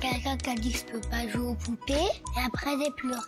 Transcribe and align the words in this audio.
Quelqu'un 0.00 0.36
qui 0.36 0.50
a 0.50 0.54
dit 0.54 0.72
que 0.72 0.78
je 0.78 0.84
peux 0.84 1.08
pas 1.08 1.26
jouer 1.28 1.46
aux 1.46 1.54
poupées 1.54 1.94
et 1.94 2.40
après 2.46 2.70
j'ai 2.78 2.90
pleuré. 2.90 3.20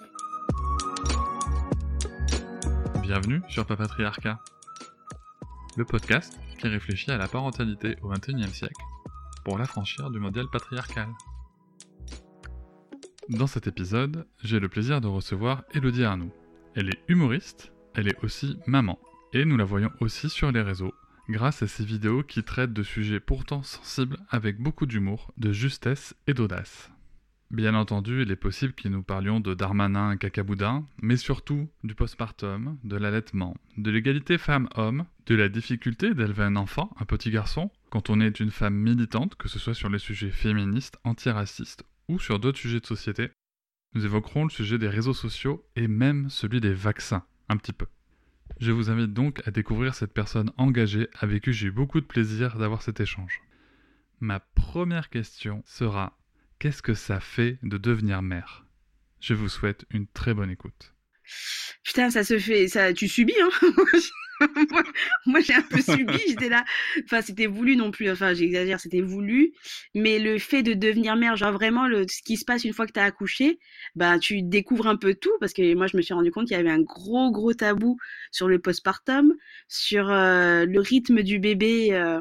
Bienvenue 3.00 3.40
sur 3.48 3.64
Papatriarcat, 3.64 4.38
le 5.76 5.84
podcast 5.86 6.38
qui 6.58 6.68
réfléchit 6.68 7.10
à 7.10 7.16
la 7.16 7.26
parentalité 7.26 7.96
au 8.02 8.08
XXIe 8.08 8.52
siècle 8.52 8.82
pour 9.44 9.56
l'affranchir 9.56 10.10
du 10.10 10.18
modèle 10.18 10.48
patriarcal. 10.52 11.08
Dans 13.30 13.46
cet 13.46 13.66
épisode, 13.66 14.26
j'ai 14.42 14.60
le 14.60 14.68
plaisir 14.68 15.00
de 15.00 15.06
recevoir 15.06 15.64
Elodie 15.72 16.04
Arnoux. 16.04 16.32
Elle 16.74 16.90
est 16.90 17.02
humoriste, 17.08 17.72
elle 17.94 18.08
est 18.08 18.22
aussi 18.22 18.58
maman, 18.66 18.98
et 19.32 19.44
nous 19.46 19.56
la 19.56 19.64
voyons 19.64 19.90
aussi 20.00 20.28
sur 20.28 20.52
les 20.52 20.62
réseaux, 20.62 20.92
grâce 21.28 21.62
à 21.62 21.66
ses 21.66 21.84
vidéos 21.84 22.22
qui 22.22 22.42
traitent 22.42 22.72
de 22.72 22.82
sujets 22.82 23.20
pourtant 23.20 23.62
sensibles 23.62 24.18
avec 24.30 24.58
beaucoup 24.58 24.86
d'humour, 24.86 25.32
de 25.36 25.52
justesse 25.52 26.14
et 26.26 26.34
d'audace. 26.34 26.90
Bien 27.50 27.74
entendu, 27.74 28.22
il 28.22 28.30
est 28.30 28.36
possible 28.36 28.74
que 28.74 28.88
nous 28.88 29.02
parlions 29.02 29.40
de 29.40 29.54
Darmanin 29.54 30.12
et 30.12 30.18
Cacaboudin, 30.18 30.84
mais 31.00 31.16
surtout 31.16 31.66
du 31.82 31.94
postpartum, 31.94 32.76
de 32.84 32.96
l'allaitement, 32.96 33.56
de 33.78 33.90
l'égalité 33.90 34.36
femmes-hommes, 34.36 35.06
de 35.24 35.34
la 35.34 35.48
difficulté 35.48 36.12
d'élever 36.12 36.42
un 36.42 36.56
enfant, 36.56 36.94
un 37.00 37.06
petit 37.06 37.30
garçon, 37.30 37.70
quand 37.88 38.10
on 38.10 38.20
est 38.20 38.40
une 38.40 38.50
femme 38.50 38.74
militante, 38.74 39.34
que 39.36 39.48
ce 39.48 39.58
soit 39.58 39.72
sur 39.72 39.88
les 39.88 39.98
sujets 39.98 40.30
féministes, 40.30 40.98
antiracistes 41.04 41.84
ou 42.08 42.18
sur 42.18 42.38
d'autres 42.38 42.58
sujets 42.58 42.80
de 42.80 42.86
société. 42.86 43.30
Nous 43.94 44.04
évoquerons 44.04 44.44
le 44.44 44.50
sujet 44.50 44.76
des 44.76 44.88
réseaux 44.88 45.14
sociaux 45.14 45.64
et 45.74 45.88
même 45.88 46.28
celui 46.28 46.60
des 46.60 46.74
vaccins, 46.74 47.24
un 47.48 47.56
petit 47.56 47.72
peu. 47.72 47.86
Je 48.60 48.72
vous 48.72 48.90
invite 48.90 49.12
donc 49.12 49.40
à 49.46 49.52
découvrir 49.52 49.94
cette 49.94 50.12
personne 50.12 50.50
engagée 50.56 51.08
avec 51.20 51.44
qui 51.44 51.52
j'ai 51.52 51.68
eu 51.68 51.70
beaucoup 51.70 52.00
de 52.00 52.06
plaisir 52.06 52.58
d'avoir 52.58 52.82
cet 52.82 52.98
échange. 52.98 53.40
Ma 54.20 54.40
première 54.40 55.10
question 55.10 55.62
sera 55.64 56.18
qu'est-ce 56.58 56.82
que 56.82 56.94
ça 56.94 57.20
fait 57.20 57.58
de 57.62 57.78
devenir 57.78 58.20
mère? 58.20 58.66
Je 59.20 59.34
vous 59.34 59.48
souhaite 59.48 59.84
une 59.90 60.08
très 60.08 60.34
bonne 60.34 60.50
écoute. 60.50 60.92
Putain, 61.84 62.10
ça 62.10 62.24
se 62.24 62.38
fait, 62.38 62.66
ça, 62.66 62.92
tu 62.92 63.06
subis, 63.06 63.34
hein 63.40 63.50
Moi, 65.26 65.40
j'ai 65.40 65.54
un 65.54 65.62
peu 65.62 65.80
subi, 65.80 66.18
j'étais 66.28 66.48
là. 66.48 66.64
Enfin, 67.04 67.22
c'était 67.22 67.46
voulu 67.46 67.76
non 67.76 67.90
plus, 67.90 68.10
enfin, 68.10 68.34
j'exagère, 68.34 68.80
c'était 68.80 69.00
voulu. 69.00 69.52
Mais 69.94 70.18
le 70.18 70.38
fait 70.38 70.62
de 70.62 70.74
devenir 70.74 71.16
mère, 71.16 71.36
genre 71.36 71.52
vraiment, 71.52 71.86
le, 71.86 72.06
ce 72.08 72.22
qui 72.22 72.36
se 72.36 72.44
passe 72.44 72.64
une 72.64 72.72
fois 72.72 72.86
que 72.86 72.92
tu 72.92 73.00
as 73.00 73.04
accouché, 73.04 73.58
bah, 73.94 74.18
tu 74.18 74.42
découvres 74.42 74.86
un 74.86 74.96
peu 74.96 75.14
tout, 75.14 75.32
parce 75.40 75.52
que 75.52 75.74
moi, 75.74 75.86
je 75.86 75.96
me 75.96 76.02
suis 76.02 76.14
rendu 76.14 76.30
compte 76.30 76.46
qu'il 76.46 76.56
y 76.56 76.60
avait 76.60 76.70
un 76.70 76.82
gros, 76.82 77.30
gros 77.30 77.54
tabou 77.54 77.98
sur 78.30 78.48
le 78.48 78.58
postpartum, 78.58 79.34
sur 79.68 80.10
euh, 80.10 80.64
le 80.66 80.80
rythme 80.80 81.22
du 81.22 81.38
bébé. 81.38 81.88
Euh, 81.92 82.20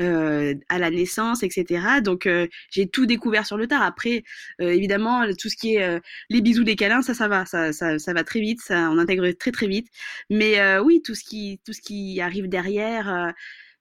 euh, 0.00 0.54
à 0.68 0.78
la 0.78 0.90
naissance, 0.90 1.42
etc. 1.42 2.00
Donc 2.02 2.26
euh, 2.26 2.46
j'ai 2.70 2.86
tout 2.88 3.06
découvert 3.06 3.46
sur 3.46 3.56
le 3.56 3.66
tard. 3.66 3.82
Après, 3.82 4.22
euh, 4.60 4.70
évidemment, 4.70 5.24
tout 5.38 5.48
ce 5.48 5.56
qui 5.56 5.76
est 5.76 6.00
les 6.30 6.40
bisous, 6.40 6.62
les 6.64 6.76
câlins, 6.76 7.02
ça, 7.02 7.14
ça 7.14 7.28
va, 7.28 7.46
ça, 7.46 7.72
ça, 7.72 7.98
ça 7.98 8.12
va 8.12 8.24
très 8.24 8.40
vite, 8.40 8.60
ça, 8.60 8.90
on 8.90 8.98
intègre 8.98 9.30
très 9.32 9.50
très 9.50 9.66
vite. 9.66 9.88
Mais 10.30 10.78
oui, 10.78 11.02
tout 11.04 11.14
ce 11.14 11.24
qui, 11.24 11.60
tout 11.64 11.72
ce 11.72 11.80
qui 11.80 12.20
arrive 12.20 12.48
derrière. 12.48 13.32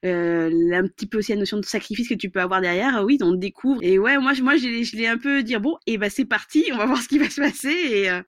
Euh, 0.05 0.51
un 0.73 0.87
petit 0.87 1.07
peu 1.07 1.17
aussi 1.17 1.31
la 1.31 1.39
notion 1.39 1.57
de 1.57 1.65
sacrifice 1.65 2.07
que 2.07 2.13
tu 2.13 2.29
peux 2.29 2.39
avoir 2.39 2.61
derrière, 2.61 3.03
oui, 3.03 3.17
on 3.21 3.33
découvre. 3.33 3.81
Et 3.83 3.97
ouais, 3.97 4.17
moi, 4.19 4.33
moi, 4.43 4.55
je 4.55 4.95
l'ai 4.95 5.07
un 5.07 5.17
peu 5.17 5.41
dire 5.41 5.59
bon, 5.59 5.75
et 5.87 5.93
eh 5.93 5.97
ben, 5.97 6.09
c'est 6.09 6.25
parti, 6.25 6.65
on 6.71 6.77
va 6.77 6.85
voir 6.85 7.01
ce 7.01 7.07
qui 7.07 7.17
va 7.17 7.29
se 7.29 7.41
passer. 7.41 7.69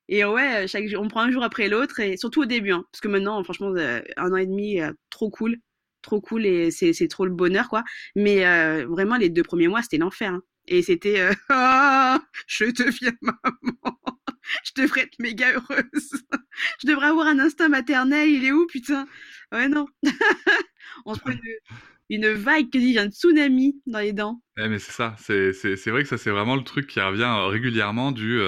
Et, 0.08 0.16
et 0.16 0.24
ouais, 0.24 0.66
chaque 0.66 0.84
on 0.98 1.08
prend 1.08 1.20
un 1.20 1.30
jour 1.30 1.44
après 1.44 1.68
l'autre, 1.68 2.00
et 2.00 2.16
surtout 2.16 2.42
au 2.42 2.46
début, 2.46 2.72
hein, 2.72 2.84
parce 2.90 3.00
que 3.00 3.08
maintenant, 3.08 3.42
franchement, 3.44 3.72
un 4.16 4.32
an 4.32 4.36
et 4.36 4.46
demi, 4.46 4.80
trop 5.10 5.30
cool 5.30 5.58
trop 6.02 6.20
cool 6.20 6.46
et 6.46 6.70
c'est 6.70 7.08
trop 7.08 7.24
le 7.24 7.32
bonheur 7.32 7.68
quoi. 7.68 7.84
Mais 8.16 8.46
euh, 8.46 8.86
vraiment 8.86 9.16
les 9.16 9.28
deux 9.28 9.42
premiers 9.42 9.68
mois 9.68 9.82
c'était 9.82 9.98
l'enfer. 9.98 10.32
Hein. 10.32 10.42
Et 10.66 10.82
c'était 10.82 11.20
euh, 11.20 11.32
oh, 11.50 12.16
je 12.46 12.64
deviens 12.66 13.12
maman, 13.22 13.78
je 14.64 14.82
devrais 14.82 15.02
être 15.02 15.18
méga 15.18 15.52
heureuse, 15.52 16.12
je 16.80 16.86
devrais 16.86 17.08
avoir 17.08 17.26
un 17.26 17.38
instinct 17.38 17.68
maternel. 17.68 18.28
Il 18.28 18.44
est 18.44 18.52
où 18.52 18.66
putain? 18.66 19.06
Ouais 19.52 19.68
non. 19.68 19.86
On 21.06 21.14
se 21.14 21.20
prend 21.20 21.32
une, 22.08 22.32
vague 22.32 22.70
que 22.70 22.78
dit 22.78 22.98
un 22.98 23.08
tsunami 23.08 23.80
dans 23.86 24.00
les 24.00 24.12
dents. 24.12 24.42
Ouais, 24.56 24.68
mais 24.68 24.78
c'est 24.78 24.92
ça, 24.92 25.14
c'est 25.18 25.90
vrai 25.90 26.02
que 26.02 26.08
ça 26.08 26.18
c'est 26.18 26.30
vraiment 26.30 26.56
le 26.56 26.64
truc 26.64 26.88
qui 26.88 27.00
revient 27.00 27.22
euh, 27.22 27.46
régulièrement 27.46 28.12
du 28.12 28.40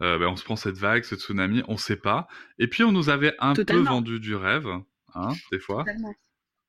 ben, 0.00 0.22
on 0.22 0.36
se 0.36 0.44
prend 0.44 0.54
cette 0.54 0.76
vague, 0.78 1.02
ce 1.02 1.16
tsunami, 1.16 1.62
on 1.66 1.76
sait 1.76 1.96
pas. 1.96 2.28
Et 2.60 2.68
puis 2.68 2.84
on 2.84 2.92
nous 2.92 3.08
avait 3.08 3.34
un 3.40 3.54
peu 3.54 3.78
vendu 3.78 4.20
du 4.20 4.36
rêve, 4.36 4.68
hein, 5.14 5.32
des 5.50 5.58
fois. 5.58 5.84
Totalement. 5.84 6.14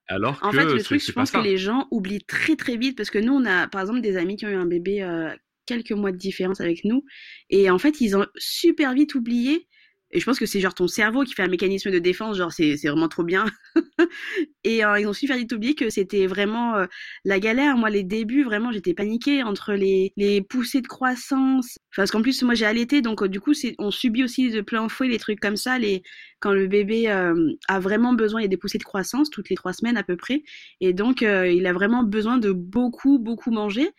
Alors 0.10 0.40
en 0.42 0.52
fait, 0.52 0.66
le 0.66 0.82
truc, 0.82 1.02
je 1.06 1.12
pense 1.12 1.32
que 1.32 1.38
les 1.38 1.58
gens 1.58 1.88
oublient 1.92 2.26
très 2.26 2.56
très 2.56 2.78
vite 2.78 2.98
parce 2.98 3.12
que 3.12 3.20
nous, 3.20 3.34
on 3.34 3.46
a 3.46 3.68
par 3.68 3.82
exemple 3.82 4.02
des 4.02 4.18
amis 4.18 4.36
qui 4.36 4.46
ont 4.46 4.50
eu 4.50 4.56
un 4.56 4.66
bébé 4.66 5.04
euh, 5.04 5.30
quelques 5.68 5.92
mois 5.92 6.12
de 6.12 6.18
différence 6.18 6.62
avec 6.62 6.84
nous. 6.84 7.06
Et 7.52 7.70
en 7.70 7.78
fait, 7.78 8.02
ils 8.02 8.18
ont 8.18 8.26
super 8.36 8.94
vite 8.94 9.14
oublié 9.14 9.68
et 10.12 10.20
je 10.20 10.26
pense 10.26 10.40
que 10.40 10.46
c'est 10.48 10.60
genre 10.60 10.74
ton 10.74 10.88
cerveau 10.88 11.24
qui 11.24 11.34
fait 11.34 11.44
un 11.44 11.48
mécanisme 11.48 11.92
de 11.92 12.00
défense, 12.00 12.38
genre 12.38 12.52
c'est 12.52 12.76
vraiment 12.76 13.08
trop 13.08 13.24
bien. 13.24 13.46
et 14.64 14.84
euh, 14.84 15.00
ils 15.00 15.08
ont 15.08 15.14
su 15.14 15.28
faire 15.28 15.38
oublier 15.52 15.76
que 15.76 15.90
c'était 15.90 16.26
vraiment 16.26 16.76
euh, 16.76 16.86
la 17.26 17.40
galère. 17.40 17.78
Moi, 17.78 17.92
les 17.92 18.04
débuts, 18.04 18.44
vraiment, 18.44 18.72
j'étais 18.72 18.96
paniquée 18.96 19.44
entre 19.44 19.74
les, 19.74 20.12
les 20.18 20.42
poussées 20.42 20.82
de 20.82 20.88
croissance. 20.88 21.78
Parce 21.96 22.10
qu'en 22.10 22.24
plus, 22.24 22.42
moi, 22.42 22.56
j'ai 22.56 22.66
allaité, 22.66 23.02
donc 23.02 23.22
euh, 23.22 23.28
du 23.28 23.40
coup, 23.40 23.54
on 23.78 23.92
subit 23.92 24.24
aussi 24.24 24.50
de 24.50 24.62
plein 24.62 24.90
fouet 24.90 25.08
les 25.08 25.20
trucs 25.20 25.40
comme 25.40 25.58
ça. 25.58 25.78
Les, 25.78 26.02
quand 26.40 26.54
le 26.54 26.68
bébé 26.68 27.10
a 27.10 27.80
vraiment 27.80 28.14
besoin, 28.14 28.40
il 28.40 28.44
y 28.44 28.46
a 28.46 28.50
des 28.50 28.58
poussées 28.58 28.78
de 28.78 28.84
croissance 28.84 29.30
toutes 29.30 29.50
les 29.50 29.56
trois 29.56 29.74
semaines 29.74 29.98
à 29.98 30.04
peu 30.04 30.16
près. 30.16 30.42
Et 30.80 30.94
donc, 30.94 31.22
il 31.22 31.68
a 31.68 31.74
vraiment 31.74 32.04
besoin 32.04 32.38
de 32.38 32.52
beaucoup, 32.52 33.20
beaucoup 33.20 33.52
manger. 33.52 33.90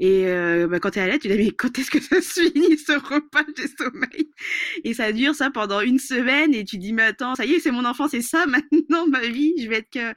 Et 0.00 0.26
euh, 0.28 0.66
bah, 0.66 0.80
quand 0.80 0.92
t'es 0.92 1.00
à 1.00 1.06
l'aide, 1.06 1.20
tu 1.20 1.28
dis 1.28 1.36
mais 1.36 1.50
quand 1.50 1.78
est-ce 1.78 1.90
que 1.90 2.00
ça 2.00 2.22
se 2.22 2.40
finit 2.40 2.78
ce 2.78 2.92
repas 2.92 3.44
de 3.44 3.64
sommeil? 3.78 4.30
Et 4.82 4.94
ça 4.94 5.12
dure 5.12 5.34
ça 5.34 5.50
pendant 5.50 5.82
une 5.82 5.98
semaine 5.98 6.54
et 6.54 6.64
tu 6.64 6.78
dis 6.78 6.94
mais 6.94 7.02
attends, 7.02 7.34
ça 7.34 7.44
y 7.44 7.52
est, 7.52 7.60
c'est 7.60 7.70
mon 7.70 7.84
enfant, 7.84 8.08
c'est 8.08 8.22
ça 8.22 8.46
maintenant 8.78 9.06
ma 9.06 9.20
vie, 9.20 9.52
je 9.60 9.68
vais 9.68 9.84
être 9.86 10.16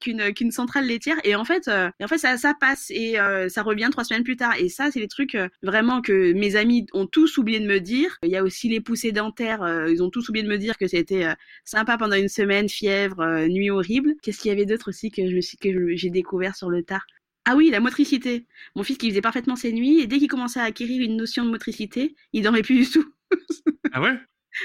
qu'une 0.00 0.32
qu'une 0.32 0.52
centrale 0.52 0.86
laitière. 0.86 1.16
Et 1.24 1.34
en 1.34 1.44
fait, 1.44 1.66
euh, 1.66 1.90
en 2.00 2.06
fait 2.06 2.18
ça 2.18 2.36
ça 2.36 2.54
passe 2.54 2.86
et 2.90 3.18
euh, 3.18 3.48
ça 3.48 3.64
revient 3.64 3.88
trois 3.90 4.04
semaines 4.04 4.22
plus 4.22 4.36
tard. 4.36 4.54
Et 4.60 4.68
ça, 4.68 4.92
c'est 4.92 5.00
les 5.00 5.08
trucs 5.08 5.36
vraiment 5.60 6.02
que 6.02 6.32
mes 6.32 6.54
amis 6.54 6.86
ont 6.92 7.06
tous 7.08 7.36
oublié 7.36 7.58
de 7.58 7.66
me 7.66 7.80
dire. 7.80 8.18
Il 8.22 8.30
y 8.30 8.36
a 8.36 8.44
aussi 8.44 8.68
les 8.68 8.80
poussées 8.80 9.10
dentaires, 9.10 9.86
ils 9.88 10.04
ont 10.04 10.10
tous 10.10 10.28
oublié 10.28 10.44
de 10.44 10.50
me 10.50 10.58
dire 10.58 10.78
que 10.78 10.86
c'était 10.86 11.26
sympa 11.64 11.98
pendant 11.98 12.16
une 12.16 12.28
semaine, 12.28 12.68
fièvre, 12.68 13.46
nuit 13.48 13.70
horrible. 13.70 14.14
Qu'est-ce 14.22 14.38
qu'il 14.38 14.50
y 14.50 14.52
avait 14.52 14.66
d'autre 14.66 14.90
aussi 14.90 15.10
que 15.10 15.28
je 15.28 15.56
que 15.60 15.96
j'ai 15.96 16.10
découvert 16.10 16.54
sur 16.54 16.70
le 16.70 16.84
tard? 16.84 17.04
Ah 17.48 17.54
oui, 17.54 17.70
la 17.70 17.78
motricité. 17.78 18.44
Mon 18.74 18.82
fils 18.82 18.98
qui 18.98 19.08
faisait 19.08 19.20
parfaitement 19.20 19.54
ses 19.54 19.72
nuits 19.72 20.00
et 20.00 20.08
dès 20.08 20.18
qu'il 20.18 20.26
commençait 20.26 20.58
à 20.58 20.64
acquérir 20.64 21.00
une 21.00 21.16
notion 21.16 21.44
de 21.44 21.50
motricité, 21.50 22.16
il 22.32 22.42
dormait 22.42 22.62
plus 22.62 22.80
du 22.80 22.90
tout. 22.90 23.14
ah 23.92 24.02
ouais? 24.02 24.18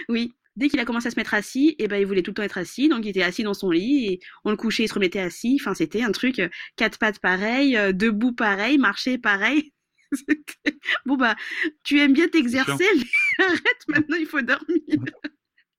Oui. 0.09 0.33
Dès 0.55 0.67
qu'il 0.67 0.79
a 0.79 0.85
commencé 0.85 1.07
à 1.07 1.11
se 1.11 1.15
mettre 1.15 1.35
assis, 1.35 1.69
et 1.69 1.83
eh 1.83 1.87
ben 1.87 1.97
il 1.97 2.07
voulait 2.07 2.23
tout 2.23 2.31
le 2.31 2.35
temps 2.35 2.43
être 2.43 2.57
assis, 2.57 2.89
donc 2.89 3.05
il 3.05 3.09
était 3.09 3.21
assis 3.21 3.43
dans 3.43 3.53
son 3.53 3.69
lit 3.69 4.07
et 4.07 4.19
on 4.43 4.49
le 4.49 4.57
couchait, 4.57 4.83
il 4.83 4.87
se 4.87 4.95
remettait 4.95 5.19
assis. 5.19 5.59
Enfin, 5.61 5.75
c'était 5.75 6.01
un 6.01 6.11
truc 6.11 6.39
euh, 6.39 6.49
quatre 6.75 6.97
pattes 6.97 7.19
pareil, 7.19 7.77
euh, 7.77 7.93
debout 7.93 8.33
pareil, 8.33 8.79
marcher 8.79 9.19
pareil. 9.19 9.71
bon 11.05 11.15
bah, 11.15 11.35
tu 11.83 11.99
aimes 11.99 12.13
bien 12.13 12.27
t'exercer, 12.27 12.85
mais 12.97 13.03
arrête 13.45 13.87
maintenant, 13.87 14.17
il 14.19 14.25
faut 14.25 14.41
dormir. 14.41 14.81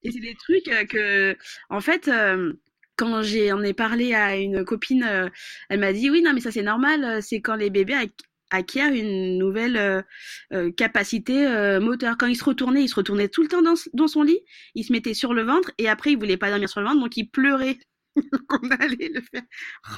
et 0.03 0.11
c'est 0.11 0.21
des 0.21 0.35
trucs 0.35 0.69
euh, 0.69 0.85
que, 0.85 1.37
en 1.69 1.81
fait 1.81 2.09
quand 2.95 3.23
j'en 3.23 3.61
ai 3.63 3.73
parlé 3.73 4.13
à 4.13 4.35
une 4.37 4.63
copine, 4.63 5.03
euh, 5.03 5.29
elle 5.69 5.79
m'a 5.79 5.93
dit 5.93 6.09
oui, 6.09 6.21
non, 6.21 6.33
mais 6.33 6.41
ça 6.41 6.51
c'est 6.51 6.61
normal, 6.61 7.03
euh, 7.03 7.21
c'est 7.21 7.41
quand 7.41 7.55
les 7.55 7.69
bébés 7.69 7.95
acquièrent 8.51 8.93
une 8.93 9.37
nouvelle 9.37 10.05
euh, 10.53 10.71
capacité 10.71 11.47
moteur. 11.81 12.17
Quand 12.17 12.27
il 12.27 12.35
se 12.35 12.43
retournait, 12.43 12.83
il 12.83 12.87
se 12.87 12.95
retournait 12.95 13.29
tout 13.29 13.41
le 13.41 13.47
temps 13.47 13.63
dans, 13.63 14.07
son 14.07 14.23
lit, 14.23 14.39
il 14.75 14.83
se 14.83 14.93
mettait 14.93 15.15
sur 15.15 15.33
le 15.33 15.43
ventre 15.43 15.71
et 15.77 15.89
après 15.89 16.11
il 16.11 16.17
voulait 16.19 16.37
pas 16.37 16.49
dormir 16.49 16.69
sur 16.69 16.81
le 16.81 16.87
ventre, 16.87 17.01
donc 17.01 17.17
il 17.17 17.25
pleurait. 17.29 17.79
qu'on 18.47 18.69
allait 18.79 19.09
le 19.11 19.21
faire. 19.21 19.41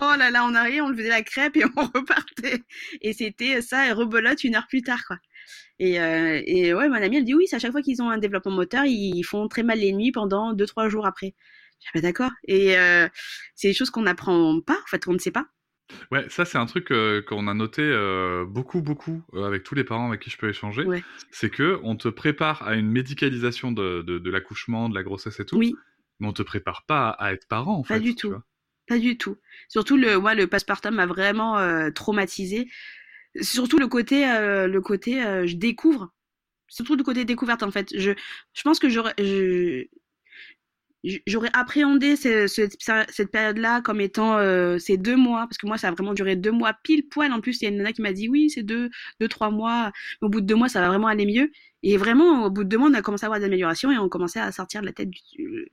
Oh 0.01 0.13
là 0.17 0.31
là, 0.31 0.45
on 0.45 0.55
arrivait, 0.55 0.79
on 0.79 0.87
le 0.87 0.95
faisait 0.95 1.09
la 1.09 1.21
crêpe 1.21 1.57
et 1.57 1.65
on 1.75 1.81
repartait. 1.81 2.63
Et 3.01 3.11
c'était 3.11 3.61
ça, 3.61 3.87
et 3.87 3.91
rebolote 3.91 4.45
une 4.45 4.55
heure 4.55 4.67
plus 4.69 4.81
tard, 4.83 5.03
quoi. 5.05 5.17
Et, 5.79 5.95
et 5.95 6.73
ouais, 6.73 6.87
mon 6.87 6.95
amie, 6.95 7.17
elle 7.17 7.25
dit 7.25 7.33
oui, 7.33 7.47
c'est 7.47 7.57
à 7.57 7.59
chaque 7.59 7.73
fois 7.73 7.81
qu'ils 7.81 8.01
ont 8.01 8.09
un 8.09 8.17
développement 8.17 8.53
moteur, 8.53 8.85
ils 8.85 9.23
font 9.23 9.49
très 9.49 9.63
mal 9.63 9.79
les 9.79 9.91
nuits 9.91 10.13
pendant 10.13 10.53
2-3 10.53 10.87
jours 10.87 11.05
après. 11.05 11.35
Ah 11.93 12.01
d'accord. 12.01 12.31
Et 12.47 12.77
euh, 12.77 13.07
c'est 13.55 13.69
des 13.69 13.73
choses 13.73 13.89
qu'on 13.89 14.03
n'apprend 14.03 14.59
pas, 14.61 14.77
en 14.83 14.87
fait, 14.87 15.07
on 15.07 15.13
ne 15.13 15.19
sait 15.19 15.31
pas? 15.31 15.47
Ouais, 16.11 16.27
ça 16.29 16.45
c'est 16.45 16.57
un 16.57 16.65
truc 16.65 16.91
euh, 16.91 17.21
qu'on 17.21 17.47
a 17.47 17.53
noté 17.53 17.81
euh, 17.83 18.43
beaucoup, 18.45 18.81
beaucoup 18.81 19.21
euh, 19.33 19.45
avec 19.45 19.63
tous 19.63 19.75
les 19.75 19.83
parents 19.83 20.07
avec 20.07 20.21
qui 20.21 20.29
je 20.29 20.37
peux 20.37 20.49
échanger. 20.49 20.83
Ouais. 20.85 21.03
C'est 21.31 21.49
que 21.51 21.79
on 21.83 21.95
te 21.95 22.07
prépare 22.07 22.63
à 22.63 22.75
une 22.75 22.89
médicalisation 22.89 23.71
de, 23.71 24.01
de, 24.01 24.17
de 24.19 24.29
l'accouchement, 24.31 24.89
de 24.89 24.95
la 24.95 25.03
grossesse 25.03 25.39
et 25.39 25.45
tout, 25.45 25.57
Oui, 25.57 25.73
mais 26.19 26.27
on 26.27 26.33
te 26.33 26.41
prépare 26.43 26.85
pas 26.85 27.09
à, 27.09 27.25
à 27.27 27.33
être 27.33 27.47
parent 27.47 27.75
en 27.77 27.83
pas 27.87 27.99
fait. 27.99 27.99
du 27.99 28.15
tu 28.15 28.15
tout. 28.15 28.29
vois. 28.33 28.43
Pas 28.87 28.99
du 28.99 29.17
tout. 29.17 29.37
Surtout 29.67 29.97
le, 29.97 30.19
moi, 30.19 30.35
le 30.35 30.47
postpartum 30.47 30.95
m'a 30.95 31.05
vraiment 31.07 31.57
traumatisé. 31.91 32.67
Surtout 33.41 33.79
le 33.79 33.87
côté, 33.87 34.25
le 34.25 34.79
côté, 34.81 35.21
je 35.47 35.55
découvre. 35.55 36.13
Surtout 36.67 36.95
le 36.95 37.03
côté 37.03 37.25
découverte 37.25 37.63
en 37.63 37.71
fait. 37.71 37.89
Je, 37.97 38.11
je 38.53 38.63
pense 38.63 38.79
que 38.79 38.89
je- 38.89 39.01
j- 39.19 39.89
j'aurais 41.27 41.49
appréhendé 41.53 42.15
ce- 42.15 42.47
ce- 42.47 42.67
cette 43.09 43.31
période-là 43.31 43.81
comme 43.81 44.01
étant 44.01 44.37
euh, 44.37 44.77
ces 44.79 44.97
deux 44.97 45.15
mois, 45.15 45.41
parce 45.47 45.57
que 45.57 45.67
moi 45.67 45.77
ça 45.77 45.89
a 45.89 45.91
vraiment 45.91 46.13
duré 46.13 46.35
deux 46.35 46.51
mois 46.51 46.73
pile 46.83 47.07
poil. 47.07 47.31
En 47.33 47.41
plus, 47.41 47.61
il 47.61 47.65
y 47.65 47.67
a 47.67 47.69
une 47.71 47.77
nana 47.77 47.93
qui 47.93 48.01
m'a 48.01 48.13
dit 48.13 48.29
oui, 48.29 48.49
c'est 48.49 48.63
deux, 48.63 48.89
deux, 49.19 49.27
trois 49.27 49.51
mois. 49.51 49.91
Au 50.21 50.29
bout 50.29 50.41
de 50.41 50.45
deux 50.47 50.55
mois, 50.55 50.69
ça 50.69 50.81
va 50.81 50.87
vraiment 50.89 51.07
aller 51.07 51.25
mieux. 51.25 51.51
Et 51.83 51.97
vraiment, 51.97 52.45
au 52.45 52.49
bout 52.49 52.63
de 52.63 52.69
deux 52.69 52.77
mois, 52.77 52.89
on 52.89 52.93
a 52.95 53.01
commencé 53.01 53.25
à 53.25 53.27
avoir 53.27 53.39
des 53.39 53.45
améliorations 53.45 53.91
et 53.91 53.97
on 53.97 54.09
commençait 54.09 54.39
à 54.39 54.51
sortir 54.51 54.81
de 54.81 54.87
la 54.87 54.93
tête 54.93 55.09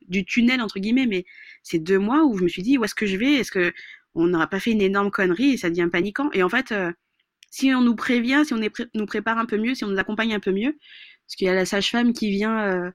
du, 0.08 0.25
tunnel 0.25 0.61
entre 0.61 0.79
guillemets. 0.79 1.06
Mais 1.06 1.25
c'est 1.62 1.79
deux 1.79 1.99
mois 1.99 2.25
où 2.25 2.37
je 2.38 2.44
me 2.44 2.49
suis 2.49 2.62
dit 2.62 2.79
où 2.79 2.84
est-ce 2.84 2.94
que 2.94 3.06
je 3.06 3.17
vais? 3.17 3.34
Est-ce 3.34 3.52
que 3.52 3.73
on 4.14 4.26
n'aura 4.26 4.46
pas 4.49 4.61
fait 4.61 4.73
une 4.73 4.82
énorme 4.82 5.11
connerie 5.11 5.52
et 5.52 5.56
ça 5.56 5.70
devient 5.70 5.88
paniquant? 5.90 6.31
Et 6.32 6.43
en 6.43 6.49
fait, 6.50 6.73
euh, 6.73 6.93
si 7.50 7.73
on 7.75 7.82
nous 7.82 7.94
prévient, 7.96 8.43
si 8.46 8.55
on 8.55 8.61
nous 8.94 9.06
prépare 9.06 9.38
un 9.38 9.46
peu 9.46 9.58
mieux, 9.58 9.75
si 9.75 9.84
on 9.84 9.88
nous 9.88 9.99
accompagne 9.99 10.34
un 10.34 10.40
peu 10.40 10.52
mieux, 10.52 10.73
parce 11.26 11.37
qu'il 11.37 11.46
y 11.46 11.50
a 11.50 11.55
la 11.55 11.67
sage-femme 11.67 12.12
qui 12.12 12.31
vient, 12.31 12.58
euh, 12.61 12.90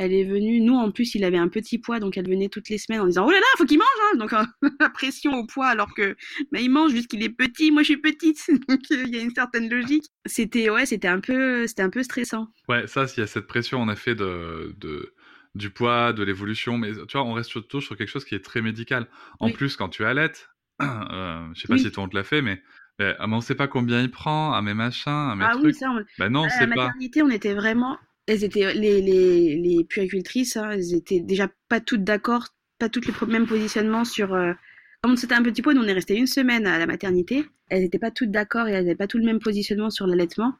elle 0.00 0.12
est 0.12 0.24
venue. 0.24 0.60
Nous, 0.60 0.74
en 0.74 0.90
plus, 0.90 1.14
il 1.14 1.24
avait 1.24 1.36
un 1.38 1.48
petit 1.48 1.78
poids, 1.78 2.00
donc 2.00 2.16
elle 2.16 2.28
venait 2.28 2.48
toutes 2.48 2.68
les 2.68 2.78
semaines 2.78 3.00
en 3.02 3.06
disant 3.06 3.26
Oh 3.26 3.30
là 3.30 3.38
là, 3.38 3.46
faut 3.58 3.64
qu'il 3.66 3.78
mange 3.78 3.86
hein 4.12 4.16
Donc 4.16 4.32
euh, 4.32 4.44
la 4.80 4.90
pression 4.90 5.34
au 5.34 5.46
poids, 5.46 5.68
alors 5.68 5.94
que 5.94 6.16
bah, 6.52 6.60
il 6.60 6.70
mange 6.70 6.92
puisqu'il 6.92 7.22
est 7.22 7.28
petit. 7.30 7.70
Moi, 7.70 7.82
je 7.82 7.92
suis 7.92 7.96
petite, 7.98 8.38
donc 8.68 8.80
euh, 8.92 9.02
il 9.06 9.14
y 9.14 9.18
a 9.18 9.22
une 9.22 9.34
certaine 9.34 9.68
logique. 9.70 10.04
C'était 10.26 10.70
ouais, 10.70 10.86
c'était 10.86 11.08
un 11.08 11.20
peu, 11.20 11.66
un 11.78 11.90
peu 11.90 12.02
stressant. 12.02 12.48
Ouais, 12.68 12.86
ça, 12.86 13.06
il 13.16 13.20
y 13.20 13.22
a 13.22 13.26
cette 13.26 13.46
pression 13.46 13.80
en 13.80 13.90
effet 13.90 14.14
de, 14.14 14.74
de 14.78 15.14
du 15.56 15.70
poids, 15.70 16.12
de 16.12 16.22
l'évolution, 16.22 16.78
mais 16.78 16.92
tu 16.92 17.16
vois, 17.18 17.24
on 17.24 17.32
reste 17.32 17.50
surtout 17.50 17.80
sur 17.80 17.96
quelque 17.96 18.08
chose 18.08 18.24
qui 18.24 18.34
est 18.36 18.44
très 18.44 18.62
médical. 18.62 19.08
En 19.40 19.46
Oui. 19.46 19.52
plus, 19.52 19.76
quand 19.76 19.88
tu 19.88 20.04
allaites, 20.04 20.48
euh, 20.82 21.48
je 21.54 21.60
sais 21.60 21.68
pas 21.68 21.74
Oui. 21.74 21.82
si 21.82 21.90
toi 21.90 22.04
on 22.04 22.08
te 22.08 22.16
l'a 22.16 22.22
fait, 22.24 22.40
mais 22.42 22.62
euh, 23.00 23.14
ah, 23.18 23.26
on 23.28 23.40
sait 23.40 23.54
pas 23.56 23.66
combien 23.66 24.00
il 24.00 24.10
prend, 24.10 24.52
à 24.52 24.62
mes 24.62 24.74
machins, 24.74 25.10
à 25.10 25.34
mes 25.34 25.44
Ah 25.44 25.56
oui, 25.60 25.74
ça, 25.74 25.90
on, 25.90 26.04
Bah 26.18 26.28
non, 26.28 26.44
À 26.44 26.60
la 26.60 26.66
pas. 26.66 26.86
maternité, 26.86 27.22
on 27.22 27.30
était 27.30 27.54
vraiment. 27.54 27.98
Elles 28.30 28.44
étaient 28.44 28.72
les, 28.74 29.00
les, 29.02 29.56
les 29.56 29.84
puéricultrices, 29.84 30.56
hein, 30.56 30.70
elles 30.72 30.94
étaient 30.94 31.20
déjà 31.20 31.48
pas 31.68 31.80
toutes 31.80 32.04
d'accord, 32.04 32.44
pas 32.78 32.88
toutes 32.88 33.06
les 33.06 33.14
mêmes 33.26 33.46
positionnements 33.46 34.04
sur. 34.04 34.34
euh, 34.34 34.52
Comme 35.02 35.16
c'était 35.16 35.34
un 35.34 35.42
petit 35.42 35.62
pot, 35.62 35.72
nous 35.74 35.82
on 35.82 35.88
est 35.88 35.92
resté 36.00 36.14
une 36.14 36.28
semaine 36.28 36.66
à 36.66 36.78
la 36.78 36.86
maternité. 36.86 37.44
Elles 37.70 37.82
n'étaient 37.82 37.98
pas 37.98 38.12
toutes 38.12 38.30
d'accord 38.30 38.68
et 38.68 38.72
elles 38.72 38.84
n'avaient 38.84 38.96
pas 38.96 39.06
tout 39.08 39.18
le 39.18 39.24
même 39.24 39.40
positionnement 39.40 39.90
sur 39.90 40.06
l'allaitement. 40.06 40.52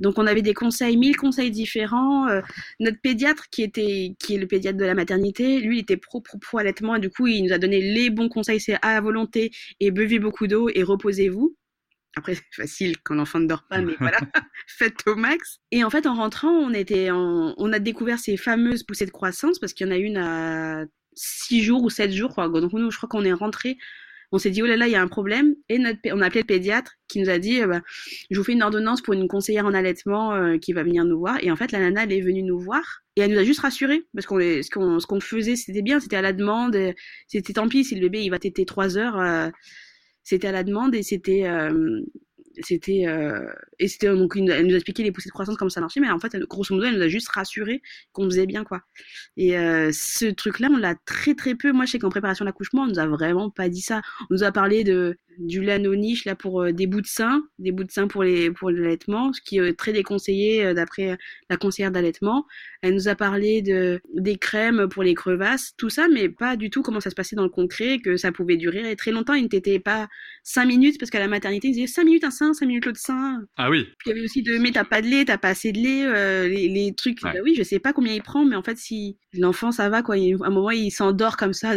Donc 0.00 0.14
on 0.18 0.26
avait 0.26 0.42
des 0.42 0.54
conseils, 0.54 0.96
mille 0.96 1.16
conseils 1.16 1.50
différents. 1.50 2.28
Euh, 2.28 2.40
notre 2.80 3.00
pédiatre, 3.00 3.44
qui 3.50 3.62
était, 3.62 4.14
qui 4.18 4.36
est 4.36 4.38
le 4.38 4.46
pédiatre 4.46 4.78
de 4.78 4.84
la 4.84 4.94
maternité, 4.94 5.60
lui, 5.60 5.78
il 5.78 5.80
était 5.82 5.98
pro 5.98 6.20
pro 6.20 6.38
pro 6.38 6.58
allaitement 6.58 6.94
et 6.96 7.00
du 7.00 7.10
coup 7.10 7.26
il 7.26 7.42
nous 7.44 7.52
a 7.52 7.58
donné 7.58 7.80
les 7.80 8.08
bons 8.10 8.28
conseils, 8.30 8.60
c'est 8.60 8.78
à 8.80 9.00
volonté 9.00 9.50
et 9.80 9.90
buvez 9.90 10.18
beaucoup 10.18 10.46
d'eau 10.46 10.70
et 10.74 10.82
reposez-vous. 10.82 11.56
Après, 12.16 12.34
c'est 12.34 12.42
facile 12.54 12.96
quand 13.02 13.14
l'enfant 13.14 13.40
ne 13.40 13.46
dort 13.46 13.64
pas, 13.68 13.80
mais 13.80 13.94
voilà, 13.98 14.18
faites 14.66 15.00
au 15.06 15.14
max. 15.16 15.58
Et 15.70 15.82
en 15.84 15.90
fait, 15.90 16.06
en 16.06 16.14
rentrant, 16.14 16.50
on, 16.50 16.72
était 16.74 17.10
en- 17.10 17.54
on 17.56 17.72
a 17.72 17.78
découvert 17.78 18.18
ces 18.18 18.36
fameuses 18.36 18.82
poussées 18.82 19.06
de 19.06 19.10
croissance 19.10 19.58
parce 19.58 19.72
qu'il 19.72 19.86
y 19.86 19.90
en 19.90 19.92
a 19.92 19.98
une 19.98 20.18
à 20.18 20.84
6 21.14 21.62
jours 21.62 21.82
ou 21.82 21.90
7 21.90 22.12
jours. 22.12 22.34
Quoi. 22.34 22.48
Donc, 22.48 22.72
nous, 22.74 22.90
je 22.90 22.96
crois 22.98 23.08
qu'on 23.08 23.24
est 23.24 23.32
rentré. 23.32 23.78
On 24.34 24.38
s'est 24.38 24.48
dit, 24.50 24.62
oh 24.62 24.66
là 24.66 24.76
là, 24.78 24.86
il 24.88 24.92
y 24.92 24.96
a 24.96 25.02
un 25.02 25.08
problème. 25.08 25.54
Et 25.68 25.78
notre, 25.78 25.98
on 26.10 26.20
a 26.22 26.26
appelé 26.26 26.40
le 26.40 26.46
pédiatre 26.46 26.92
qui 27.06 27.20
nous 27.20 27.28
a 27.28 27.38
dit, 27.38 27.60
euh, 27.62 27.66
bah, 27.66 27.82
je 28.30 28.38
vous 28.38 28.44
fais 28.44 28.52
une 28.52 28.62
ordonnance 28.62 29.02
pour 29.02 29.12
une 29.12 29.28
conseillère 29.28 29.66
en 29.66 29.74
allaitement 29.74 30.32
euh, 30.34 30.56
qui 30.56 30.72
va 30.72 30.82
venir 30.84 31.04
nous 31.04 31.18
voir. 31.18 31.36
Et 31.42 31.50
en 31.50 31.56
fait, 31.56 31.70
la 31.70 31.80
nana, 31.80 32.04
elle 32.04 32.12
est 32.12 32.22
venue 32.22 32.42
nous 32.42 32.58
voir 32.58 33.02
et 33.16 33.20
elle 33.20 33.32
nous 33.32 33.38
a 33.38 33.44
juste 33.44 33.60
rassurés 33.60 34.04
parce 34.14 34.24
qu'on 34.26 34.38
les- 34.38 34.62
ce 34.62 34.70
qu'on 34.70 34.98
ce 35.00 35.06
qu'on 35.06 35.20
faisait, 35.20 35.54
c'était 35.56 35.82
bien, 35.82 36.00
c'était 36.00 36.16
à 36.16 36.22
la 36.22 36.32
demande. 36.32 36.74
C'était 37.26 37.52
tant 37.52 37.68
pis 37.68 37.84
si 37.84 37.94
le 37.94 38.00
bébé 38.02 38.22
il 38.22 38.30
va 38.30 38.38
téter 38.38 38.64
3 38.64 38.96
heures. 38.96 39.18
euh, 39.20 39.50
c'était 40.24 40.48
à 40.48 40.52
la 40.52 40.64
demande 40.64 40.94
et 40.94 41.02
c'était 41.02 41.46
euh, 41.46 42.00
c'était 42.62 43.06
euh, 43.06 43.46
et 43.78 43.88
c'était 43.88 44.08
une- 44.08 44.50
elle 44.50 44.66
nous 44.66 44.74
a 44.74 44.76
expliqué 44.76 45.02
les 45.02 45.10
poussées 45.10 45.30
de 45.30 45.32
croissance 45.32 45.56
comment 45.56 45.70
ça 45.70 45.80
marchait 45.80 46.00
mais 46.00 46.10
en 46.10 46.18
fait 46.20 46.36
grosso 46.42 46.74
modo 46.74 46.86
elle 46.86 46.96
nous 46.96 47.02
a 47.02 47.08
juste 47.08 47.28
rassuré 47.30 47.80
qu'on 48.12 48.24
faisait 48.24 48.46
bien 48.46 48.62
quoi. 48.64 48.82
Et 49.38 49.56
euh, 49.58 49.90
ce 49.92 50.26
truc 50.26 50.60
là 50.60 50.68
on 50.70 50.76
l'a 50.76 50.94
très 51.06 51.34
très 51.34 51.54
peu. 51.54 51.72
Moi 51.72 51.86
je 51.86 51.92
sais 51.92 51.98
qu'en 51.98 52.10
préparation 52.10 52.44
d'accouchement 52.44 52.82
on 52.82 52.86
nous 52.88 52.98
a 52.98 53.06
vraiment 53.06 53.50
pas 53.50 53.68
dit 53.70 53.80
ça. 53.80 54.02
On 54.30 54.34
nous 54.34 54.42
a 54.44 54.52
parlé 54.52 54.84
de 54.84 55.16
du 55.38 55.62
lait 55.62 55.78
no 55.78 55.94
niche 55.94 56.24
là 56.24 56.34
pour 56.34 56.62
euh, 56.62 56.72
des 56.72 56.86
bouts 56.86 57.00
de 57.00 57.06
sein 57.06 57.42
des 57.58 57.72
bouts 57.72 57.84
de 57.84 57.90
sein 57.90 58.08
pour 58.08 58.22
les 58.22 58.50
pour 58.50 58.70
l'allaitement 58.70 59.32
ce 59.32 59.40
qui 59.40 59.58
est 59.58 59.72
très 59.74 59.92
déconseillé 59.92 60.64
euh, 60.64 60.74
d'après 60.74 61.16
la 61.50 61.56
conseillère 61.56 61.90
d'allaitement. 61.90 62.46
Elle 62.82 62.94
nous 62.94 63.08
a 63.08 63.14
parlé 63.14 63.62
de 63.62 64.00
des 64.14 64.36
crèmes 64.36 64.88
pour 64.88 65.02
les 65.02 65.14
crevasses 65.14 65.74
tout 65.76 65.90
ça 65.90 66.08
mais 66.08 66.28
pas 66.28 66.56
du 66.56 66.70
tout 66.70 66.82
comment 66.82 67.00
ça 67.00 67.10
se 67.10 67.14
passait 67.14 67.36
dans 67.36 67.44
le 67.44 67.48
concret 67.48 67.98
que 67.98 68.16
ça 68.16 68.32
pouvait 68.32 68.56
durer 68.56 68.94
très 68.96 69.10
longtemps. 69.10 69.34
Il 69.34 69.48
n'était 69.52 69.78
pas 69.78 70.08
5 70.44 70.66
minutes 70.66 70.98
parce 70.98 71.10
qu'à 71.10 71.20
la 71.20 71.28
maternité 71.28 71.68
ils 71.68 71.74
disaient 71.74 71.86
5 71.86 72.04
minutes 72.04 72.24
un 72.24 72.30
sein 72.30 72.52
5 72.52 72.66
minutes 72.66 72.86
l'autre 72.86 73.00
sein. 73.00 73.42
Ah 73.56 73.70
oui, 73.70 73.84
puis 73.98 74.06
il 74.06 74.08
y 74.10 74.12
avait 74.12 74.24
aussi 74.24 74.42
de 74.42 74.58
mais 74.58 74.70
t'as 74.72 74.84
pas 74.84 75.02
de 75.02 75.06
lait 75.06 75.24
t'as 75.24 75.38
pas 75.38 75.48
assez 75.48 75.72
de 75.72 75.78
lait 75.78 76.04
euh, 76.06 76.48
les, 76.48 76.68
les 76.68 76.94
trucs. 76.94 77.22
Ouais. 77.22 77.32
bah 77.32 77.38
oui 77.42 77.54
je 77.56 77.62
sais 77.62 77.78
pas 77.78 77.92
combien 77.92 78.12
il 78.12 78.22
prend 78.22 78.44
mais 78.44 78.56
en 78.56 78.62
fait 78.62 78.78
si 78.78 79.18
l'enfant 79.34 79.72
ça 79.72 79.88
va 79.88 80.02
quoi 80.02 80.18
il, 80.18 80.34
à 80.42 80.46
un 80.46 80.50
moment 80.50 80.70
il 80.70 80.90
s'endort 80.90 81.36
comme 81.36 81.52
ça. 81.52 81.74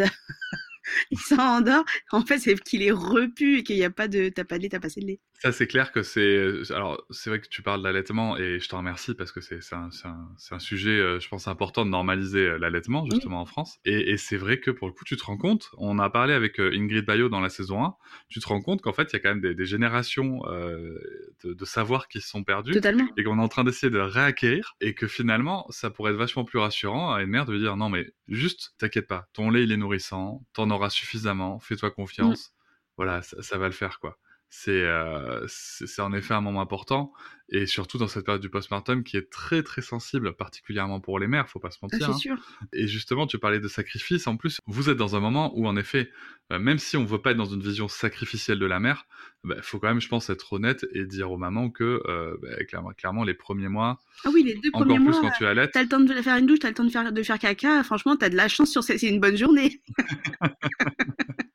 il 1.12 1.19
s'endort. 1.19 1.86
En 2.12 2.25
fait 2.25 2.39
c'est 2.39 2.59
qu'il 2.63 2.83
est 2.83 2.92
repu 2.92 3.59
et 3.59 3.63
qu'il 3.63 3.77
y 3.77 3.83
a 3.83 3.89
pas 3.92 4.07
de 4.07 4.30
t'as 4.30 4.44
pas 4.45 4.57
de 4.57 4.63
lait 4.63 4.69
t'as 4.69 4.80
de 4.80 5.07
lait 5.07 5.19
ça 5.39 5.51
c'est 5.51 5.67
clair 5.67 5.91
que 5.91 6.01
c'est. 6.03 6.71
Alors 6.71 7.03
c'est 7.09 7.29
vrai 7.29 7.39
que 7.39 7.47
tu 7.47 7.61
parles 7.61 7.83
d'allaitement 7.83 8.37
et 8.37 8.59
je 8.59 8.67
te 8.69 8.75
remercie 8.75 9.13
parce 9.13 9.31
que 9.31 9.41
c'est 9.41 9.59
un, 9.73 9.89
un, 10.05 10.27
un 10.51 10.59
sujet, 10.59 10.91
euh, 10.99 11.19
je 11.19 11.27
pense, 11.27 11.47
important 11.47 11.85
de 11.85 11.89
normaliser 11.91 12.47
euh, 12.47 12.57
l'allaitement 12.57 13.05
justement 13.05 13.41
en 13.41 13.45
France. 13.45 13.77
Et, 13.85 14.11
et 14.11 14.17
c'est 14.17 14.37
vrai 14.37 14.59
que 14.59 14.71
pour 14.71 14.87
le 14.87 14.93
coup, 14.93 15.03
tu 15.05 15.17
te 15.17 15.23
rends 15.23 15.37
compte, 15.37 15.69
on 15.77 15.99
a 15.99 16.09
parlé 16.09 16.33
avec 16.33 16.59
euh, 16.59 16.71
Ingrid 16.73 17.05
Bayo 17.05 17.29
dans 17.29 17.41
la 17.41 17.49
saison 17.49 17.83
1, 17.83 17.95
tu 18.29 18.39
te 18.39 18.47
rends 18.47 18.61
compte 18.61 18.81
qu'en 18.81 18.93
fait, 18.93 19.11
il 19.11 19.13
y 19.13 19.15
a 19.17 19.19
quand 19.19 19.29
même 19.29 19.41
des, 19.41 19.53
des 19.55 19.65
générations 19.65 20.41
euh, 20.47 20.99
de, 21.43 21.53
de 21.53 21.65
savoirs 21.65 22.07
qui 22.07 22.21
se 22.21 22.29
sont 22.29 22.43
perdus. 22.43 22.73
totalement 22.73 23.07
et 23.17 23.23
qu'on 23.23 23.37
est 23.39 23.41
en 23.43 23.47
train 23.47 23.63
d'essayer 23.63 23.91
de 23.91 23.99
réacquérir 23.99 24.75
et 24.81 24.93
que 24.95 25.07
finalement 25.07 25.65
ça 25.69 25.89
pourrait 25.89 26.11
être 26.11 26.17
vachement 26.17 26.45
plus 26.45 26.59
rassurant 26.59 27.13
à 27.13 27.21
une 27.21 27.29
mère 27.29 27.45
de 27.45 27.53
lui 27.53 27.59
dire 27.59 27.77
non 27.77 27.89
mais 27.89 28.11
juste 28.27 28.73
t'inquiète 28.77 29.07
pas 29.07 29.27
ton 29.33 29.49
lait 29.49 29.63
il 29.63 29.71
est 29.71 29.77
nourrissant 29.77 30.43
t'en 30.53 30.69
auras 30.71 30.89
suffisamment 30.89 31.59
fais-toi 31.59 31.91
confiance 31.91 32.53
voilà 32.97 33.21
ça, 33.21 33.41
ça 33.41 33.57
va 33.57 33.67
le 33.67 33.73
faire 33.73 33.99
quoi 33.99 34.17
c'est 34.57 34.72
euh, 34.72 35.46
c'est 35.48 36.02
en 36.02 36.13
effet 36.13 36.34
un 36.34 36.42
moment 36.42 36.62
important 36.62 37.12
et 37.50 37.66
surtout 37.66 37.98
dans 37.98 38.07
cette 38.07 38.25
période 38.25 38.42
du 38.42 38.50
postpartum 38.50 39.04
qui 39.04 39.18
est 39.18 39.30
très 39.30 39.63
très 39.63 39.81
sensible 39.81 40.34
particulièrement 40.34 41.00
pour 41.00 41.19
les 41.19 41.28
mères 41.28 41.50
faut 41.50 41.60
pas 41.60 41.72
se 41.72 41.78
mentir 41.81 42.10
hein. 42.10 42.13
sûr 42.18 42.38
Et 42.74 42.88
justement, 42.88 43.28
tu 43.28 43.38
parlais 43.38 43.59
de 43.59 43.68
sacrifice. 43.68 44.28
En 44.28 44.38
plus, 44.38 44.62
vous 44.66 44.90
êtes 44.90 44.97
dans 44.97 45.16
un 45.16 45.19
moment 45.19 45.52
où, 45.56 45.68
en 45.68 45.76
effet, 45.76 46.09
euh, 46.52 46.57
même 46.59 46.80
si 46.80 46.95
on 46.95 47.04
veut 47.06 47.21
pas 47.21 47.31
être 47.31 47.38
dans 47.38 47.45
une 47.45 47.62
vision 47.62 47.88
sacrificielle 47.88 48.57
de 48.59 48.66
la 48.66 48.80
mère, 48.80 49.07
il 49.44 49.62
faut 49.62 49.78
quand 49.78 49.90
même, 49.90 50.02
je 50.02 50.07
pense, 50.07 50.30
être 50.30 50.54
honnête 50.54 50.85
et 50.94 51.06
dire 51.06 51.31
aux 51.31 51.38
mamans 51.38 51.69
que, 51.69 52.02
euh, 52.07 52.38
bah, 52.42 52.64
clairement, 52.64 52.92
clairement, 52.92 53.24
les 53.24 53.33
premiers 53.33 53.68
mois, 53.68 54.00
ah 54.24 54.30
oui 54.33 54.44
les 54.44 54.56
deux 54.56 54.69
encore 54.74 54.88
premiers 54.88 54.95
plus 54.95 55.12
mois 55.12 55.21
quand 55.21 55.31
tu 55.38 55.45
allaites, 55.45 55.71
T'as 55.71 55.83
le 55.83 55.90
temps 55.90 56.00
de 56.00 56.14
faire 56.14 56.38
une 56.38 56.45
douche, 56.45 56.59
t'as 56.59 56.69
le 56.69 56.76
temps 56.76 56.85
de 56.85 56.90
faire, 56.90 57.12
de 57.12 57.24
faire 57.24 57.40
caca. 57.40 57.83
Franchement, 57.83 58.16
t'as 58.16 58.30
de 58.30 58.35
la 58.35 58.47
chance 58.47 58.71
sur 58.71 58.83
ces- 58.83 58.97
c'est 58.97 59.09
une 59.09 59.19
bonne 59.19 59.38
journée. 59.38 59.81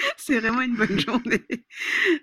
c'est 0.16 0.40
vraiment 0.40 0.62
une 0.62 0.76
bonne 0.76 0.98
journée. 1.06 1.44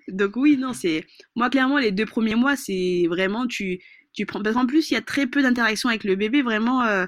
Donc 0.08 0.36
oui, 0.36 0.58
non, 0.58 0.74
c'est 0.74 1.06
moi 1.36 1.50
clairement 1.50 1.78
les 1.78 1.92
deux 1.92 2.06
premiers 2.06 2.36
mois, 2.36 2.56
c'est 2.56 3.06
vraiment 3.08 3.48
tu 3.48 3.80
tu 4.14 4.26
prends 4.26 4.42
parce 4.42 4.56
qu'en 4.56 4.66
plus 4.66 4.90
il 4.92 4.96
y 4.96 4.98
a 4.98 5.02
très 5.02 5.28
peu 5.28 5.42
d'interaction 5.42 5.90
avec 5.90 6.04
le 6.04 6.16
bébé, 6.16 6.42
vraiment. 6.42 6.84
Euh, 6.84 7.06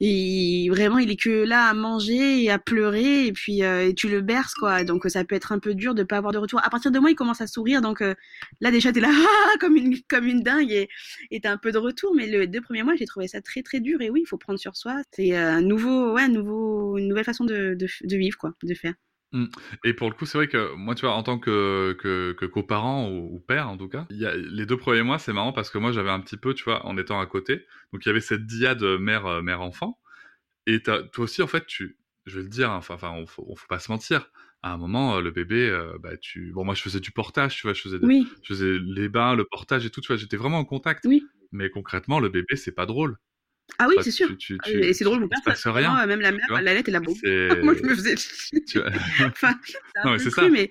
il, 0.00 0.68
vraiment, 0.70 0.98
il 0.98 1.10
est 1.10 1.16
que 1.20 1.44
là 1.44 1.66
à 1.68 1.74
manger 1.74 2.44
et 2.44 2.50
à 2.50 2.58
pleurer, 2.58 3.26
et 3.26 3.32
puis 3.32 3.64
euh, 3.64 3.92
tu 3.92 4.08
le 4.08 4.20
berces, 4.20 4.54
quoi. 4.54 4.84
Donc 4.84 5.04
ça 5.08 5.24
peut 5.24 5.34
être 5.34 5.50
un 5.52 5.58
peu 5.58 5.74
dur 5.74 5.94
de 5.94 6.04
pas 6.04 6.18
avoir 6.18 6.32
de 6.32 6.38
retour. 6.38 6.60
À 6.64 6.70
partir 6.70 6.92
de 6.92 6.98
moi, 7.00 7.10
il 7.10 7.16
commence 7.16 7.40
à 7.40 7.48
sourire, 7.48 7.82
donc 7.82 8.00
euh, 8.00 8.14
là 8.60 8.70
déjà 8.70 8.92
t'es 8.92 9.00
là 9.00 9.10
ah, 9.12 9.58
comme 9.60 9.76
une 9.76 10.00
comme 10.08 10.26
une 10.26 10.42
dingue 10.42 10.70
et 10.70 10.88
et 11.30 11.40
t'as 11.40 11.52
un 11.52 11.56
peu 11.58 11.72
de 11.72 11.78
retour. 11.78 12.14
Mais 12.14 12.26
les 12.26 12.46
deux 12.46 12.60
premiers 12.60 12.84
mois, 12.84 12.94
j'ai 12.96 13.06
trouvé 13.06 13.26
ça 13.28 13.40
très 13.40 13.62
très 13.62 13.80
dur. 13.80 14.00
Et 14.00 14.10
oui, 14.10 14.20
il 14.22 14.26
faut 14.28 14.38
prendre 14.38 14.58
sur 14.60 14.76
soi. 14.76 15.02
C'est 15.12 15.34
un 15.36 15.62
nouveau, 15.62 16.12
ouais, 16.12 16.22
un 16.22 16.28
nouveau, 16.28 16.96
une 16.98 17.08
nouvelle 17.08 17.24
façon 17.24 17.44
de, 17.44 17.76
de 17.76 18.16
vivre, 18.16 18.38
quoi, 18.38 18.54
de 18.62 18.74
faire. 18.74 18.94
Et 19.84 19.92
pour 19.94 20.08
le 20.08 20.14
coup, 20.14 20.24
c'est 20.26 20.38
vrai 20.38 20.48
que 20.48 20.74
moi, 20.74 20.94
tu 20.94 21.02
vois, 21.02 21.14
en 21.14 21.22
tant 21.22 21.38
que, 21.38 21.96
que, 22.00 22.32
que 22.32 22.46
coparent 22.46 23.10
ou, 23.10 23.34
ou 23.36 23.40
père, 23.40 23.68
en 23.68 23.76
tout 23.76 23.88
cas, 23.88 24.06
y 24.10 24.24
a, 24.24 24.34
les 24.34 24.64
deux 24.66 24.76
premiers 24.78 25.02
mois, 25.02 25.18
c'est 25.18 25.32
marrant 25.32 25.52
parce 25.52 25.70
que 25.70 25.78
moi, 25.78 25.92
j'avais 25.92 26.10
un 26.10 26.20
petit 26.20 26.36
peu, 26.38 26.54
tu 26.54 26.64
vois, 26.64 26.86
en 26.86 26.96
étant 26.96 27.20
à 27.20 27.26
côté, 27.26 27.66
donc 27.92 28.04
il 28.04 28.08
y 28.08 28.10
avait 28.10 28.20
cette 28.20 28.46
diade 28.46 28.82
mère, 28.82 29.26
euh, 29.26 29.42
mère-enfant. 29.42 29.98
Et 30.66 30.82
t'as- 30.82 31.02
toi 31.04 31.24
aussi, 31.24 31.42
en 31.42 31.48
fait, 31.48 31.66
tu, 31.66 31.98
je 32.26 32.38
vais 32.38 32.44
le 32.44 32.50
dire, 32.50 32.70
hein, 32.72 32.76
enfin, 32.78 32.94
enfin, 32.96 33.12
on, 33.12 33.26
faut, 33.26 33.44
on 33.48 33.56
faut 33.56 33.68
pas 33.68 33.80
se 33.80 33.92
mentir. 33.92 34.30
À 34.62 34.72
un 34.74 34.78
moment, 34.78 35.16
euh, 35.18 35.22
le 35.22 35.30
bébé, 35.32 35.70
euh, 35.70 35.98
bah, 36.00 36.16
tu, 36.18 36.52
bon, 36.52 36.64
moi, 36.64 36.74
je 36.74 36.82
faisais 36.82 37.00
du 37.00 37.12
portage, 37.12 37.56
tu 37.56 37.62
vois, 37.64 37.74
je 37.74 37.82
faisais, 37.82 37.98
Oui, 38.00 38.38
je 38.42 38.54
faisais 38.54 38.78
les 38.80 39.08
bains, 39.10 39.34
le 39.36 39.44
portage 39.46 39.86
et 39.86 39.90
tout, 39.90 40.00
tu 40.02 40.08
vois, 40.08 40.16
j'étais 40.16 40.36
vraiment 40.38 40.58
en 40.60 40.64
contact. 40.66 41.04
oui, 41.04 41.30
Mais 41.52 41.70
concrètement, 41.70 42.20
le 42.20 42.28
bébé, 42.30 42.56
c'est 42.56 42.72
pas 42.74 42.86
drôle. 42.86 43.18
Ah 43.78 43.86
oui, 43.88 43.94
Enfin, 43.96 44.02
c'est 44.04 44.10
sûr. 44.10 44.28
tu- 44.28 44.36
tu- 44.38 44.58
Ah, 44.64 44.70
Et 44.70 44.92
c'est 44.92 45.04
drôle, 45.04 45.20
mon 45.20 45.28
père, 45.28 45.38
se 45.38 45.44
passe 45.44 45.60
ça- 45.62 45.72
rien. 45.72 45.88
vraiment, 45.90 46.06
même 46.06 46.20
la 46.20 46.32
mère, 46.32 46.62
la 46.62 46.74
lettre, 46.74 46.88
elle 46.88 46.96
a 46.96 47.00
beau. 47.00 47.14
Moi, 47.62 47.74
je 47.74 47.82
me 47.84 47.94
faisais. 47.94 48.14
Enfin, 49.20 49.54
Non, 50.04 50.12
mais 50.12 50.18
c'est 50.18 50.30
ça. 50.30 50.48
mais 50.48 50.70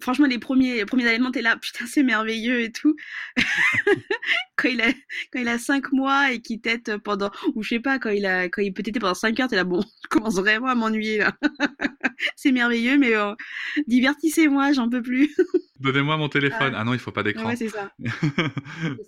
franchement, 0.00 0.26
les 0.26 0.38
premiers, 0.38 0.76
les 0.76 0.86
premiers 0.86 1.08
aliments, 1.08 1.30
t'es 1.30 1.42
là, 1.42 1.56
putain, 1.56 1.86
c'est 1.86 2.02
merveilleux 2.02 2.60
et 2.60 2.72
tout. 2.72 2.94
quand 4.58 4.68
il 4.68 4.80
a, 4.80 4.86
quand 5.32 5.40
il 5.40 5.48
a 5.48 5.58
5 5.58 5.92
mois 5.92 6.32
et 6.32 6.40
qu'il 6.40 6.60
tète 6.60 6.96
pendant, 6.98 7.30
ou 7.54 7.62
je 7.62 7.68
sais 7.70 7.80
pas, 7.80 7.98
quand 7.98 8.10
il 8.10 8.26
a, 8.26 8.44
quand 8.48 8.62
il 8.62 8.72
peut 8.74 8.82
téter 8.82 9.00
pendant 9.00 9.14
5 9.14 9.38
heures, 9.40 9.48
t'es 9.48 9.56
là, 9.56 9.64
bon, 9.64 9.80
je 10.04 10.08
commence 10.08 10.36
vraiment 10.36 10.66
à 10.68 10.74
m'ennuyer, 10.74 11.18
là. 11.18 11.32
c'est 12.36 12.52
merveilleux, 12.52 12.98
mais 12.98 13.14
euh, 13.14 13.32
divertissez-moi, 13.86 14.72
j'en 14.72 14.88
peux 14.88 15.02
plus. 15.02 15.34
Donnez-moi 15.80 16.16
mon 16.16 16.28
téléphone. 16.28 16.72
Ah. 16.74 16.80
Ah 16.80 16.84
non, 16.84 16.92
il 16.92 16.98
faut 16.98 17.12
pas 17.12 17.22
d'écran. 17.22 17.50
ouais, 17.50 17.56
c'est 17.56 17.68
ça. 17.68 17.92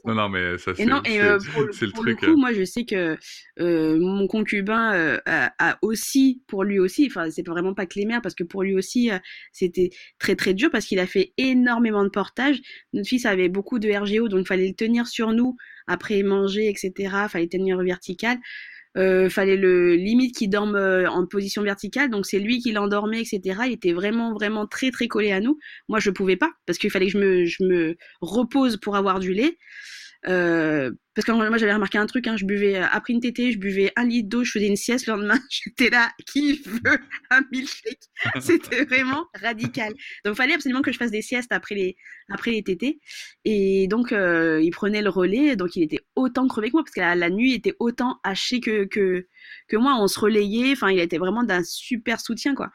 non, 0.05 0.15
non, 0.15 0.29
mais 0.29 0.57
ça, 0.59 0.73
c'est 0.75 0.89
euh, 0.89 1.39
le- 1.57 1.87
le 1.87 1.93
truc. 1.93 2.23
euh. 2.23 2.33
coup, 2.33 2.37
moi, 2.39 2.53
je 2.53 2.65
sais 2.65 2.85
que 2.85 3.17
euh, 3.59 3.99
mon 3.99 4.29
concubin 4.29 5.19
a, 5.27 5.53
a 5.59 5.79
aussi, 5.83 6.43
pour 6.47 6.63
lui 6.63 6.79
aussi, 6.79 7.07
enfin, 7.11 7.29
c'est 7.31 7.47
vraiment 7.47 7.75
pas 7.75 7.87
que 7.87 7.99
les 7.99 8.07
mères, 8.07 8.23
parce 8.23 8.37
que 8.37 8.45
pour 8.45 8.63
lui 8.63 8.75
aussi, 8.75 9.11
c'était 9.53 9.91
très 10.21 10.37
très 10.37 10.55
dur 10.55 10.71
parce 10.71 10.87
qu'il 10.87 11.01
a 11.01 11.07
fait 11.07 11.33
énormément 11.39 12.05
de 12.05 12.09
portage. 12.09 12.61
Notre 12.93 13.09
fils 13.09 13.27
avait 13.27 13.49
beaucoup 13.49 13.79
de 13.81 13.91
RGO, 13.91 14.29
donc 14.29 14.41
il 14.43 14.47
fallait 14.47 14.69
le 14.69 14.75
tenir 14.75 15.09
sur 15.09 15.33
nous 15.33 15.40
après 15.87 16.23
manger, 16.23 16.69
etc. 16.69 17.15
Fallait 17.29 17.49
tenir 17.49 17.83
vertical. 17.83 18.39
Euh, 18.97 19.29
fallait 19.31 19.57
le 19.57 19.95
limite 19.95 20.37
qu'il 20.37 20.51
dorme 20.51 20.75
euh, 20.75 21.09
en 21.09 21.25
position 21.25 21.63
verticale, 21.63 22.11
donc 22.11 22.27
c'est 22.27 22.41
lui 22.41 22.59
qui 22.59 22.73
l'endormait, 22.73 23.21
etc. 23.21 23.61
Il 23.67 23.73
était 23.73 23.93
vraiment 23.93 24.35
vraiment 24.35 24.67
très 24.67 24.91
très 24.91 25.07
collé 25.07 25.31
à 25.31 25.41
nous. 25.41 25.59
Moi, 25.89 26.01
je 26.01 26.11
pouvais 26.11 26.37
pas 26.37 26.51
parce 26.67 26.77
qu'il 26.77 26.91
fallait 26.91 27.07
que 27.07 27.13
je 27.13 27.19
me, 27.19 27.45
je 27.45 27.63
me 27.63 27.97
repose 28.21 28.79
pour 28.79 28.97
avoir 28.97 29.21
du 29.21 29.33
lait. 29.33 29.59
Euh, 30.29 30.91
parce 31.15 31.25
que 31.27 31.33
moi 31.33 31.57
j'avais 31.57 31.73
remarqué 31.73 31.97
un 31.97 32.07
truc, 32.07 32.27
hein, 32.27 32.37
je 32.37 32.45
buvais 32.45 32.77
euh, 32.77 32.87
après 32.93 33.15
une 33.15 33.21
tétée, 33.21 33.53
je 33.53 33.59
buvais 33.59 33.91
un 33.97 34.05
litre 34.05 34.29
d'eau, 34.29 34.45
je 34.45 34.51
faisais 34.53 34.67
une 34.67 34.77
sieste 34.77 35.07
le 35.07 35.15
lendemain, 35.15 35.39
j'étais 35.51 35.89
là, 35.89 36.11
qui 36.27 36.61
veut 36.67 36.99
un 37.31 37.41
milkshake? 37.51 38.03
C'était 38.41 38.85
vraiment 38.85 39.27
radical. 39.35 39.95
Donc 40.25 40.35
il 40.35 40.37
fallait 40.37 40.55
absolument 40.55 40.83
que 40.83 40.93
je 40.93 40.99
fasse 40.99 41.11
des 41.11 41.23
siestes 41.23 41.53
après 41.53 41.75
les 41.75 41.97
après 42.29 42.51
les 42.51 42.63
tétés. 42.63 43.01
Et 43.45 43.87
donc 43.89 44.13
euh, 44.13 44.61
il 44.63 44.71
prenait 44.71 45.03
le 45.03 45.11
relais, 45.11 45.57
donc 45.57 45.75
il 45.77 45.83
était 45.83 46.01
autant 46.17 46.47
crevé 46.49 46.69
que 46.69 46.75
moi 46.75 46.83
parce 46.85 46.95
que 46.95 47.01
la, 47.01 47.15
la 47.15 47.31
nuit 47.31 47.55
était 47.55 47.75
autant 47.79 48.21
haché 48.23 48.61
que 48.61 48.85
que 48.85 49.27
que 49.69 49.77
moi. 49.77 49.97
On 50.01 50.07
se 50.09 50.21
relayait, 50.21 50.73
enfin 50.73 50.91
il 50.91 50.99
était 51.01 51.19
vraiment 51.19 51.45
d'un 51.45 51.63
super 51.65 52.21
soutien 52.21 52.55
quoi. 52.55 52.71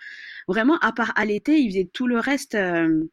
Vraiment 0.47 0.77
à 0.79 0.91
part 0.91 1.13
à 1.15 1.25
l'été, 1.25 1.57
il 1.59 1.69
faisait 1.71 1.89
tout 1.93 2.07
le 2.07 2.19
reste. 2.19 2.55
euh, 2.55 3.05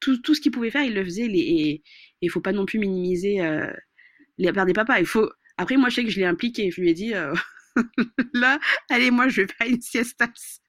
tout, 0.00 0.18
tout 0.18 0.34
ce 0.34 0.40
qu'il 0.40 0.52
pouvait 0.52 0.70
faire, 0.70 0.82
il 0.82 0.94
le 0.94 1.04
faisait. 1.04 1.28
Les, 1.28 1.38
et 1.40 1.82
il 2.20 2.30
faut 2.30 2.40
pas 2.40 2.52
non 2.52 2.66
plus 2.66 2.78
minimiser 2.78 3.40
euh, 3.40 3.70
les 4.38 4.52
pères 4.52 4.66
des 4.66 4.72
papas. 4.72 4.98
Il 4.98 5.06
faut. 5.06 5.30
Après, 5.56 5.76
moi, 5.76 5.88
je 5.88 5.96
sais 5.96 6.04
que 6.04 6.10
je 6.10 6.18
l'ai 6.18 6.26
impliqué. 6.26 6.70
Je 6.70 6.80
lui 6.80 6.90
ai 6.90 6.94
dit, 6.94 7.14
euh, 7.14 7.34
là, 8.34 8.58
allez, 8.90 9.10
moi, 9.10 9.28
je 9.28 9.42
vais 9.42 9.46
faire 9.46 9.68
une 9.68 9.80
siestas. 9.80 10.60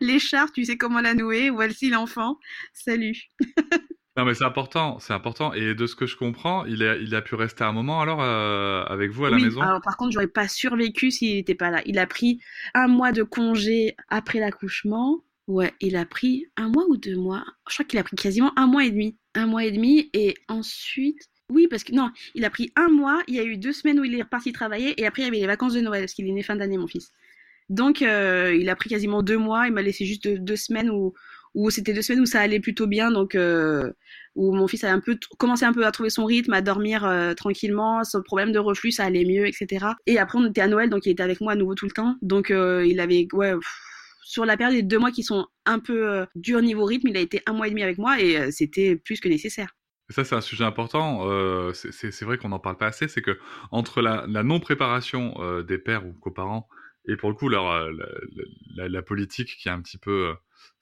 L'écharpe, 0.00 0.52
tu 0.54 0.64
sais 0.64 0.76
comment 0.76 1.00
la 1.00 1.14
nouer? 1.14 1.50
Voici 1.50 1.90
l'enfant. 1.90 2.38
Salut. 2.72 3.16
Non, 4.16 4.26
mais 4.26 4.34
c'est 4.34 4.44
important, 4.44 4.98
c'est 4.98 5.14
important. 5.14 5.54
Et 5.54 5.74
de 5.74 5.86
ce 5.86 5.96
que 5.96 6.04
je 6.04 6.18
comprends, 6.18 6.66
il 6.66 6.82
a, 6.82 6.96
il 6.96 7.14
a 7.14 7.22
pu 7.22 7.34
rester 7.34 7.64
un 7.64 7.72
moment 7.72 8.02
alors 8.02 8.20
euh, 8.20 8.84
avec 8.84 9.10
vous 9.10 9.24
à 9.24 9.30
la 9.30 9.36
oui, 9.36 9.44
maison? 9.44 9.62
alors 9.62 9.80
par 9.80 9.96
contre, 9.96 10.12
j'aurais 10.12 10.26
pas 10.26 10.48
survécu 10.48 11.10
s'il 11.10 11.36
n'était 11.36 11.54
pas 11.54 11.70
là. 11.70 11.80
Il 11.86 11.98
a 11.98 12.06
pris 12.06 12.38
un 12.74 12.88
mois 12.88 13.12
de 13.12 13.22
congé 13.22 13.96
après 14.08 14.38
l'accouchement. 14.38 15.24
Ouais, 15.46 15.72
il 15.80 15.96
a 15.96 16.04
pris 16.04 16.44
un 16.58 16.68
mois 16.68 16.84
ou 16.90 16.98
deux 16.98 17.16
mois? 17.16 17.42
Je 17.70 17.74
crois 17.74 17.86
qu'il 17.86 17.98
a 17.98 18.04
pris 18.04 18.16
quasiment 18.16 18.52
un 18.56 18.66
mois 18.66 18.84
et 18.84 18.90
demi. 18.90 19.16
Un 19.34 19.46
mois 19.46 19.64
et 19.64 19.70
demi. 19.70 20.10
Et 20.12 20.34
ensuite, 20.48 21.28
oui, 21.48 21.68
parce 21.68 21.84
que 21.84 21.92
non, 21.92 22.10
il 22.34 22.44
a 22.44 22.50
pris 22.50 22.72
un 22.76 22.88
mois. 22.88 23.22
Il 23.28 23.34
y 23.34 23.40
a 23.40 23.44
eu 23.44 23.56
deux 23.56 23.72
semaines 23.72 24.00
où 24.00 24.04
il 24.04 24.14
est 24.14 24.22
reparti 24.22 24.52
travailler. 24.52 25.00
Et 25.00 25.06
après, 25.06 25.22
il 25.22 25.24
y 25.26 25.28
avait 25.28 25.38
les 25.38 25.46
vacances 25.46 25.74
de 25.74 25.80
Noël, 25.80 26.02
parce 26.02 26.14
qu'il 26.14 26.26
est 26.26 26.32
né 26.32 26.42
fin 26.42 26.56
d'année, 26.56 26.78
mon 26.78 26.86
fils. 26.86 27.12
Donc, 27.68 28.02
euh, 28.02 28.54
il 28.58 28.68
a 28.68 28.76
pris 28.76 28.90
quasiment 28.90 29.22
deux 29.22 29.38
mois. 29.38 29.66
Il 29.66 29.72
m'a 29.72 29.82
laissé 29.82 30.04
juste 30.04 30.28
deux, 30.28 30.56
semaines 30.56 30.90
où, 30.90 31.14
où 31.54 31.70
c'était 31.70 31.92
deux 31.92 32.02
semaines 32.02 32.22
où 32.22 32.26
ça 32.26 32.40
allait 32.40 32.60
plutôt 32.60 32.86
bien. 32.86 33.10
Donc, 33.10 33.34
euh, 33.34 33.92
où 34.34 34.54
mon 34.54 34.66
fils 34.66 34.84
a 34.84 34.92
un 34.92 35.00
peu 35.00 35.18
commencé 35.38 35.64
un 35.64 35.72
peu 35.72 35.84
à 35.86 35.92
trouver 35.92 36.10
son 36.10 36.24
rythme, 36.24 36.52
à 36.54 36.62
dormir 36.62 37.04
euh, 37.04 37.34
tranquillement, 37.34 38.02
son 38.04 38.22
problème 38.22 38.52
de 38.52 38.58
reflux, 38.58 38.92
ça 38.92 39.04
allait 39.04 39.24
mieux, 39.24 39.46
etc. 39.46 39.86
Et 40.06 40.18
après, 40.18 40.38
on 40.38 40.46
était 40.46 40.62
à 40.62 40.68
Noël, 40.68 40.88
donc 40.88 41.06
il 41.06 41.10
était 41.10 41.22
avec 41.22 41.40
moi 41.40 41.52
à 41.52 41.56
nouveau 41.56 41.74
tout 41.74 41.86
le 41.86 41.92
temps. 41.92 42.16
Donc, 42.22 42.50
il 42.50 43.00
avait, 43.00 43.28
ouais, 43.32 43.52
sur 44.32 44.44
la 44.46 44.56
période 44.56 44.76
des 44.76 44.82
deux 44.82 44.98
mois 44.98 45.10
qui 45.12 45.22
sont 45.22 45.46
un 45.66 45.78
peu 45.78 46.08
euh, 46.08 46.26
durs 46.34 46.62
niveau 46.62 46.84
rythme, 46.84 47.08
il 47.08 47.16
a 47.16 47.20
été 47.20 47.42
un 47.46 47.52
mois 47.52 47.66
et 47.66 47.70
demi 47.70 47.82
avec 47.82 47.98
moi 47.98 48.20
et 48.20 48.38
euh, 48.38 48.50
c'était 48.50 48.96
plus 48.96 49.20
que 49.20 49.28
nécessaire. 49.28 49.74
Ça, 50.10 50.24
c'est 50.24 50.34
un 50.34 50.40
sujet 50.40 50.64
important. 50.64 51.26
euh, 51.28 51.72
c'est- 51.72 51.92
c'est 51.92 52.10
c'est 52.12 52.24
vrai 52.24 52.36
qu'on 52.38 52.50
n'en 52.50 52.58
parle 52.58 52.76
pas 52.76 52.86
assez. 52.88 53.08
C'est 53.08 53.22
que 53.22 53.38
entre 53.70 54.02
la, 54.02 54.26
la 54.28 54.42
non-préparation 54.42 55.34
euh, 55.40 55.62
des 55.62 55.78
pères 55.78 56.06
ou 56.06 56.12
coparents 56.12 56.68
et 57.08 57.16
pour 57.16 57.30
le 57.30 57.34
coup 57.34 57.48
leur, 57.48 57.68
euh, 57.70 57.90
la, 57.92 58.06
la- 58.76 58.88
la 58.88 59.02
politique 59.02 59.56
qui 59.58 59.68
est 59.68 59.72
un 59.72 59.80
petit 59.80 59.98
peu, 59.98 60.34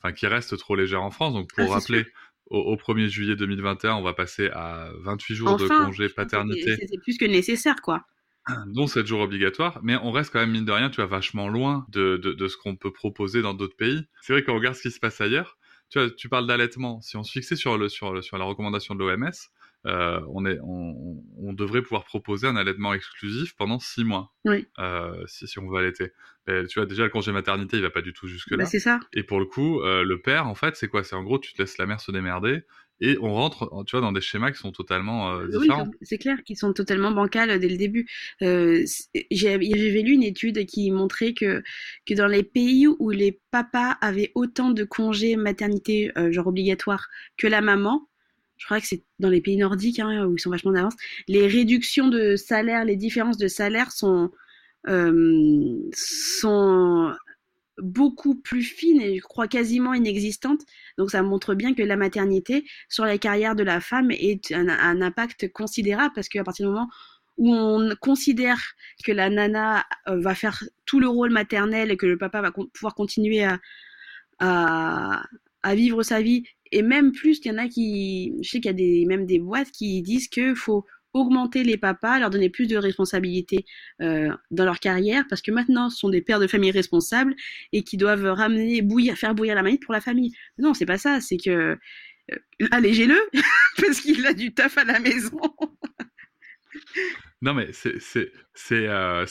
enfin 0.02 0.12
qui 0.12 0.26
reste 0.26 0.57
trop 0.59 0.75
légère 0.75 1.02
en 1.02 1.11
France. 1.11 1.35
Donc 1.35 1.49
pour 1.54 1.64
Ah, 1.64 1.66
c'est 1.69 1.73
rappeler, 1.75 2.07
au, 2.47 2.59
au 2.59 2.76
1er 2.76 3.09
juillet 3.09 3.37
2021, 3.37 3.95
on 3.95 4.02
va 4.02 4.14
passer 4.14 4.49
à 4.52 4.90
28 5.02 5.35
jours 5.37 5.57
de 5.57 5.69
congé 5.69 6.09
paternité. 6.09 6.76
C'était 6.80 6.99
plus 6.99 7.16
que 7.19 7.25
nécessaire, 7.26 7.80
quoi. 7.83 8.04
dont 8.66 8.87
7 8.87 9.06
jours 9.06 9.20
obligatoires, 9.20 9.80
mais 9.82 9.97
on 9.97 10.11
reste 10.12 10.32
quand 10.32 10.40
même, 10.40 10.50
mine 10.52 10.64
de 10.64 10.73
rien, 10.73 10.90
tu 10.90 10.97
vois, 10.97 11.06
vachement 11.06 11.49
loin 11.49 11.87
de, 11.90 12.16
de, 12.16 12.32
de 12.32 12.49
ce 12.49 12.56
qu'on 12.56 12.76
peut 12.76 12.92
proposer 12.92 13.42
dans 13.42 13.54
d'autres 13.54 13.76
pays. 13.76 14.02
C'est 14.23 14.32
vrai 14.32 14.42
qu'on 14.42 14.54
regarde 14.54 14.75
ce 14.76 14.82
qui 14.82 14.90
se 14.90 15.00
passe 15.00 15.20
ailleurs. 15.20 15.56
Tu 15.90 15.99
vois, 15.99 16.09
tu 16.11 16.28
parles 16.28 16.47
d'allaitement. 16.47 17.00
Si 17.00 17.16
on 17.16 17.25
se 17.25 17.32
fixait 17.32 17.56
sur, 17.56 17.76
le, 17.76 17.88
sur, 17.88 18.12
le, 18.12 18.23
sur 18.23 18.38
la 18.38 18.44
recommandation 18.44 18.94
de 18.94 19.00
l'OMS, 19.04 19.30
euh, 19.87 20.20
on, 20.28 20.47
est, 20.47 20.59
on, 20.62 21.23
on 21.38 21.52
devrait 21.52 21.82
pouvoir 21.82 22.04
proposer 22.04 22.47
un 22.47 22.54
allaitement 22.54 22.92
exclusif 22.94 23.54
pendant 23.56 23.78
6 23.80 24.04
mois, 24.04 24.32
Oui. 24.44 24.66
euh, 24.78 25.25
si, 25.26 25.49
si 25.49 25.59
on 25.59 25.68
veut 25.68 25.78
allaiter. 25.78 26.12
Mais, 26.47 26.66
tu 26.66 26.78
vois, 26.78 26.87
déjà, 26.87 27.02
le 27.04 27.09
congé 27.11 27.32
maternité, 27.32 27.76
il 27.78 27.82
va 27.82 27.90
pas 27.90 28.02
du 28.02 28.12
tout 28.12 28.28
jusque-là. 28.28 28.59
Bah, 28.59 28.66
c'est 28.66 28.78
ça. 28.78 29.00
Et 29.12 29.23
pour 29.25 29.40
le 29.40 29.47
coup, 29.47 29.80
euh, 29.80 30.04
le 30.04 30.20
père, 30.20 30.47
en 30.47 30.54
fait, 30.54 30.76
c'est 30.76 30.87
quoi? 30.88 31.02
C'est 31.02 31.16
en 31.16 31.23
gros, 31.25 31.38
tu 31.38 31.52
te 31.54 31.61
laisses 31.61 31.76
la 31.78 31.87
mère 31.87 32.00
se 32.00 32.12
démerder 32.12 32.62
et 33.00 33.16
on 33.21 33.33
rentre, 33.33 33.71
tu 33.87 33.92
vois, 33.97 34.00
dans 34.00 34.12
des 34.12 34.21
schémas 34.21 34.50
qui 34.52 34.59
sont 34.59 34.73
totalement 34.73 35.30
euh, 35.33 35.47
Oui, 35.54 35.61
différents. 35.61 35.90
c'est 36.02 36.19
clair 36.19 36.42
qu'ils 36.45 36.57
sont 36.59 36.73
totalement 36.73 37.11
bancales 37.12 37.59
dès 37.59 37.69
le 37.69 37.76
début. 37.76 38.07
Euh, 38.42 38.85
J'avais 39.30 39.59
lu 40.02 40.12
une 40.12 40.23
étude 40.23 40.66
qui 40.66 40.90
montrait 40.90 41.33
que, 41.35 41.62
que 42.07 42.14
dans 42.14 42.26
les 42.26 42.42
pays 42.42 42.87
où 42.87 43.11
les 43.11 43.40
papas 43.50 43.92
avaient 44.00 44.33
autant 44.35 44.71
de 44.71 44.85
congés 44.85 45.37
maternité, 45.37 46.11
euh, 46.19 46.30
genre 46.33 46.47
obligatoire, 46.49 47.09
que 47.38 47.47
la 47.47 47.61
maman, 47.61 48.07
je 48.59 48.66
crois 48.66 48.80
que 48.80 48.87
c'est 48.87 49.02
dans 49.19 49.30
les 49.30 49.40
pays 49.40 49.57
nordiques 49.57 49.99
hein, 50.00 50.26
où 50.26 50.37
ils 50.37 50.40
sont 50.40 50.50
vachement 50.50 50.73
d'avance, 50.73 50.95
les 51.28 51.47
réductions 51.47 52.09
de 52.09 52.37
salaire, 52.37 52.85
les 52.85 52.97
différences 52.97 53.38
de 53.38 53.49
salaire 53.49 53.90
sont, 53.92 54.30
euh, 54.88 55.76
sont 55.95 57.12
beaucoup 57.82 58.34
plus 58.34 58.62
fines 58.62 59.00
et 59.00 59.16
je 59.16 59.22
crois 59.22 59.49
quasiment 59.49 59.94
inexistantes. 59.94 60.62
Donc 60.99 61.10
ça 61.10 61.22
montre 61.22 61.54
bien 61.54 61.75
que 61.75 61.82
la 61.82 61.96
maternité 61.96 62.64
sur 62.88 63.04
la 63.04 63.18
carrière 63.18 63.54
de 63.54 63.62
la 63.62 63.80
femme 63.80 64.10
est 64.10 64.52
un, 64.52 65.00
impact 65.00 65.52
considérable 65.52 66.12
parce 66.14 66.28
qu'à 66.28 66.44
partir 66.44 66.66
du 66.66 66.72
moment 66.72 66.88
où 67.37 67.54
on 67.54 67.94
considère 68.00 68.60
que 69.04 69.12
la 69.12 69.30
nana 69.30 69.87
euh, 70.08 70.20
va 70.20 70.34
faire 70.34 70.62
tout 70.84 71.00
le 71.00 71.08
rôle 71.08 71.30
maternel 71.30 71.90
et 71.90 71.96
que 71.96 72.06
le 72.06 72.18
papa 72.18 72.42
va 72.42 72.52
pouvoir 72.52 72.94
continuer 72.94 73.46
à, 74.38 75.22
vivre 75.75 76.02
sa 76.02 76.22
vie, 76.22 76.44
et 76.72 76.82
même 76.82 77.12
plus, 77.12 77.40
il 77.44 77.49
y 77.49 77.50
en 77.50 77.58
a 77.58 77.68
qui, 77.68 78.34
je 78.42 78.49
sais 78.49 78.60
qu'il 78.60 78.70
y 78.70 78.75
a 78.75 78.75
des, 78.75 79.04
même 79.06 79.26
des 79.26 79.38
boîtes 79.38 79.70
qui 79.70 80.02
disent 80.02 80.28
qu'il 80.28 80.54
faut 80.54 80.87
augmenter 81.12 81.64
les 81.64 81.76
papas, 81.76 82.19
leur 82.19 82.31
donner 82.31 82.50
plus 82.50 82.67
de 82.67 82.76
responsabilités 82.76 83.64
euh, 84.00 84.33
dans 84.50 84.64
leur 84.64 84.79
carrière, 84.79 85.25
parce 85.29 85.43
que 85.43 85.50
maintenant, 85.50 85.90
ce 85.90 85.99
sont 85.99 86.09
des 86.09 86.23
pères 86.23 86.40
de 86.40 86.47
famille 86.47 86.71
responsables 86.71 87.35
et 87.73 87.83
qui 87.83 87.97
doivent 87.97 88.26
ramener, 88.26 88.83
bouillir, 88.83 89.17
faire 89.17 89.35
bouillir 89.35 89.55
la 89.55 89.62
manite 89.62 89.83
pour 89.83 89.95
la 89.95 90.00
famille. 90.00 90.33
Non, 90.59 90.75
c'est 90.75 90.87
pas 90.87 90.99
ça, 90.99 91.21
c'est 91.21 91.37
que 91.37 91.50
euh, 92.33 92.37
allégez-le, 92.71 93.19
parce 93.76 94.00
qu'il 94.00 94.26
a 94.26 94.35
du 94.35 94.55
taf 94.55 94.79
à 94.79 94.85
la 94.85 95.00
maison. 95.00 95.40
Non, 97.43 97.55
mais 97.55 97.73
c'est 97.73 97.99
c'est 98.00 98.33
c'est 98.55 98.87
euh, 98.87 99.25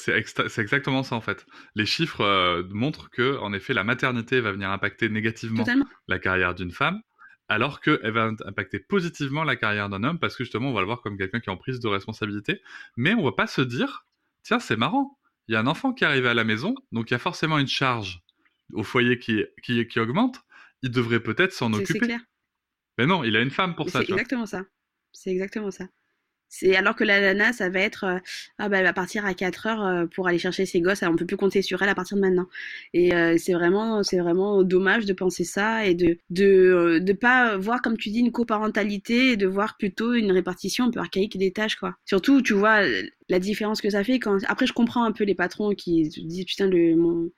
exactement 0.58 1.04
ça 1.04 1.16
en 1.16 1.22
fait. 1.22 1.46
Les 1.76 1.86
chiffres 1.86 2.22
euh, 2.22 2.64
montrent 2.70 3.10
que 3.12 3.38
en 3.38 3.54
effet 3.54 3.74
la 3.74 3.84
maternité 3.84 4.42
va 4.42 4.52
venir 4.52 4.70
impacter 4.72 5.10
négativement 5.10 5.64
Totalement. 5.64 5.86
la 6.08 6.20
carrière 6.20 6.56
d'une 6.56 6.72
femme, 6.72 7.02
alors 7.50 7.82
qu'elle 7.82 8.12
va 8.12 8.32
impacter 8.46 8.80
positivement 8.80 9.44
la 9.44 9.56
carrière 9.56 9.90
d'un 9.90 10.04
homme 10.04 10.20
parce 10.20 10.36
que 10.36 10.44
justement 10.44 10.70
on 10.70 10.74
va 10.74 10.82
le 10.82 10.86
voir 10.86 11.02
comme 11.02 11.18
quelqu'un 11.18 11.40
qui 11.40 11.50
est 11.50 11.52
en 11.52 11.58
prise 11.58 11.80
de 11.80 11.88
responsabilité. 11.88 12.62
Mais 12.96 13.14
on 13.16 13.24
va 13.24 13.32
pas 13.32 13.48
se 13.48 13.62
dire 13.62 14.06
tiens 14.44 14.60
c'est 14.60 14.78
marrant, 14.78 15.20
il 15.48 15.54
y 15.54 15.56
a 15.56 15.60
un 15.60 15.68
enfant 15.68 15.94
qui 15.94 16.06
arrive 16.06 16.28
à 16.28 16.34
la 16.34 16.44
maison, 16.44 16.76
donc 16.92 17.10
il 17.10 17.14
y 17.14 17.16
a 17.16 17.20
forcément 17.20 17.58
une 17.58 17.68
charge 17.68 18.22
au 18.74 18.84
foyer 18.84 19.20
qui 19.20 19.44
qui, 19.64 19.86
qui 19.88 20.00
augmente. 20.00 20.40
Il 20.82 20.92
devrait 20.92 21.20
peut-être 21.20 21.52
s'en 21.52 21.74
occuper. 21.74 21.94
C'est 21.94 22.00
clair. 22.00 22.22
Mais 22.98 23.06
non, 23.06 23.24
il 23.26 23.36
a 23.36 23.42
une 23.42 23.52
femme 23.52 23.76
pour 23.76 23.90
ça. 23.90 24.00
C'est 24.00 24.12
exactement 24.12 24.46
ça. 24.46 24.64
C'est 25.12 25.32
exactement 25.32 25.72
ça. 25.72 25.88
C'est 26.50 26.76
alors 26.76 26.96
que 26.96 27.04
la 27.04 27.22
nana, 27.22 27.54
ça 27.54 27.70
va 27.70 27.80
être, 27.80 28.04
euh, 28.06 28.20
ah 28.58 28.70
bah 28.70 28.80
elle 28.80 28.84
va 28.86 28.94
partir 28.94 29.26
à 29.26 29.34
4 29.36 29.68
heures 29.68 29.86
euh, 29.86 30.06
pour 30.08 30.28
aller 30.28 30.40
chercher 30.40 30.66
ses 30.66 30.82
gosses. 30.82 31.04
on 31.04 31.16
peut 31.16 31.26
plus 31.28 31.38
compter 31.38 31.62
sur 31.62 31.82
elle 31.82 31.90
à 31.90 31.96
partir 31.96 32.18
de 32.18 32.22
maintenant. 32.22 32.48
Et 32.94 33.14
euh, 33.14 33.36
c'est 33.38 33.54
vraiment, 33.54 34.02
c'est 34.04 34.18
vraiment 34.20 34.64
dommage 34.64 35.06
de 35.06 35.14
penser 35.14 35.44
ça 35.44 35.86
et 35.86 35.94
de 35.94 36.18
de 36.32 37.00
de 37.02 37.14
pas 37.14 37.58
voir 37.58 37.82
comme 37.82 37.98
tu 37.98 38.10
dis 38.10 38.20
une 38.20 38.32
coparentalité 38.32 39.32
et 39.34 39.38
de 39.38 39.48
voir 39.48 39.78
plutôt 39.78 40.14
une 40.14 40.32
répartition 40.32 40.86
un 40.86 40.92
peu 40.92 41.00
archaïque 41.00 41.38
des 41.38 41.52
tâches 41.52 41.76
quoi. 41.76 41.96
Surtout, 42.06 42.42
tu 42.42 42.54
vois 42.54 42.82
la 43.30 43.40
différence 43.40 43.80
que 43.82 43.90
ça 43.92 44.04
fait 44.04 44.20
quand. 44.20 44.40
Après, 44.48 44.66
je 44.66 44.74
comprends 44.74 45.04
un 45.04 45.12
peu 45.12 45.24
les 45.26 45.36
patrons 45.36 45.76
qui 45.76 46.10
disent 46.10 46.46
putain 46.46 46.68
le 46.68 46.96
mon 46.96 47.32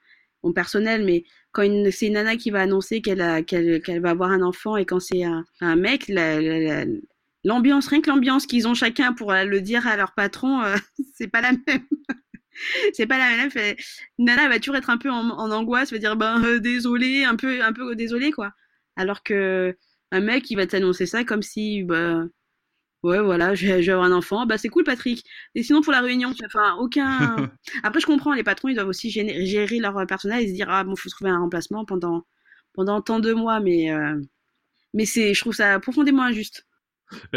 mon 0.44 0.52
personnel, 0.52 1.04
mais 1.04 1.24
quand 1.52 1.62
c'est 1.92 2.06
une 2.08 2.14
nana 2.14 2.36
qui 2.36 2.50
va 2.50 2.62
annoncer 2.62 3.00
qu'elle 3.00 3.20
va 3.20 4.10
avoir 4.10 4.30
un 4.30 4.42
enfant 4.42 4.76
et 4.76 4.84
quand 4.84 5.00
c'est 5.00 5.22
un, 5.24 5.44
un 5.60 5.76
mec, 5.76 6.08
la, 6.08 6.40
la, 6.40 6.84
l'ambiance, 7.44 7.88
rien 7.88 8.00
que 8.00 8.10
l'ambiance 8.10 8.46
qu'ils 8.46 8.68
ont 8.68 8.74
chacun 8.74 9.12
pour 9.12 9.32
euh, 9.32 9.44
le 9.44 9.60
dire 9.60 9.86
à 9.86 9.96
leur 9.96 10.12
patron, 10.12 10.62
euh, 10.62 10.76
c'est 11.14 11.28
pas 11.28 11.40
la 11.40 11.52
même. 11.52 11.86
c'est 12.92 13.06
pas 13.06 13.18
la 13.18 13.36
même. 13.36 13.50
Fait, 13.50 13.76
Nana 14.18 14.48
va 14.48 14.58
toujours 14.58 14.76
être 14.76 14.90
un 14.90 14.98
peu 14.98 15.10
en, 15.10 15.50
angoisse, 15.50 15.92
va 15.92 15.98
dire 15.98 16.16
ben 16.16 16.42
euh, 16.44 16.60
désolé, 16.60 17.24
un 17.24 17.36
peu, 17.36 17.62
un 17.62 17.72
peu 17.72 17.94
désolé 17.96 18.32
quoi. 18.32 18.52
Alors 18.96 19.22
que 19.22 19.76
un 20.10 20.20
mec 20.20 20.50
il 20.50 20.56
va 20.56 20.66
t'annoncer 20.66 21.06
ça 21.06 21.24
comme 21.24 21.42
si 21.42 21.82
bah 21.84 22.24
ouais 23.02 23.20
voilà 23.20 23.54
je 23.54 23.66
vais, 23.66 23.88
avoir 23.90 24.06
un 24.06 24.12
enfant, 24.12 24.46
bah 24.46 24.58
c'est 24.58 24.68
cool 24.68 24.84
Patrick. 24.84 25.24
Et 25.54 25.62
sinon 25.62 25.80
pour 25.80 25.92
la 25.92 26.00
réunion, 26.02 26.32
enfin 26.44 26.76
aucun. 26.78 27.50
Après 27.82 28.00
je 28.00 28.06
comprends 28.06 28.34
les 28.34 28.44
patrons 28.44 28.68
ils 28.68 28.74
doivent 28.74 28.88
aussi 28.88 29.10
gérer, 29.10 29.78
leur 29.78 30.06
personnel 30.06 30.44
et 30.44 30.48
se 30.48 30.54
dire 30.54 30.68
ah 30.70 30.84
bon 30.84 30.96
faut 30.96 31.08
trouver 31.08 31.30
un 31.30 31.38
remplacement 31.38 31.84
pendant 31.84 32.26
pendant 32.74 33.00
tant 33.02 33.20
de 33.20 33.32
mois, 33.32 33.60
mais 33.60 33.90
mais 34.94 35.06
c'est 35.06 35.34
je 35.34 35.40
trouve 35.40 35.54
ça 35.54 35.80
profondément 35.80 36.22
injuste 36.22 36.66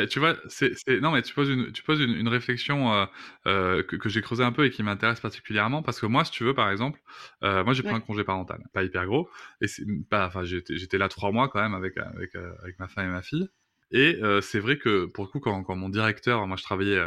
tu 0.09 0.19
vois, 0.19 0.35
c'est, 0.47 0.73
non, 1.01 1.11
mais 1.11 1.21
tu 1.21 1.33
poses 1.33 1.49
une, 1.49 1.71
tu 1.71 1.83
poses 1.83 1.99
une, 1.99 2.27
réflexion 2.27 2.93
euh, 2.93 3.05
euh, 3.47 3.83
que, 3.83 3.95
que 3.95 4.09
j'ai 4.09 4.21
creusé 4.21 4.43
un 4.43 4.51
peu 4.51 4.65
et 4.65 4.69
qui 4.71 4.83
m'intéresse 4.83 5.19
particulièrement 5.19 5.83
parce 5.83 5.99
que 5.99 6.05
moi, 6.05 6.25
si 6.25 6.31
tu 6.31 6.43
veux, 6.43 6.53
par 6.53 6.69
exemple, 6.69 6.99
euh, 7.43 7.63
moi 7.63 7.73
j'ai 7.73 7.83
pris 7.83 7.93
un 7.93 7.99
congé 7.99 8.23
parental, 8.23 8.63
pas 8.73 8.83
hyper 8.83 9.05
gros, 9.05 9.29
et 9.61 9.67
c'est 9.67 9.83
pas, 10.09 10.27
enfin, 10.27 10.43
j'étais, 10.43 10.77
j'étais 10.77 10.97
là 10.97 11.09
trois 11.09 11.31
mois 11.31 11.49
quand 11.49 11.61
même 11.61 11.73
avec 11.73 11.97
avec, 11.97 12.35
avec 12.35 12.79
ma 12.79 12.87
femme 12.87 13.07
et 13.07 13.11
ma 13.11 13.21
fille. 13.21 13.47
Et 13.91 14.19
c'est 14.41 14.59
vrai 14.59 14.77
que 14.77 15.05
pour 15.05 15.25
le 15.25 15.29
coup, 15.29 15.39
quand, 15.39 15.63
quand 15.63 15.75
mon 15.75 15.89
directeur, 15.89 16.45
moi 16.47 16.57
je 16.57 16.63
travaillais, 16.63 17.01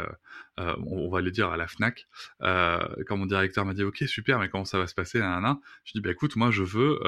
on, 0.57 1.09
va 1.09 1.21
le 1.21 1.29
dire 1.29 1.49
à 1.49 1.57
la 1.57 1.67
Fnac, 1.67 2.07
quand 2.39 3.17
mon 3.17 3.25
directeur 3.25 3.65
m'a 3.65 3.73
dit 3.73 3.83
OK 3.83 4.03
super, 4.07 4.39
mais 4.39 4.49
comment 4.49 4.65
ça 4.65 4.79
va 4.79 4.87
se 4.87 4.95
passer, 4.95 5.19
je 5.19 5.91
dis 5.93 6.01
bah 6.01 6.11
écoute, 6.11 6.35
moi 6.35 6.51
je 6.51 6.63
veux, 6.63 6.99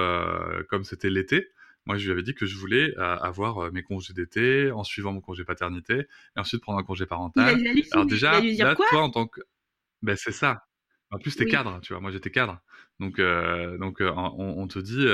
comme 0.69 0.83
c'était 0.83 1.09
l'été, 1.09 1.49
moi, 1.85 1.97
je 1.97 2.05
lui 2.05 2.11
avais 2.11 2.23
dit 2.23 2.35
que 2.35 2.45
je 2.45 2.55
voulais 2.57 2.93
euh, 2.97 3.17
avoir 3.17 3.57
euh, 3.57 3.71
mes 3.71 3.81
congés 3.81 4.13
d'été 4.13 4.71
en 4.71 4.83
suivant 4.83 5.13
mon 5.13 5.21
congé 5.21 5.43
paternité 5.43 6.05
et 6.35 6.39
ensuite 6.39 6.61
prendre 6.61 6.79
un 6.79 6.83
congé 6.83 7.05
parental. 7.05 7.59
Alors 7.91 8.05
déjà, 8.05 8.39
là, 8.39 8.75
toi, 8.75 9.01
en 9.01 9.09
tant 9.09 9.27
que, 9.27 9.41
ben 10.01 10.15
c'est 10.15 10.31
ça. 10.31 10.65
En 11.09 11.17
plus, 11.17 11.35
t'es 11.35 11.45
cadre, 11.45 11.79
tu 11.81 11.93
vois. 11.93 12.01
Moi, 12.01 12.11
j'étais 12.11 12.29
cadre, 12.29 12.61
donc 12.99 13.19
euh, 13.19 13.77
donc 13.79 14.01
on, 14.01 14.67
te 14.67 14.79
dit. 14.79 15.05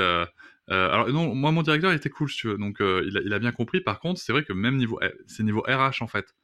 alors 0.68 1.08
non, 1.08 1.34
moi, 1.34 1.50
mon 1.50 1.62
directeur 1.62 1.92
il 1.92 1.96
était 1.96 2.10
cool, 2.10 2.30
si 2.30 2.36
tu 2.36 2.48
veux. 2.48 2.58
Donc 2.58 2.76
il 2.80 3.16
a, 3.16 3.20
il, 3.24 3.32
a, 3.32 3.38
bien 3.38 3.50
compris. 3.50 3.80
Par 3.80 3.98
contre, 3.98 4.20
c'est 4.20 4.32
vrai 4.32 4.44
que 4.44 4.52
même 4.52 4.76
niveau, 4.76 5.00
c'est 5.26 5.42
niveau 5.42 5.62
RH 5.62 6.02
en 6.02 6.06
fait, 6.06 6.36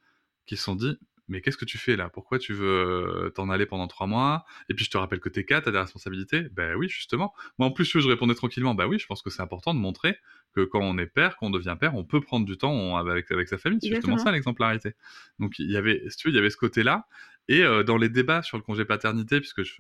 qui 0.47 0.57
se 0.57 0.65
sont 0.65 0.75
dit, 0.75 0.99
mais 1.29 1.41
qu'est-ce 1.41 1.57
que 1.57 1.65
tu 1.65 1.79
fais 1.79 1.97
là? 1.97 2.09
Pourquoi 2.11 2.39
tu 2.39 2.53
veux 2.53 3.27
euh, 3.27 3.31
t'en 3.31 3.49
aller 3.51 3.67
pendant 3.67 3.87
trois 3.87 4.07
mois? 4.07 4.45
Et 4.69 4.75
puis 4.75 4.85
je 4.85 4.91
te 4.91 4.99
rappelle 4.99 5.21
que 5.21 5.29
t'es 5.29 5.45
quatre, 5.45 5.65
t'as 5.65 5.71
des 5.71 5.79
responsabilités? 5.79 6.43
Ben 6.53 6.77
oui, 6.77 6.89
justement. 6.89 7.33
Moi 7.59 7.69
en 7.69 7.71
plus, 7.71 7.85
je 7.85 8.09
répondais 8.09 8.35
tranquillement. 8.35 8.75
Ben 8.75 8.87
oui, 8.87 8.99
je 8.99 9.07
pense 9.07 9.23
que 9.23 9.31
c'est 9.31 9.43
important 9.43 9.75
de 9.75 9.79
montrer 9.79 10.17
que 10.55 10.63
quand 10.63 10.81
on 10.81 10.99
est 10.99 11.07
père, 11.07 11.37
quand 11.37 11.47
on 11.47 11.51
devient 11.51 11.77
père, 11.79 11.95
on 11.95 12.05
peut 12.05 12.21
prendre 12.21 12.47
du 12.47 12.57
temps 12.57 12.97
avec, 12.97 13.31
avec 13.31 13.49
sa 13.49 13.59
famille. 13.59 13.79
C'est 13.83 13.89
justement 13.89 14.19
ça 14.19 14.33
l'exemplarité. 14.33 14.95
Donc 15.39 15.59
il 15.59 15.71
y 15.71 15.77
avait, 15.77 16.03
si 16.09 16.17
tu 16.17 16.29
veux, 16.29 16.35
il 16.35 16.37
y 16.37 16.41
avait 16.41 16.51
ce 16.51 16.57
côté-là. 16.57 17.07
Et 17.49 17.63
euh, 17.63 17.83
dans 17.83 17.99
les 17.99 18.09
débats 18.09 18.43
sur 18.43 18.57
le 18.57 18.63
congé 18.63 18.85
paternité, 18.85 19.39
puisque 19.39 19.63
je, 19.65 19.75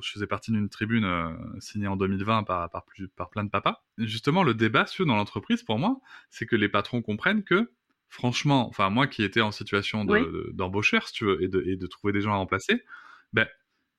je 0.00 0.10
faisais 0.10 0.26
partie 0.26 0.50
d'une 0.50 0.68
tribune 0.68 1.04
euh, 1.04 1.30
signée 1.60 1.86
en 1.86 1.96
2020 1.96 2.44
par, 2.44 2.70
par, 2.70 2.84
par 3.16 3.30
plein 3.30 3.44
de 3.44 3.50
papas, 3.50 3.84
justement 3.98 4.42
le 4.42 4.54
débat 4.54 4.86
sur 4.86 5.06
dans 5.06 5.16
l'entreprise, 5.16 5.62
pour 5.62 5.78
moi, 5.78 6.00
c'est 6.30 6.46
que 6.46 6.56
les 6.56 6.68
patrons 6.68 7.02
comprennent 7.02 7.44
que 7.44 7.70
franchement, 8.12 8.68
enfin 8.68 8.90
moi 8.90 9.06
qui 9.06 9.24
étais 9.24 9.40
en 9.40 9.50
situation 9.52 10.04
d'embaucheur, 10.52 11.08
si 11.08 11.14
tu 11.14 11.24
veux, 11.24 11.42
et 11.42 11.48
de, 11.48 11.86
trouver 11.86 12.12
des 12.12 12.20
gens 12.20 12.32
à 12.32 12.36
remplacer, 12.36 12.84
ben 13.32 13.48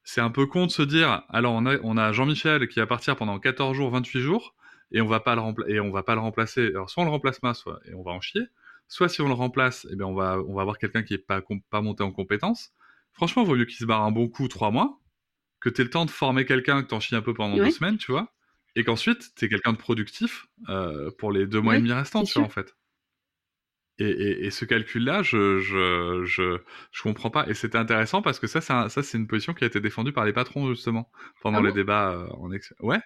c'est 0.04 0.22
un 0.22 0.30
peu 0.30 0.46
con 0.46 0.68
de 0.68 0.72
se 0.72 0.84
dire, 0.84 1.24
alors 1.30 1.54
on 1.54 1.66
a, 1.66 1.80
on 1.82 1.98
a 1.98 2.12
Jean-Michel 2.12 2.68
qui 2.68 2.80
va 2.80 2.86
partir 2.86 3.16
pendant 3.16 3.40
14 3.40 3.76
jours, 3.76 3.90
28 3.90 4.22
jours, 4.22 4.54
et 4.92 5.02
on 5.02 5.08
va 5.08 5.20
pas 5.20 5.36
le 5.36 5.72
et 5.72 5.80
on 5.80 5.90
va 5.90 6.04
pas 6.04 6.14
le 6.14 6.22
remplacer. 6.22 6.68
Alors 6.68 6.92
soit 6.92 7.02
on 7.02 7.08
le 7.08 7.12
remplace 7.12 7.40
pas, 7.40 7.56
soit 7.56 7.80
et 7.86 7.96
on 7.96 8.04
va 8.04 8.12
en 8.12 8.22
chier. 8.22 8.44
Soit 8.88 9.10
si 9.10 9.22
on 9.22 9.28
le 9.28 9.34
remplace, 9.34 9.88
eh 9.90 9.96
bien 9.96 10.06
on 10.06 10.14
va 10.14 10.38
on 10.48 10.54
va 10.54 10.62
avoir 10.62 10.78
quelqu'un 10.78 11.02
qui 11.02 11.16
est 11.16 11.26
pas 11.26 11.42
pas 11.72 11.82
monté 11.82 12.04
en 12.04 12.12
compétence. 12.12 12.72
Franchement, 13.14 13.42
il 13.42 13.48
vaut 13.48 13.56
mieux 13.56 13.66
qu'il 13.66 13.78
se 13.78 13.86
barre 13.86 14.04
un 14.04 14.12
bon 14.12 14.28
coup 14.28 14.48
trois 14.48 14.70
mois, 14.70 15.00
que 15.60 15.70
tu 15.70 15.82
aies 15.82 15.86
le 15.86 15.90
temps 15.90 16.06
de 16.06 16.12
former 16.12 16.46
quelqu'un, 16.46 16.84
que 16.84 16.88
t'en 16.88 17.00
chies 17.00 17.16
un 17.16 17.24
peu 17.24 17.34
pendant 17.34 17.56
deux 17.56 17.72
semaines, 17.72 17.98
tu 17.98 18.12
vois, 18.12 18.32
et 18.76 18.84
qu'ensuite 18.84 19.34
tu 19.36 19.46
es 19.46 19.50
quelqu'un 19.50 19.74
de 19.74 19.78
productif 19.78 20.46
euh, 20.70 21.10
pour 21.18 21.32
les 21.32 21.48
deux 21.48 21.62
mois 21.62 21.78
et 21.78 21.80
demi 21.80 21.94
restants, 21.94 22.24
tu 22.24 22.34
vois 22.38 22.44
en 22.44 22.50
fait. 22.50 22.76
Et, 24.00 24.50
ce 24.50 24.66
calcul-là, 24.66 25.22
je, 25.22 25.60
je, 25.60 26.24
je, 26.26 26.58
je, 26.92 27.02
comprends 27.04 27.30
pas. 27.30 27.48
Et 27.48 27.54
c'était 27.54 27.78
intéressant 27.78 28.24
parce 28.24 28.40
que 28.40 28.48
ça, 28.48 28.60
ça, 28.60 28.90
c'est 28.90 29.18
une 29.18 29.28
position 29.28 29.54
qui 29.54 29.64
a 29.64 29.68
été 29.68 29.80
défendue 29.80 30.12
par 30.12 30.26
les 30.26 30.34
patrons, 30.34 30.68
justement, 30.70 31.12
pendant 31.42 31.60
ah 31.60 31.68
les 31.68 31.72
débats 31.72 32.12
euh, 32.12 32.28
en 32.40 32.52
ex... 32.52 32.74
Ouais, 32.80 33.00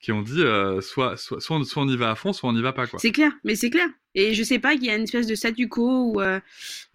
qui 0.00 0.12
ont 0.12 0.22
dit 0.22 0.40
euh, 0.40 0.80
soit, 0.80 1.18
soit, 1.18 1.42
soit, 1.42 1.58
on, 1.76 1.88
y 1.88 1.96
va 1.98 2.12
à 2.12 2.14
fond, 2.14 2.32
soit 2.32 2.48
on 2.48 2.54
n'y 2.54 2.62
va 2.62 2.72
pas, 2.72 2.86
quoi. 2.86 2.98
C'est 2.98 3.12
clair, 3.12 3.32
mais 3.44 3.54
c'est 3.54 3.68
clair. 3.68 3.86
Et 4.14 4.32
je 4.32 4.42
sais 4.42 4.58
pas 4.58 4.72
qu'il 4.72 4.86
y 4.86 4.90
a 4.90 4.96
une 4.96 5.02
espèce 5.02 5.26
de 5.26 5.34
statu 5.34 5.68
quo 5.68 6.14
où 6.14 6.22
euh, 6.22 6.40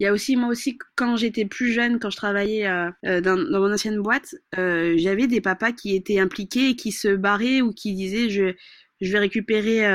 il 0.00 0.04
y 0.04 0.06
a 0.08 0.12
aussi, 0.12 0.34
moi 0.34 0.48
aussi, 0.48 0.76
quand 0.96 1.14
j'étais 1.14 1.44
plus 1.44 1.72
jeune, 1.72 2.00
quand 2.00 2.10
je 2.10 2.16
travaillais 2.16 2.68
dans, 3.04 3.20
dans, 3.22 3.60
mon 3.60 3.72
ancienne 3.72 4.00
boîte, 4.00 4.34
j'avais 4.54 5.28
des 5.28 5.40
papas 5.40 5.70
qui 5.70 5.94
étaient 5.94 6.18
impliqués 6.18 6.70
et 6.70 6.76
qui 6.76 6.90
se 6.90 7.14
barraient 7.14 7.60
ou 7.62 7.72
qui 7.72 7.94
disaient 7.94 8.28
je, 8.28 8.54
je 9.00 9.12
vais 9.12 9.20
récupérer 9.20 9.86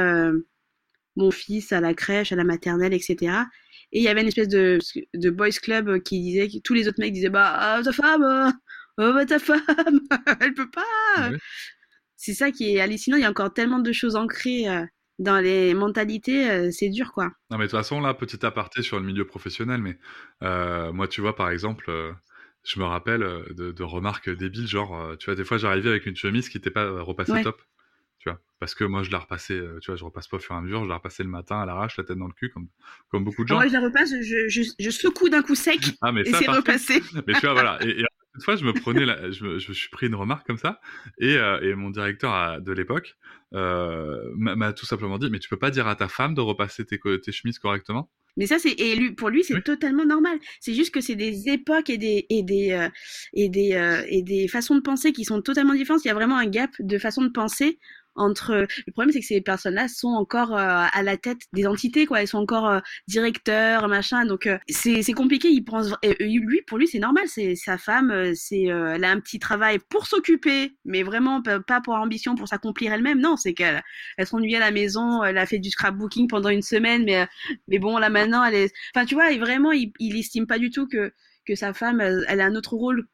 mon 1.15 1.31
fils 1.31 1.71
à 1.71 1.81
la 1.81 1.93
crèche, 1.93 2.31
à 2.31 2.35
la 2.35 2.43
maternelle, 2.43 2.93
etc. 2.93 3.43
Et 3.91 3.99
il 3.99 4.03
y 4.03 4.07
avait 4.07 4.21
une 4.21 4.27
espèce 4.27 4.47
de, 4.47 4.79
de 5.13 5.29
boys 5.29 5.49
club 5.61 5.99
qui 5.99 6.21
disait, 6.21 6.47
que 6.47 6.59
tous 6.59 6.73
les 6.73 6.87
autres 6.87 6.99
mecs 6.99 7.13
disaient, 7.13 7.29
bah, 7.29 7.53
ah, 7.53 7.81
ta 7.83 7.91
femme, 7.91 8.23
euh, 8.23 8.51
oh, 8.97 9.13
bah, 9.13 9.25
ta 9.25 9.39
femme, 9.39 9.59
elle 10.39 10.53
peut 10.53 10.69
pas. 10.69 11.31
C'est 12.15 12.33
ça 12.33 12.51
qui 12.51 12.75
est 12.75 12.79
hallucinant. 12.79 13.17
Il 13.17 13.23
y 13.23 13.25
a 13.25 13.29
encore 13.29 13.53
tellement 13.53 13.79
de 13.79 13.91
choses 13.91 14.15
ancrées 14.15 14.69
euh, 14.69 14.85
dans 15.19 15.39
les 15.39 15.73
mentalités, 15.73 16.49
euh, 16.49 16.69
c'est 16.71 16.89
dur, 16.89 17.11
quoi. 17.11 17.31
Non, 17.49 17.57
mais 17.57 17.65
de 17.65 17.69
toute 17.69 17.79
façon, 17.79 17.99
là, 17.99 18.13
petit 18.13 18.43
aparté 18.45 18.81
sur 18.81 18.99
le 18.99 19.05
milieu 19.05 19.25
professionnel, 19.25 19.81
mais 19.81 19.97
moi, 20.91 21.07
tu 21.07 21.21
vois, 21.21 21.35
par 21.35 21.49
exemple, 21.49 21.91
je 22.63 22.79
me 22.79 22.85
rappelle 22.85 23.21
de, 23.51 23.83
remarques 23.83 24.29
débiles, 24.29 24.67
genre, 24.67 25.17
tu 25.19 25.25
vois, 25.25 25.35
des 25.35 25.43
fois, 25.43 25.57
j'arrivais 25.57 25.89
avec 25.89 26.05
une 26.05 26.15
chemise 26.15 26.47
qui 26.47 26.57
n'était 26.57 26.71
pas 26.71 26.89
repassée 27.01 27.43
top 27.43 27.61
tu 28.21 28.29
vois. 28.29 28.39
Parce 28.59 28.75
que 28.75 28.83
moi, 28.83 29.01
je 29.01 29.09
la 29.09 29.17
repassais, 29.17 29.55
euh, 29.55 29.79
tu 29.81 29.89
vois, 29.89 29.95
je 29.95 30.03
repasse 30.03 30.27
pas 30.27 30.37
au 30.37 30.39
fur 30.39 30.53
et 30.53 30.57
à 30.57 30.61
mesure, 30.61 30.83
je 30.83 30.89
la 30.89 30.95
repassais 30.95 31.23
le 31.23 31.29
matin 31.29 31.59
à 31.59 31.65
l'arrache, 31.65 31.97
la 31.97 32.03
tête 32.03 32.17
dans 32.17 32.27
le 32.27 32.33
cul, 32.33 32.49
comme, 32.49 32.67
comme 33.09 33.23
beaucoup 33.23 33.43
de 33.43 33.47
gens. 33.47 33.55
Moi, 33.55 33.67
je 33.67 33.73
la 33.73 33.81
repasse, 33.81 34.11
je, 34.11 34.47
je, 34.47 34.61
je 34.77 34.89
secoue 34.91 35.29
d'un 35.29 35.41
coup 35.41 35.55
sec 35.55 35.79
ah, 36.01 36.11
mais 36.11 36.21
et 36.21 36.31
c'est 36.31 36.47
repassé. 36.47 37.01
Mais 37.25 37.33
tu 37.33 37.41
vois, 37.41 37.53
voilà. 37.53 37.79
Et, 37.85 38.05
une 38.35 38.41
fois, 38.41 38.55
je 38.55 38.63
me 38.63 38.71
prenais, 38.71 39.03
la, 39.03 39.29
je, 39.31 39.43
me, 39.43 39.59
je, 39.59 39.73
suis 39.73 39.89
pris 39.89 40.07
une 40.07 40.15
remarque 40.15 40.47
comme 40.47 40.57
ça, 40.57 40.79
et, 41.19 41.35
euh, 41.35 41.59
et 41.61 41.75
mon 41.75 41.89
directeur 41.89 42.61
de 42.61 42.71
l'époque 42.71 43.17
euh, 43.53 44.21
m'a 44.35 44.71
tout 44.71 44.85
simplement 44.85 45.17
dit, 45.17 45.29
mais 45.29 45.39
tu 45.39 45.49
peux 45.49 45.59
pas 45.59 45.71
dire 45.71 45.87
à 45.87 45.95
ta 45.95 46.07
femme 46.07 46.33
de 46.33 46.39
repasser 46.39 46.85
tes, 46.85 46.97
tes 46.97 47.31
chemises 47.31 47.59
correctement? 47.59 48.09
Mais 48.37 48.47
ça, 48.47 48.59
c'est 48.59 48.71
et 48.71 48.95
lui, 48.95 49.11
pour 49.11 49.27
lui, 49.27 49.43
c'est 49.43 49.61
totalement 49.61 50.05
normal. 50.05 50.37
C'est 50.61 50.73
juste 50.73 50.93
que 50.93 51.01
c'est 51.01 51.15
des 51.15 51.49
époques 51.49 51.89
et 51.89 51.97
des 51.97 52.25
et 52.29 52.43
des 52.43 52.87
et 53.33 53.49
des 53.49 54.05
et 54.07 54.21
des 54.21 54.47
façons 54.47 54.75
de 54.75 54.79
penser 54.79 55.11
qui 55.11 55.25
sont 55.25 55.41
totalement 55.41 55.73
différentes. 55.73 56.05
Il 56.05 56.07
y 56.07 56.11
a 56.11 56.13
vraiment 56.13 56.37
un 56.37 56.45
gap 56.45 56.71
de 56.79 56.97
façon 56.97 57.23
de 57.23 57.29
penser 57.29 57.77
entre 58.15 58.67
le 58.85 58.91
problème 58.91 59.11
c'est 59.13 59.21
que 59.21 59.25
ces 59.25 59.41
personnes-là 59.41 59.87
sont 59.87 60.09
encore 60.09 60.55
euh, 60.55 60.85
à 60.91 61.03
la 61.03 61.17
tête 61.17 61.41
des 61.53 61.65
entités 61.65 62.05
quoi. 62.05 62.21
Elles 62.21 62.27
sont 62.27 62.39
encore 62.39 62.67
euh, 62.67 62.79
directeurs 63.07 63.87
machin. 63.87 64.25
Donc 64.25 64.47
euh, 64.47 64.57
c'est 64.69 65.13
compliqué. 65.13 65.49
Il 65.49 65.63
pense 65.63 65.93
lui 66.19 66.61
pour 66.67 66.77
lui 66.77 66.87
c'est 66.87 66.99
normal. 66.99 67.25
C'est 67.27 67.55
sa 67.55 67.77
femme 67.77 68.33
c'est 68.35 68.63
elle 68.63 69.03
a 69.03 69.11
un 69.11 69.19
petit 69.19 69.39
travail 69.39 69.79
pour 69.89 70.07
s'occuper 70.07 70.73
mais 70.85 71.03
vraiment 71.03 71.41
pas 71.41 71.81
pour 71.81 71.95
ambition 71.95 72.35
pour 72.35 72.47
s'accomplir 72.47 72.93
elle-même. 72.93 73.19
Non 73.19 73.37
c'est 73.37 73.53
qu'elle 73.53 73.81
elle 74.17 74.27
s'ennuie 74.27 74.55
à 74.55 74.59
la 74.59 74.71
maison 74.71 75.23
elle 75.23 75.37
a 75.37 75.45
fait 75.45 75.59
du 75.59 75.69
scrapbooking 75.69 76.27
pendant 76.27 76.49
une 76.49 76.61
semaine 76.61 77.03
mais 77.05 77.27
mais 77.67 77.79
bon 77.79 77.97
là 77.97 78.09
maintenant 78.09 78.43
elle 78.43 78.55
est 78.55 78.73
enfin 78.95 79.05
tu 79.05 79.15
vois 79.15 79.35
vraiment 79.37 79.71
il, 79.71 79.91
il 79.99 80.17
estime 80.17 80.47
pas 80.47 80.59
du 80.59 80.69
tout 80.69 80.87
que 80.87 81.13
que 81.45 81.55
sa 81.55 81.73
femme 81.73 82.01
elle 82.01 82.41
a 82.41 82.45
un 82.45 82.55
autre 82.55 82.73
rôle 82.73 83.07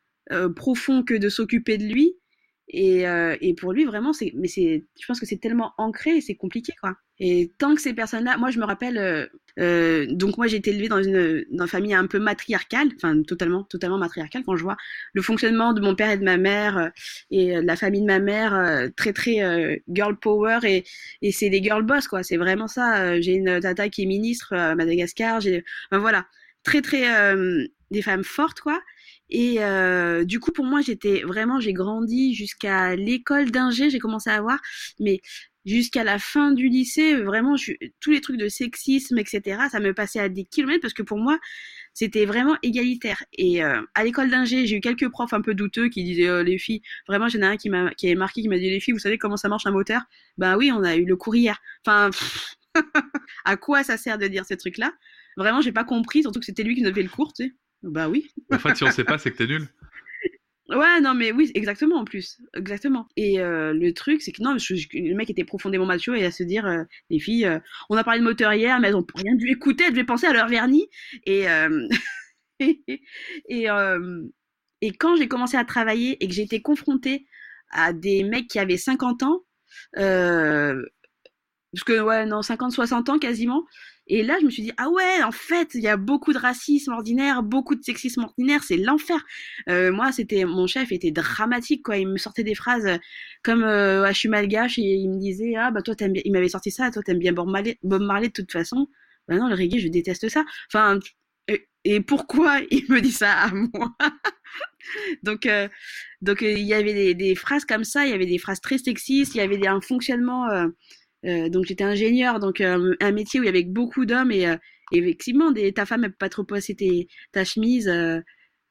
profond 0.55 1.03
que 1.03 1.13
de 1.13 1.29
s'occuper 1.29 1.77
de 1.77 1.85
lui 1.85 2.15
et, 2.69 3.07
euh, 3.07 3.37
et 3.39 3.53
pour 3.53 3.71
lui, 3.71 3.85
vraiment, 3.85 4.11
c'est, 4.11 4.33
mais 4.35 4.47
c'est, 4.49 4.83
je 4.99 5.05
pense 5.05 5.19
que 5.19 5.25
c'est 5.25 5.37
tellement 5.37 5.73
ancré, 5.77 6.19
c'est 6.19 6.35
compliqué, 6.35 6.73
quoi. 6.81 6.95
Et 7.19 7.53
tant 7.57 7.73
que 7.73 7.81
ces 7.81 7.93
personnes-là, 7.93 8.37
moi, 8.37 8.51
je 8.51 8.59
me 8.59 8.65
rappelle, 8.65 8.97
euh, 8.97 9.25
euh 9.59 10.05
donc 10.09 10.37
moi, 10.37 10.47
j'ai 10.47 10.57
été 10.57 10.71
élevée 10.71 10.89
dans 10.89 11.01
une, 11.01 11.45
dans 11.51 11.63
une 11.63 11.69
famille 11.69 11.93
un 11.93 12.07
peu 12.07 12.19
matriarcale, 12.19 12.89
enfin 12.97 13.21
totalement, 13.23 13.63
totalement 13.63 13.97
matriarcale. 13.97 14.43
Quand 14.45 14.57
je 14.57 14.63
vois 14.63 14.75
le 15.13 15.21
fonctionnement 15.21 15.73
de 15.73 15.81
mon 15.81 15.95
père 15.95 16.11
et 16.11 16.17
de 16.17 16.25
ma 16.25 16.37
mère 16.37 16.91
et 17.31 17.55
de 17.55 17.61
la 17.61 17.75
famille 17.77 18.01
de 18.01 18.05
ma 18.05 18.19
mère, 18.19 18.89
très 18.95 19.13
très 19.13 19.81
girl 19.87 20.17
power 20.19 20.59
et, 20.63 20.83
et 21.21 21.31
c'est 21.31 21.49
des 21.49 21.63
girl 21.63 21.83
boss, 21.83 22.07
quoi. 22.07 22.21
C'est 22.21 22.37
vraiment 22.37 22.67
ça. 22.67 23.19
J'ai 23.21 23.33
une 23.33 23.59
tata 23.61 23.89
qui 23.89 24.03
est 24.03 24.05
ministre 24.05 24.53
à 24.53 24.75
Madagascar. 24.75 25.41
J'ai, 25.41 25.63
voilà 25.91 26.27
très 26.63 26.81
très 26.81 27.05
des 27.91 28.01
femmes 28.01 28.23
fortes 28.23 28.59
quoi. 28.59 28.79
Et 29.29 29.59
du 30.25 30.39
coup, 30.39 30.51
pour 30.51 30.65
moi, 30.65 30.81
j'étais 30.81 31.21
vraiment, 31.21 31.59
j'ai 31.59 31.73
grandi 31.73 32.33
jusqu'à 32.33 32.95
l'école 32.95 33.51
d'ingé, 33.51 33.89
j'ai 33.89 33.99
commencé 33.99 34.29
à 34.29 34.41
voir, 34.41 34.59
mais 34.99 35.21
jusqu'à 35.67 36.03
la 36.03 36.17
fin 36.17 36.51
du 36.51 36.69
lycée, 36.69 37.15
vraiment, 37.15 37.57
je, 37.57 37.73
tous 37.99 38.11
les 38.11 38.21
trucs 38.21 38.37
de 38.37 38.47
sexisme, 38.47 39.17
etc., 39.19 39.59
ça 39.69 39.79
me 39.79 39.93
passait 39.93 40.19
à 40.19 40.29
des 40.29 40.45
kilomètres 40.45 40.81
parce 40.81 40.93
que 40.93 41.03
pour 41.03 41.17
moi, 41.19 41.37
c'était 41.93 42.25
vraiment 42.25 42.57
égalitaire. 42.63 43.23
Et 43.33 43.63
euh, 43.63 43.81
à 43.93 44.03
l'école 44.05 44.29
d'ingé, 44.29 44.65
j'ai 44.65 44.77
eu 44.77 44.81
quelques 44.81 45.09
profs 45.09 45.33
un 45.33 45.41
peu 45.41 45.53
douteux 45.53 45.89
qui 45.89 46.03
disaient 46.03 46.29
euh, 46.29 46.43
les 46.43 46.57
filles. 46.57 46.81
Vraiment, 47.07 47.27
j'en 47.27 47.39
ai 47.39 47.45
un 47.45 47.57
qui 47.57 47.69
m'a 47.69 47.93
qui 47.95 48.07
avait 48.07 48.15
marqué, 48.15 48.41
qui 48.41 48.47
m'a 48.47 48.57
dit 48.57 48.69
les 48.69 48.79
filles, 48.79 48.93
vous 48.93 48.99
savez 48.99 49.17
comment 49.17 49.37
ça 49.37 49.49
marche 49.49 49.65
un 49.65 49.71
moteur? 49.71 50.01
Ben 50.37 50.57
oui, 50.57 50.71
on 50.71 50.83
a 50.83 50.95
eu 50.95 51.05
le 51.05 51.15
courrier. 51.17 51.51
Enfin, 51.85 52.11
à 53.45 53.57
quoi 53.57 53.83
ça 53.83 53.97
sert 53.97 54.17
de 54.17 54.27
dire 54.27 54.45
ces 54.45 54.57
trucs-là? 54.57 54.93
Vraiment, 55.35 55.61
j'ai 55.61 55.71
pas 55.73 55.83
compris, 55.83 56.21
surtout 56.21 56.39
que 56.39 56.45
c'était 56.45 56.63
lui 56.63 56.75
qui 56.75 56.81
nous 56.81 56.89
avait 56.89 57.03
le 57.03 57.09
cours, 57.09 57.33
tu 57.33 57.45
sais. 57.45 57.53
Bah 57.83 58.09
oui. 58.09 58.31
en 58.51 58.59
fait, 58.59 58.75
si 58.75 58.83
on 58.83 58.91
sait 58.91 59.03
pas, 59.03 59.17
c'est 59.17 59.31
que 59.31 59.37
t'es 59.37 59.47
nul. 59.47 59.67
Ouais, 60.69 60.99
non, 60.99 61.13
mais 61.13 61.31
oui, 61.31 61.49
exactement 61.55 61.97
en 61.97 62.03
plus. 62.03 62.41
Exactement. 62.53 63.07
Et 63.15 63.39
euh, 63.39 63.73
le 63.73 63.93
truc, 63.93 64.21
c'est 64.21 64.33
que 64.33 64.41
non, 64.43 64.53
le 64.53 65.13
mec 65.15 65.29
était 65.29 65.45
profondément 65.45 65.85
macho 65.85 66.13
et 66.13 66.25
à 66.25 66.31
se 66.31 66.43
dire, 66.43 66.65
euh, 66.65 66.83
les 67.09 67.19
filles, 67.19 67.45
euh, 67.45 67.59
on 67.89 67.95
a 67.95 68.03
parlé 68.03 68.19
de 68.19 68.25
moteur 68.25 68.51
hier, 68.53 68.77
mais 68.79 68.89
elles 68.89 68.95
ont 68.95 69.05
rien 69.15 69.35
dû 69.35 69.49
écouter, 69.49 69.85
elles 69.85 69.91
devaient 69.91 70.03
penser 70.03 70.27
à 70.27 70.33
leur 70.33 70.49
vernis. 70.49 70.89
Et, 71.25 71.45
et, 72.59 72.83
et, 73.47 73.67
et, 74.81 74.91
quand 74.91 75.15
j'ai 75.15 75.27
commencé 75.29 75.55
à 75.55 75.63
travailler 75.63 76.21
et 76.21 76.27
que 76.27 76.33
j'ai 76.33 76.43
été 76.43 76.61
confrontée 76.61 77.25
à 77.71 77.93
des 77.93 78.23
mecs 78.23 78.47
qui 78.47 78.59
avaient 78.59 78.77
50 78.77 79.23
ans, 79.23 79.43
parce 79.93 81.83
que, 81.85 82.01
ouais, 82.01 82.25
non, 82.25 82.41
50, 82.41 82.73
60 82.73 83.09
ans 83.09 83.19
quasiment, 83.19 83.63
et 84.09 84.23
là, 84.23 84.37
je 84.39 84.45
me 84.45 84.49
suis 84.49 84.63
dit, 84.63 84.71
ah 84.77 84.89
ouais, 84.89 85.23
en 85.23 85.31
fait, 85.31 85.71
il 85.73 85.81
y 85.81 85.87
a 85.87 85.97
beaucoup 85.97 86.31
de 86.31 86.37
racisme 86.37 86.93
ordinaire, 86.93 87.43
beaucoup 87.43 87.75
de 87.75 87.83
sexisme 87.83 88.21
ordinaire, 88.23 88.63
c'est 88.63 88.77
l'enfer. 88.77 89.19
Euh, 89.69 89.91
moi, 89.91 90.11
c'était, 90.11 90.45
mon 90.45 90.65
chef 90.65 90.91
était 90.91 91.11
dramatique, 91.11 91.83
quoi. 91.83 91.97
Il 91.97 92.07
me 92.07 92.17
sortait 92.17 92.43
des 92.43 92.55
phrases 92.55 92.87
comme, 93.43 93.63
euh, 93.63 94.05
ah, 94.05 94.11
je 94.13 94.19
suis 94.19 94.29
malgache, 94.29 94.79
et 94.79 94.81
il 94.81 95.09
me 95.09 95.19
disait, 95.19 95.55
ah, 95.55 95.71
bah, 95.71 95.81
toi, 95.81 95.95
t'aimes 95.95 96.13
bien, 96.13 96.21
il 96.25 96.31
m'avait 96.31 96.49
sorti 96.49 96.71
ça, 96.71 96.89
toi, 96.91 97.03
t'aimes 97.03 97.19
bien 97.19 97.33
Bob 97.33 97.49
Marley, 97.49 97.77
Bob 97.83 98.01
Marley 98.01 98.27
de 98.27 98.33
toute 98.33 98.51
façon. 98.51 98.87
Bah 99.27 99.35
non, 99.35 99.49
le 99.49 99.55
reggae, 99.55 99.79
je 99.79 99.89
déteste 99.89 100.29
ça. 100.29 100.45
Enfin, 100.71 100.99
et, 101.83 102.01
pourquoi 102.01 102.61
il 102.71 102.85
me 102.89 103.01
dit 103.01 103.11
ça 103.11 103.33
à 103.33 103.51
moi? 103.51 103.95
donc, 105.23 105.45
euh, 105.45 105.67
donc, 106.21 106.41
il 106.41 106.59
y 106.59 106.73
avait 106.73 107.13
des, 107.13 107.35
phrases 107.35 107.65
comme 107.65 107.83
ça, 107.83 108.05
il 108.05 108.11
y 108.11 108.13
avait 108.13 108.25
des 108.25 108.37
phrases 108.37 108.61
très 108.61 108.77
sexistes, 108.77 109.35
il 109.35 109.39
y 109.39 109.41
avait 109.41 109.67
un 109.67 109.81
fonctionnement, 109.81 110.47
euh, 111.25 111.49
donc 111.49 111.65
j'étais 111.65 111.83
ingénieur, 111.83 112.39
donc 112.39 112.61
euh, 112.61 112.95
un 113.01 113.11
métier 113.11 113.39
où 113.39 113.43
il 113.43 113.47
y 113.47 113.49
avait 113.49 113.63
beaucoup 113.63 114.05
d'hommes 114.05 114.31
et, 114.31 114.47
euh, 114.47 114.57
effectivement, 114.91 115.51
des, 115.51 115.73
ta 115.73 115.85
femme 115.85 116.03
elle 116.03 116.11
peut 116.11 116.17
pas 116.19 116.29
trop 116.29 116.43
passer 116.43 116.75
tes, 116.75 117.07
ta 117.31 117.43
chemise. 117.43 117.91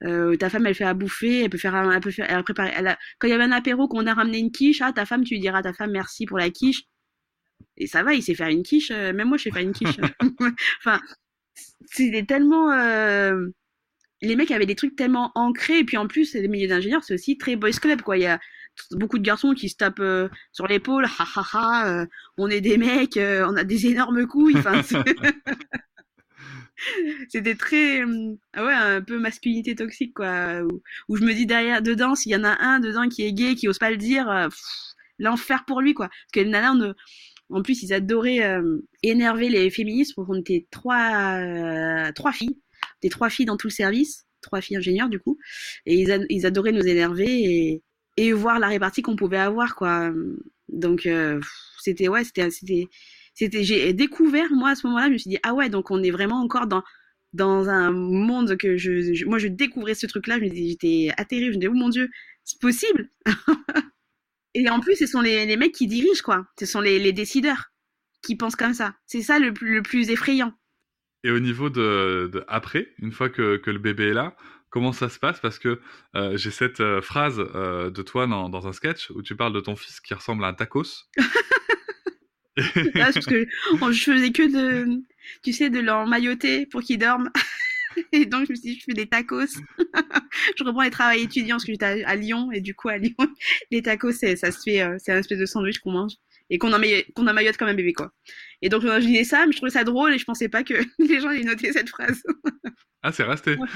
ta 0.01 0.51
femme 0.51 0.67
elle 0.67 0.75
fait 0.75 0.85
à 0.85 0.95
bouffer, 0.95 1.45
elle 1.45 1.51
peut 1.51 1.59
faire, 1.59 1.75
elle 1.75 2.01
peut 2.01 2.11
faire, 2.11 2.31
elle 2.31 2.43
préparer. 2.45 2.73
Elle 2.77 2.97
quand 3.19 3.29
il 3.29 3.31
y 3.31 3.35
avait 3.35 3.45
un 3.45 3.53
apéro 3.53 3.89
qu'on 3.89 4.07
a 4.07 4.15
ramené 4.15 4.39
une 4.39 4.53
quiche, 4.53 4.81
ah 4.83 4.93
ta 4.93 5.07
femme 5.07 5.25
tu 5.25 5.35
lui 5.35 5.41
diras 5.41 5.59
à 5.59 5.63
ta 5.63 5.73
femme 5.73 5.91
merci 5.91 6.27
pour 6.27 6.39
la 6.39 6.51
quiche. 6.51 6.85
Et 7.77 7.87
ça 7.87 8.03
va, 8.03 8.15
il 8.15 8.23
sait 8.23 8.35
faire 8.35 8.49
une 8.49 8.63
quiche. 8.63 8.91
même 8.91 9.29
moi 9.29 9.39
je 9.39 9.45
sais 9.45 9.51
faire 9.51 9.63
une 9.63 9.73
quiche. 9.73 9.97
enfin, 10.81 11.01
c'était 11.87 12.25
tellement 12.25 12.71
les 14.23 14.37
mecs 14.37 14.51
avaient 14.51 14.67
des 14.67 14.77
trucs 14.77 14.97
tellement 14.97 15.31
ancrés 15.35 15.81
et 15.81 15.85
puis 15.85 15.97
en 15.97 16.07
plus 16.07 16.35
les 16.35 16.49
milieux 16.49 16.69
d'ingénieurs 16.69 17.05
c'est 17.05 17.15
aussi 17.15 17.37
très 17.37 17.55
boys 17.55 17.71
club 17.73 18.01
quoi 18.01 18.17
il 18.17 18.23
y 18.23 18.27
a 18.27 18.41
beaucoup 18.93 19.19
de 19.19 19.25
garçons 19.25 19.55
qui 19.55 19.69
se 19.69 19.77
tapent 19.77 20.01
euh, 20.01 20.29
sur 20.53 20.67
l'épaule, 20.67 21.05
ha 21.05 21.27
ha 21.37 21.45
ha, 21.53 21.89
euh, 21.89 22.07
on 22.37 22.49
est 22.49 22.61
des 22.61 22.79
mecs, 22.79 23.17
euh, 23.17 23.47
on 23.49 23.57
a 23.57 23.65
des 23.65 23.87
énormes 23.87 24.27
couilles. 24.27 24.57
C'était 27.29 27.55
très, 27.57 28.05
ouais, 28.05 28.35
un 28.55 29.01
peu 29.03 29.19
masculinité 29.19 29.75
toxique 29.75 30.15
quoi. 30.15 30.63
Où, 31.09 31.17
je 31.17 31.25
me 31.25 31.33
dis 31.33 31.47
derrière, 31.47 31.83
dedans, 31.83 32.15
s'il 32.15 32.33
y 32.33 32.37
en 32.37 32.45
a 32.45 32.57
un 32.61 32.81
dedans 32.81 33.09
qui 33.09 33.23
est 33.25 33.33
gay, 33.33 33.55
qui 33.55 33.69
ose 33.69 33.79
pas 33.79 33.91
le 33.91 33.97
dire, 33.97 34.49
l'enfer 35.19 35.65
pour 35.67 35.81
lui 35.81 35.95
quoi. 35.95 36.09
Parce 36.09 36.33
que 36.35 36.41
les 36.41 36.51
nanas, 36.51 36.95
en 37.49 37.63
plus, 37.63 37.83
ils 37.83 37.93
adoraient 37.95 38.61
énerver 39.03 39.49
les 39.49 39.71
féministes. 39.71 40.15
On 40.17 40.35
était 40.35 40.67
trois, 40.71 41.41
trois 42.15 42.33
filles, 42.33 42.61
des 43.03 43.09
trois 43.09 43.31
filles 43.31 43.47
dans 43.47 43.57
tout 43.57 43.69
le 43.69 43.73
service 43.73 44.25
trois 44.43 44.61
filles 44.61 44.77
ingénieurs 44.77 45.09
du 45.09 45.19
coup 45.19 45.39
et 45.87 45.97
ils, 45.97 46.25
ils 46.31 46.47
adoraient 46.47 46.71
nous 46.71 46.87
énerver 46.87 47.27
et, 47.27 47.83
et 48.17 48.33
voir 48.33 48.59
la 48.59 48.69
répartie 48.69 49.03
qu'on 49.03 49.17
pouvait 49.17 49.39
avoir 49.39 49.75
quoi. 49.75 50.11
Donc 50.69 51.07
euh, 51.07 51.41
c'était 51.79 52.09
ouais 52.09 52.25
c'était 52.25 52.49
c'était 53.35 53.63
j'ai 53.65 53.93
découvert 53.93 54.51
moi 54.51 54.71
à 54.71 54.75
ce 54.75 54.87
moment-là 54.87 55.07
je 55.07 55.13
me 55.13 55.19
suis 55.19 55.31
dit 55.31 55.39
ah 55.43 55.55
ouais 55.55 55.69
donc 55.69 55.91
on 55.91 56.03
est 56.03 56.11
vraiment 56.11 56.41
encore 56.41 56.67
dans 56.67 56.83
dans 57.33 57.69
un 57.69 57.91
monde 57.93 58.57
que 58.57 58.77
je, 58.77 59.25
moi 59.27 59.39
je 59.39 59.49
découvrais 59.49 59.95
ce 59.95 60.07
truc 60.07 60.27
là 60.27 60.39
j'étais 60.41 61.11
atterrée 61.17 61.47
je 61.47 61.51
me 61.51 61.55
disais 61.57 61.69
oh 61.69 61.75
mon 61.75 61.89
dieu 61.89 62.09
c'est 62.45 62.61
possible. 62.61 63.11
Et 64.55 64.71
en 64.71 64.81
plus 64.81 64.97
ce 64.97 65.07
sont 65.07 65.21
les, 65.21 65.45
les 65.45 65.57
mecs 65.57 65.75
qui 65.75 65.87
dirigent 65.87 66.23
quoi. 66.23 66.47
Ce 66.59 66.67
sont 66.67 66.81
les, 66.81 66.99
les 66.99 67.13
décideurs 67.13 67.73
qui 68.23 68.37
pensent 68.37 68.57
comme 68.57 68.75
ça. 68.75 68.95
C'est 69.05 69.23
ça 69.23 69.39
le, 69.39 69.53
le 69.61 69.83
plus 69.83 70.11
effrayant. 70.11 70.53
Et 71.25 71.31
au 71.31 71.41
niveau 71.41 71.69
de, 71.69 72.31
de 72.33 72.45
après 72.49 72.89
une 72.99 73.13
fois 73.13 73.29
que, 73.29 73.57
que 73.59 73.71
le 73.71 73.79
bébé 73.79 74.09
est 74.09 74.15
là 74.15 74.37
comment 74.71 74.93
ça 74.93 75.09
se 75.09 75.19
passe? 75.19 75.41
Parce 75.41 75.59
que 75.59 75.81
euh, 76.15 76.37
j'ai 76.37 76.51
cette 76.51 76.81
euh, 76.81 77.01
phrase 77.01 77.39
euh, 77.39 77.91
de 77.91 78.03
toi 78.03 78.27
dans, 78.27 78.49
dans, 78.49 78.67
un 78.67 78.73
sketch 78.73 79.11
où 79.11 79.23
tu 79.23 79.37
parles 79.37 79.53
de 79.53 79.61
ton 79.61 79.77
fils 79.77 80.01
qui 80.01 80.15
ressemble 80.15 80.45
à 80.45 80.49
un 80.49 80.55
tacos. 80.55 81.09
ah, 81.19 82.63
parce 82.95 83.27
que 83.27 83.47
je 83.93 84.03
faisais 84.03 84.31
que 84.33 84.51
de, 84.51 85.03
tu 85.43 85.53
sais, 85.53 85.71
de 85.71 85.81
l'emmailloter 85.81 86.67
pour 86.67 86.83
qu'il 86.83 86.99
dorme. 86.99 87.31
Et 88.13 88.27
donc, 88.27 88.45
je 88.47 88.53
me 88.53 88.57
suis 88.57 88.75
dit, 88.75 88.79
je 88.79 88.85
fais 88.85 88.93
des 88.93 89.07
tacos. 89.07 89.47
je 90.59 90.65
reprends 90.65 90.83
les 90.83 90.91
travaux 90.91 91.19
étudiants 91.19 91.57
parce 91.57 91.65
que 91.65 91.73
j'étais 91.73 92.05
à, 92.05 92.15
Lyon. 92.15 92.53
Et 92.53 92.61
du 92.61 92.75
coup, 92.75 92.89
à 92.89 92.99
Lyon, 92.99 93.17
les 93.71 93.81
tacos, 93.81 94.13
ça 94.13 94.37
se 94.37 94.61
fait, 94.63 94.87
c'est 94.99 95.13
un 95.13 95.19
espèce 95.19 95.39
de 95.39 95.47
sandwich 95.47 95.79
qu'on 95.79 95.93
mange 95.93 96.13
et 96.51 96.59
qu'on 96.59 96.71
qu'on 97.15 97.27
emmaillote 97.27 97.57
comme 97.57 97.69
un 97.69 97.75
bébé, 97.75 97.93
quoi. 97.93 98.13
Et 98.63 98.69
donc, 98.69 98.83
je 98.83 98.99
disais 98.99 99.25
ça, 99.25 99.47
mais 99.47 99.53
je 99.53 99.57
trouvais 99.57 99.71
ça 99.71 99.85
drôle 99.85 100.15
et 100.15 100.19
je 100.19 100.25
pensais 100.25 100.49
pas 100.49 100.63
que 100.63 100.75
les 100.99 101.21
gens 101.21 101.29
allaient 101.29 101.45
noter 101.45 101.73
cette 101.73 101.89
phrase. 101.89 102.23
ah, 103.03 103.13
c'est 103.13 103.25
resté. 103.25 103.57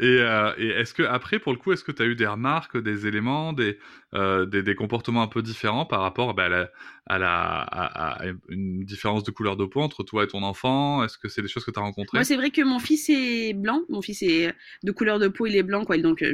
Euh, 0.00 0.54
et, 0.56 0.68
est-ce 0.68 0.94
que 0.94 1.02
après, 1.02 1.38
pour 1.38 1.52
le 1.52 1.58
coup, 1.58 1.72
est-ce 1.72 1.84
que 1.84 1.92
tu 1.92 2.02
as 2.02 2.06
eu 2.06 2.14
des 2.14 2.26
remarques, 2.26 2.76
des 2.78 3.06
éléments, 3.06 3.52
des, 3.52 3.78
euh, 4.14 4.46
des, 4.46 4.74
comportements 4.74 5.22
un 5.22 5.26
peu 5.26 5.42
différents 5.42 5.84
par 5.84 6.00
rapport 6.00 6.34
bah, 6.34 6.44
à, 6.44 6.48
la, 6.48 6.70
à, 7.06 8.22
une 8.48 8.84
différence 8.84 9.24
de 9.24 9.30
couleur 9.30 9.56
de 9.56 9.64
peau 9.64 9.80
entre 9.80 10.02
toi 10.02 10.24
et 10.24 10.26
ton 10.26 10.42
enfant? 10.42 11.04
Est-ce 11.04 11.18
que 11.18 11.28
c'est 11.28 11.42
des 11.42 11.48
choses 11.48 11.64
que 11.64 11.70
tu 11.70 11.78
as 11.78 11.82
rencontrées? 11.82 12.18
Moi, 12.18 12.24
c'est 12.24 12.36
vrai 12.36 12.50
que 12.50 12.62
mon 12.62 12.78
fils 12.78 13.08
est 13.08 13.54
blanc. 13.54 13.82
Mon 13.88 14.02
fils 14.02 14.22
est 14.22 14.54
de 14.82 14.92
couleur 14.92 15.18
de 15.18 15.28
peau, 15.28 15.46
il 15.46 15.56
est 15.56 15.62
blanc, 15.62 15.84
quoi. 15.84 15.98
Donc, 15.98 16.22
euh, 16.22 16.32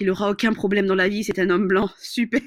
il 0.00 0.10
aura 0.10 0.30
aucun 0.30 0.52
problème 0.52 0.86
dans 0.86 0.94
la 0.94 1.08
vie. 1.08 1.24
C'est 1.24 1.38
un 1.38 1.50
homme 1.50 1.66
blanc. 1.68 1.90
Super. 1.98 2.40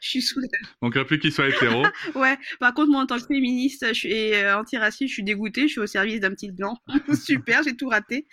je 0.00 0.08
suis 0.08 0.22
soulagée. 0.22 0.50
Donc, 0.80 0.98
plus 1.04 1.18
qu'il 1.18 1.32
soit 1.32 1.48
hétéro. 1.48 1.82
ouais. 2.14 2.36
Par 2.60 2.74
contre, 2.74 2.90
moi, 2.90 3.02
en 3.02 3.06
tant 3.06 3.18
que 3.18 3.26
féministe 3.26 3.86
je 3.88 3.92
suis, 3.92 4.12
et 4.12 4.50
antiraciste, 4.50 5.08
je 5.08 5.14
suis 5.14 5.24
dégoûtée. 5.24 5.62
Je 5.62 5.72
suis 5.72 5.80
au 5.80 5.86
service 5.86 6.20
d'un 6.20 6.30
petit 6.30 6.50
blanc. 6.50 6.78
Super, 7.14 7.62
j'ai 7.62 7.76
tout 7.76 7.88
raté. 7.88 8.26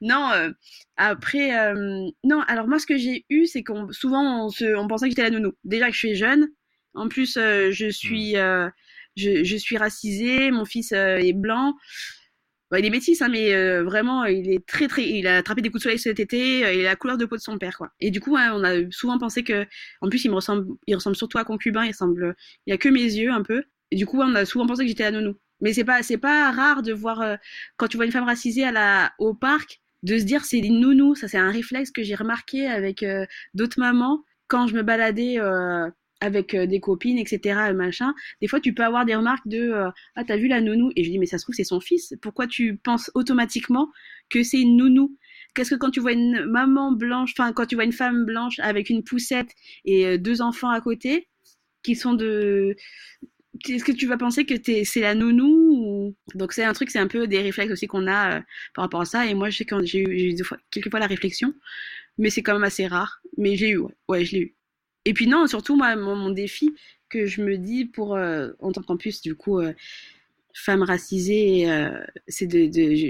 Non, 0.00 0.30
euh, 0.32 0.50
après, 0.96 1.58
euh, 1.58 2.08
non, 2.24 2.40
alors 2.48 2.68
moi, 2.68 2.78
ce 2.78 2.86
que 2.86 2.96
j'ai 2.96 3.24
eu, 3.28 3.46
c'est 3.46 3.62
qu'on 3.62 3.90
souvent, 3.92 4.46
on, 4.46 4.48
se, 4.48 4.76
on 4.76 4.88
pensait 4.88 5.06
que 5.06 5.10
j'étais 5.10 5.22
la 5.22 5.30
nounou. 5.30 5.52
Déjà 5.64 5.88
que 5.88 5.92
je 5.92 5.98
suis 5.98 6.14
jeune, 6.14 6.48
en 6.96 7.08
plus, 7.08 7.36
euh, 7.36 7.70
je 7.70 7.88
suis, 7.88 8.32
je, 9.16 9.44
je, 9.44 9.56
suis 9.56 9.76
racisée, 9.76 10.50
mon 10.50 10.64
fils 10.64 10.92
est 10.92 11.32
blanc. 11.32 11.74
il 12.76 12.84
est 12.84 12.90
métis, 12.90 13.22
hein, 13.22 13.28
mais 13.28 13.80
vraiment, 13.82 14.24
il 14.24 14.50
est 14.50 14.66
très, 14.66 14.88
très, 14.88 15.08
il 15.08 15.26
a 15.26 15.38
attrapé 15.38 15.62
des 15.62 15.70
coups 15.70 15.80
de 15.80 15.84
soleil 15.84 15.98
cet 15.98 16.20
été, 16.20 16.60
il 16.60 16.80
a 16.86 16.90
la 16.90 16.96
couleur 16.96 17.16
de 17.16 17.24
peau 17.24 17.36
de 17.36 17.40
son 17.42 17.58
père, 17.58 17.76
quoi. 17.76 17.90
Et 18.00 18.10
du 18.10 18.20
coup, 18.20 18.36
hein, 18.36 18.52
on 18.54 18.64
a 18.64 18.90
souvent 18.90 19.18
pensé 19.18 19.44
que, 19.44 19.66
en 20.00 20.08
plus, 20.08 20.24
il 20.24 20.30
me 20.30 20.36
ressemble, 20.36 20.66
il 20.86 20.94
ressemble 20.94 21.16
surtout 21.16 21.38
à 21.38 21.44
concubin, 21.44 21.84
il 21.84 21.92
ressemble, 21.92 22.34
il 22.66 22.72
a 22.72 22.78
que 22.78 22.88
mes 22.88 23.02
yeux, 23.02 23.30
un 23.30 23.42
peu. 23.42 23.62
Et 23.90 23.96
du 23.96 24.06
coup, 24.06 24.20
on 24.20 24.34
a 24.34 24.44
souvent 24.44 24.66
pensé 24.66 24.82
que 24.82 24.88
j'étais 24.88 25.04
la 25.04 25.12
nounou. 25.12 25.36
Mais 25.60 25.72
c'est 25.72 25.84
pas, 25.84 26.02
c'est 26.02 26.18
pas 26.18 26.50
rare 26.50 26.82
de 26.82 26.92
voir, 26.92 27.38
quand 27.76 27.88
tu 27.88 27.96
vois 27.96 28.06
une 28.06 28.12
femme 28.12 28.24
racisée 28.24 28.64
à 28.64 28.72
la, 28.72 29.12
au 29.18 29.32
parc, 29.34 29.80
de 30.02 30.18
se 30.18 30.24
dire 30.24 30.44
c'est 30.44 30.60
des 30.60 30.70
nounous. 30.70 31.16
Ça, 31.16 31.28
c'est 31.28 31.38
un 31.38 31.50
réflexe 31.50 31.90
que 31.90 32.02
j'ai 32.02 32.14
remarqué 32.14 32.66
avec 32.66 33.02
euh, 33.02 33.26
d'autres 33.54 33.78
mamans 33.78 34.22
quand 34.48 34.66
je 34.66 34.74
me 34.74 34.82
baladais 34.82 35.38
euh, 35.38 35.90
avec 36.20 36.54
euh, 36.54 36.66
des 36.66 36.80
copines, 36.80 37.18
etc. 37.18 37.72
machin. 37.74 38.14
Des 38.40 38.48
fois, 38.48 38.60
tu 38.60 38.74
peux 38.74 38.84
avoir 38.84 39.04
des 39.04 39.14
remarques 39.14 39.46
de 39.46 39.72
ah 40.14 40.24
t'as 40.24 40.36
vu 40.36 40.48
la 40.48 40.60
nounou? 40.60 40.90
Et 40.96 41.04
je 41.04 41.10
dis 41.10 41.18
mais 41.18 41.26
ça 41.26 41.38
se 41.38 41.44
trouve 41.44 41.54
c'est 41.54 41.64
son 41.64 41.80
fils. 41.80 42.14
Pourquoi 42.22 42.46
tu 42.46 42.76
penses 42.76 43.10
automatiquement 43.14 43.90
que 44.30 44.42
c'est 44.42 44.60
une 44.60 44.76
nounou? 44.76 45.16
Qu'est-ce 45.54 45.70
que 45.70 45.76
quand 45.76 45.90
tu 45.90 46.00
vois 46.00 46.12
une 46.12 46.44
maman 46.46 46.92
blanche, 46.92 47.32
enfin 47.38 47.52
quand 47.52 47.66
tu 47.66 47.74
vois 47.74 47.84
une 47.84 47.92
femme 47.92 48.24
blanche 48.26 48.58
avec 48.60 48.90
une 48.90 49.02
poussette 49.02 49.50
et 49.84 50.18
deux 50.18 50.42
enfants 50.42 50.70
à 50.70 50.80
côté 50.80 51.28
qui 51.82 51.94
sont 51.94 52.14
de 52.14 52.76
est-ce 53.68 53.84
que 53.84 53.92
tu 53.92 54.06
vas 54.06 54.16
penser 54.16 54.44
que 54.44 54.54
c'est 54.84 55.00
la 55.00 55.14
nounou 55.14 56.14
Donc 56.34 56.52
c'est 56.52 56.64
un 56.64 56.72
truc, 56.72 56.90
c'est 56.90 56.98
un 56.98 57.06
peu 57.06 57.26
des 57.26 57.40
réflexes 57.40 57.72
aussi 57.72 57.86
qu'on 57.86 58.06
a 58.06 58.38
euh, 58.38 58.40
par 58.74 58.84
rapport 58.84 59.00
à 59.00 59.04
ça. 59.04 59.26
Et 59.26 59.34
moi, 59.34 59.50
j'ai 59.50 59.64
eu, 59.98 60.32
eu 60.32 60.36
quelques 60.70 60.90
fois 60.90 61.00
la 61.00 61.06
réflexion, 61.06 61.54
mais 62.18 62.30
c'est 62.30 62.42
quand 62.42 62.54
même 62.54 62.64
assez 62.64 62.86
rare. 62.86 63.20
Mais 63.38 63.56
j'ai 63.56 63.70
eu, 63.70 63.80
ouais, 64.08 64.24
je 64.24 64.32
l'ai 64.32 64.40
eu. 64.40 64.56
Et 65.06 65.14
puis 65.14 65.28
non, 65.28 65.46
surtout 65.46 65.76
moi, 65.76 65.94
mon, 65.96 66.30
défi 66.30 66.74
que 67.08 67.26
je 67.26 67.40
me 67.40 67.56
dis 67.56 67.84
pour 67.86 68.16
euh, 68.16 68.50
en 68.58 68.72
tant 68.72 68.82
qu'en 68.82 68.96
plus, 68.96 69.20
du 69.22 69.36
coup, 69.36 69.60
euh, 69.60 69.72
femme 70.52 70.82
racisée, 70.82 71.70
euh, 71.70 71.90
c'est 72.26 72.46
de, 72.46 72.68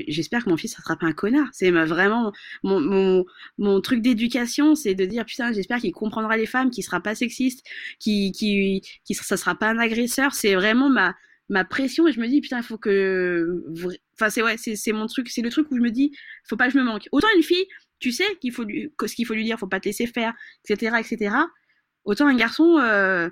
j'espère 0.08 0.44
que 0.44 0.50
mon 0.50 0.58
fils 0.58 0.76
ne 0.76 0.82
sera 0.82 0.96
pas 0.96 1.06
un 1.06 1.12
connard. 1.12 1.48
C'est 1.52 1.70
vraiment 1.70 2.32
mon, 2.62 3.24
mon, 3.56 3.80
truc 3.80 4.02
d'éducation, 4.02 4.74
c'est 4.74 4.94
de 4.94 5.06
dire 5.06 5.24
putain, 5.24 5.52
j'espère 5.52 5.78
qu'il 5.78 5.92
comprendra 5.92 6.36
les 6.36 6.46
femmes, 6.46 6.70
qu'il 6.70 6.84
sera 6.84 7.00
pas 7.00 7.14
sexiste, 7.14 7.66
qu'il 7.98 8.32
qui 8.32 9.14
sera 9.14 9.54
pas 9.54 9.70
un 9.70 9.78
agresseur. 9.78 10.34
C'est 10.34 10.54
vraiment 10.54 10.90
ma 10.90 11.14
ma 11.48 11.64
pression 11.64 12.08
et 12.08 12.12
je 12.12 12.20
me 12.20 12.26
dis 12.26 12.40
putain, 12.40 12.58
il 12.58 12.64
faut 12.64 12.78
que 12.78 13.64
enfin 14.14 14.28
c'est 14.28 14.42
ouais, 14.42 14.56
c'est 14.58 14.92
mon 14.92 15.06
truc, 15.06 15.30
c'est 15.30 15.42
le 15.42 15.50
truc 15.50 15.70
où 15.70 15.76
je 15.76 15.82
me 15.82 15.90
dis 15.90 16.12
faut 16.48 16.56
pas 16.56 16.66
que 16.66 16.74
je 16.74 16.78
me 16.78 16.84
manque. 16.84 17.08
Autant 17.12 17.28
une 17.36 17.42
fille, 17.42 17.66
tu 18.00 18.12
sais 18.12 18.26
qu'il 18.40 18.52
faut 18.52 18.64
ce 18.64 19.14
qu'il 19.14 19.26
faut 19.26 19.34
lui 19.34 19.44
dire, 19.44 19.58
faut 19.58 19.66
pas 19.66 19.80
te 19.80 19.88
laisser 19.88 20.06
faire, 20.06 20.34
etc., 20.68 20.96
etc. 20.98 21.36
Autant 22.06 22.28
un 22.28 22.36
garçon, 22.36 22.78
euh, 22.78 23.28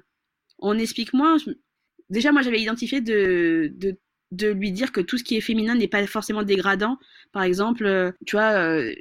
on 0.59 0.77
explique 0.77 1.15
moins. 1.15 1.37
Déjà, 2.11 2.33
moi, 2.33 2.43
j'avais 2.43 2.61
identifié 2.61 3.01
de, 3.01 3.73
lui 4.33 4.73
dire 4.73 4.91
que 4.91 5.01
tout 5.01 5.17
ce 5.17 5.23
qui 5.23 5.37
est 5.37 5.41
féminin 5.41 5.77
n'est 5.77 5.87
pas 5.87 6.05
forcément 6.09 6.43
dégradant. 6.43 6.99
Par 7.33 7.45
exemple, 7.45 7.87
euh, 7.87 8.11
tu 8.27 8.35
vois, 8.35 8.51
euh, 8.55 8.93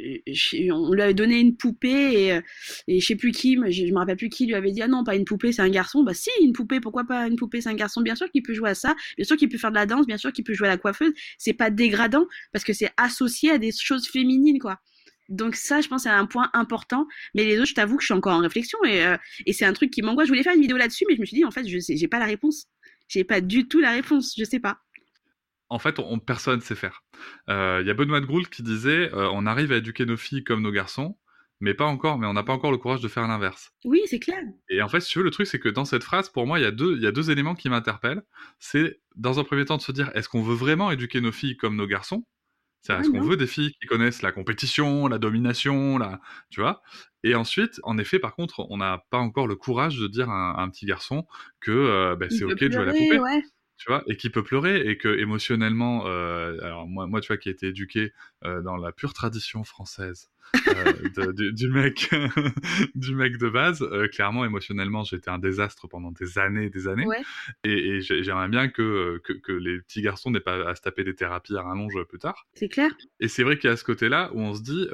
on 0.71 0.93
lui 0.93 1.01
avait 1.01 1.15
donné 1.15 1.39
une 1.39 1.57
poupée 1.57 1.89
et, 2.27 2.39
et 2.87 2.99
je 2.99 3.05
sais 3.05 3.15
plus 3.15 3.31
qui, 3.31 3.55
je, 3.55 3.91
me 3.91 3.97
rappelle 3.97 4.15
plus 4.15 4.29
qui 4.29 4.45
lui 4.45 4.53
avait 4.53 4.71
dit 4.71 4.83
ah 4.83 4.87
non, 4.87 5.03
pas 5.03 5.15
une 5.15 5.25
poupée, 5.25 5.51
c'est 5.51 5.63
un 5.63 5.69
garçon. 5.69 6.03
Bah 6.03 6.13
si, 6.13 6.29
une 6.39 6.53
poupée, 6.53 6.79
pourquoi 6.79 7.05
pas 7.05 7.25
une 7.27 7.35
poupée, 7.35 7.61
c'est 7.61 7.69
un 7.69 7.73
garçon. 7.73 8.01
Bien 8.01 8.15
sûr 8.15 8.29
qu'il 8.29 8.43
peut 8.43 8.53
jouer 8.53 8.69
à 8.69 8.75
ça, 8.75 8.95
bien 9.17 9.25
sûr 9.25 9.37
qu'il 9.37 9.49
peut 9.49 9.57
faire 9.57 9.71
de 9.71 9.75
la 9.75 9.87
danse, 9.87 10.05
bien 10.05 10.17
sûr 10.17 10.31
qu'il 10.31 10.43
peut 10.43 10.53
jouer 10.53 10.67
à 10.67 10.71
la 10.71 10.77
coiffeuse. 10.77 11.13
C'est 11.39 11.53
pas 11.53 11.71
dégradant 11.71 12.27
parce 12.51 12.63
que 12.63 12.73
c'est 12.73 12.91
associé 12.97 13.49
à 13.49 13.57
des 13.57 13.71
choses 13.71 14.07
féminines, 14.07 14.59
quoi. 14.59 14.79
Donc 15.33 15.55
ça, 15.55 15.81
je 15.81 15.87
pense, 15.87 16.03
c'est 16.03 16.09
un 16.09 16.27
point 16.27 16.49
important. 16.53 17.07
Mais 17.33 17.43
les 17.43 17.57
autres, 17.57 17.69
je 17.69 17.73
t'avoue 17.73 17.97
que 17.97 18.03
je 18.03 18.05
suis 18.05 18.13
encore 18.13 18.35
en 18.35 18.41
réflexion 18.41 18.77
et, 18.85 19.03
euh, 19.03 19.17
et 19.47 19.53
c'est 19.53 19.65
un 19.65 19.73
truc 19.73 19.89
qui 19.89 20.03
m'angoisse. 20.03 20.27
Je 20.27 20.31
voulais 20.31 20.43
faire 20.43 20.53
une 20.53 20.61
vidéo 20.61 20.77
là-dessus, 20.77 21.05
mais 21.09 21.15
je 21.15 21.21
me 21.21 21.25
suis 21.25 21.35
dit, 21.35 21.43
en 21.43 21.51
fait, 21.51 21.67
je 21.67 21.79
j'ai 21.79 22.07
pas 22.07 22.19
la 22.19 22.25
réponse. 22.25 22.67
J'ai 23.07 23.23
pas 23.23 23.41
du 23.41 23.67
tout 23.67 23.79
la 23.79 23.91
réponse. 23.91 24.35
Je 24.37 24.43
sais 24.43 24.59
pas. 24.59 24.77
En 25.69 25.79
fait, 25.79 25.97
on, 25.97 26.19
personne 26.19 26.61
sait 26.61 26.75
faire. 26.75 27.03
Il 27.47 27.53
euh, 27.53 27.83
y 27.83 27.89
a 27.89 27.95
Benoît 27.95 28.21
de 28.21 28.27
Groult 28.27 28.47
qui 28.47 28.61
disait, 28.61 29.11
euh, 29.13 29.27
on 29.33 29.47
arrive 29.47 29.71
à 29.71 29.77
éduquer 29.77 30.05
nos 30.05 30.17
filles 30.17 30.43
comme 30.43 30.61
nos 30.61 30.71
garçons, 30.71 31.17
mais 31.61 31.73
pas 31.73 31.85
encore. 31.85 32.19
Mais 32.19 32.27
on 32.27 32.33
n'a 32.33 32.43
pas 32.43 32.53
encore 32.53 32.71
le 32.71 32.77
courage 32.77 33.01
de 33.01 33.07
faire 33.07 33.27
l'inverse. 33.27 33.71
Oui, 33.85 34.01
c'est 34.05 34.19
clair. 34.19 34.43
Et 34.69 34.83
en 34.83 34.87
fait, 34.87 34.99
si 34.99 35.09
tu 35.09 35.17
veux, 35.17 35.25
le 35.25 35.31
truc, 35.31 35.47
c'est 35.47 35.59
que 35.59 35.69
dans 35.69 35.85
cette 35.85 36.03
phrase, 36.03 36.29
pour 36.29 36.45
moi, 36.45 36.59
il 36.59 36.61
y 36.61 36.67
a 36.67 36.71
deux, 36.71 36.95
il 36.95 37.01
y 37.01 37.07
a 37.07 37.11
deux 37.11 37.31
éléments 37.31 37.55
qui 37.55 37.69
m'interpellent. 37.69 38.21
C'est 38.59 39.01
dans 39.15 39.39
un 39.39 39.43
premier 39.43 39.65
temps 39.65 39.77
de 39.77 39.81
se 39.81 39.91
dire, 39.91 40.11
est-ce 40.13 40.29
qu'on 40.29 40.43
veut 40.43 40.53
vraiment 40.53 40.91
éduquer 40.91 41.21
nos 41.21 41.31
filles 41.31 41.57
comme 41.57 41.75
nos 41.75 41.87
garçons? 41.87 42.23
C'est 42.83 42.93
est-ce 42.93 43.09
qu'on 43.09 43.21
veut 43.21 43.37
des 43.37 43.47
filles 43.47 43.73
qui 43.79 43.87
connaissent 43.87 44.21
la 44.21 44.33
compétition, 44.33 45.07
la 45.07 45.17
domination, 45.17 45.97
la, 45.97 46.19
tu 46.49 46.59
vois? 46.59 46.83
Et 47.23 47.33
ensuite, 47.33 47.79
en 47.83 47.97
effet, 47.97 48.19
par 48.19 48.35
contre, 48.35 48.65
on 48.69 48.77
n'a 48.77 49.05
pas 49.09 49.19
encore 49.19 49.47
le 49.47 49.55
courage 49.55 49.97
de 49.97 50.07
dire 50.07 50.29
à 50.29 50.61
un, 50.61 50.69
petit 50.69 50.85
garçon 50.85 51.25
que 51.61 51.71
euh, 51.71 52.17
bah, 52.17 52.25
c'est 52.29 52.43
ok 52.43 52.59
de 52.59 52.71
jouer 52.71 52.81
à 52.81 52.85
la 52.85 52.91
poupée. 52.91 53.19
Tu 53.83 53.89
vois, 53.89 54.01
et 54.07 54.15
qui 54.15 54.29
peut 54.29 54.43
pleurer 54.43 54.89
et 54.89 54.97
que 54.97 55.09
émotionnellement, 55.19 56.07
euh, 56.07 56.57
alors 56.61 56.87
moi, 56.87 57.05
moi, 57.05 57.19
tu 57.19 57.27
vois, 57.27 57.35
qui 57.35 57.49
ai 57.49 57.51
été 57.51 57.67
éduqué 57.67 58.13
euh, 58.45 58.61
dans 58.61 58.77
la 58.77 58.93
pure 58.93 59.11
tradition 59.11 59.65
française, 59.65 60.31
euh, 60.69 61.51
du, 61.51 61.67
mec 61.67 62.09
du 62.95 63.13
mec 63.13 63.37
de 63.37 63.49
base 63.49 63.85
clairement 64.13 64.45
émotionnellement 64.45 65.03
j'étais 65.03 65.29
un 65.29 65.37
désastre 65.37 65.89
pendant 65.89 66.11
des 66.11 66.37
années 66.37 66.69
des 66.69 66.87
années. 66.87 67.05
Et, 67.65 67.99
j'aimerais 67.99 68.47
bien 68.47 68.69
que, 68.69 69.17
que, 69.17 69.51
les 69.51 69.79
petits 69.79 70.01
garçons 70.01 70.31
n'aient 70.31 70.39
pas 70.39 70.65
à 70.65 70.75
se 70.75 70.81
taper 70.81 71.03
des 71.03 71.15
thérapies 71.15 71.57
à 71.57 71.63
rallonge 71.63 72.01
plus 72.07 72.19
tard. 72.19 72.47
C'est 72.53 72.69
clair. 72.69 72.89
Et 73.19 73.27
c'est 73.27 73.43
vrai 73.43 73.57
qu'il 73.57 73.69
y 73.69 73.73
a 73.73 73.75
ce 73.75 73.83
côté 73.83 74.07
là 74.07 74.31
où 74.33 74.39
on 74.39 74.53
se 74.53 74.61
dit 74.61 74.87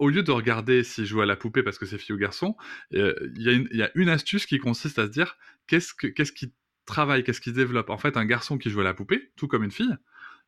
au 0.00 0.08
lieu 0.08 0.24
de 0.24 0.32
regarder 0.32 0.82
s'ils 0.82 1.06
jouent 1.06 1.22
à 1.22 1.26
la 1.26 1.36
poupée 1.36 1.62
parce 1.62 1.78
que 1.78 1.86
c'est 1.86 1.98
fille 1.98 2.16
ou 2.16 2.18
garçon, 2.18 2.56
il 2.90 3.14
y, 3.36 3.76
y, 3.76 3.82
a 3.82 3.92
une 3.94 4.08
astuce 4.08 4.44
qui 4.44 4.58
consiste 4.58 4.98
à 4.98 5.06
se 5.06 5.12
dire 5.12 5.36
qu'est-ce, 5.68 5.94
que, 5.94 6.08
qu'est-ce 6.08 6.32
qui 6.32 6.52
travaille, 6.88 7.22
qu'est-ce 7.22 7.40
qui 7.40 7.52
développe? 7.52 7.90
En 7.90 7.98
fait, 7.98 8.16
un 8.16 8.24
garçon 8.24 8.58
qui 8.58 8.70
joue 8.70 8.80
à 8.80 8.84
la 8.84 8.94
poupée, 8.94 9.30
tout 9.36 9.46
comme 9.46 9.62
une 9.62 9.70
fille, 9.70 9.96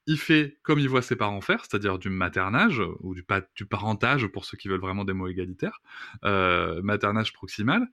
il 0.06 0.18
fait 0.18 0.58
comme 0.62 0.78
il 0.78 0.88
voit 0.88 1.02
ses 1.02 1.16
parents 1.16 1.40
faire, 1.40 1.64
c'est-à-dire 1.64 1.98
du 1.98 2.10
maternage, 2.10 2.82
ou 3.00 3.14
du, 3.14 3.24
du, 3.54 3.66
parentage 3.66 4.26
pour 4.26 4.44
ceux 4.44 4.56
qui 4.56 4.68
veulent 4.68 4.80
vraiment 4.80 5.04
des 5.04 5.12
mots 5.12 5.28
égalitaires, 5.28 5.80
euh, 6.24 6.80
maternage 6.82 7.32
proximal. 7.32 7.86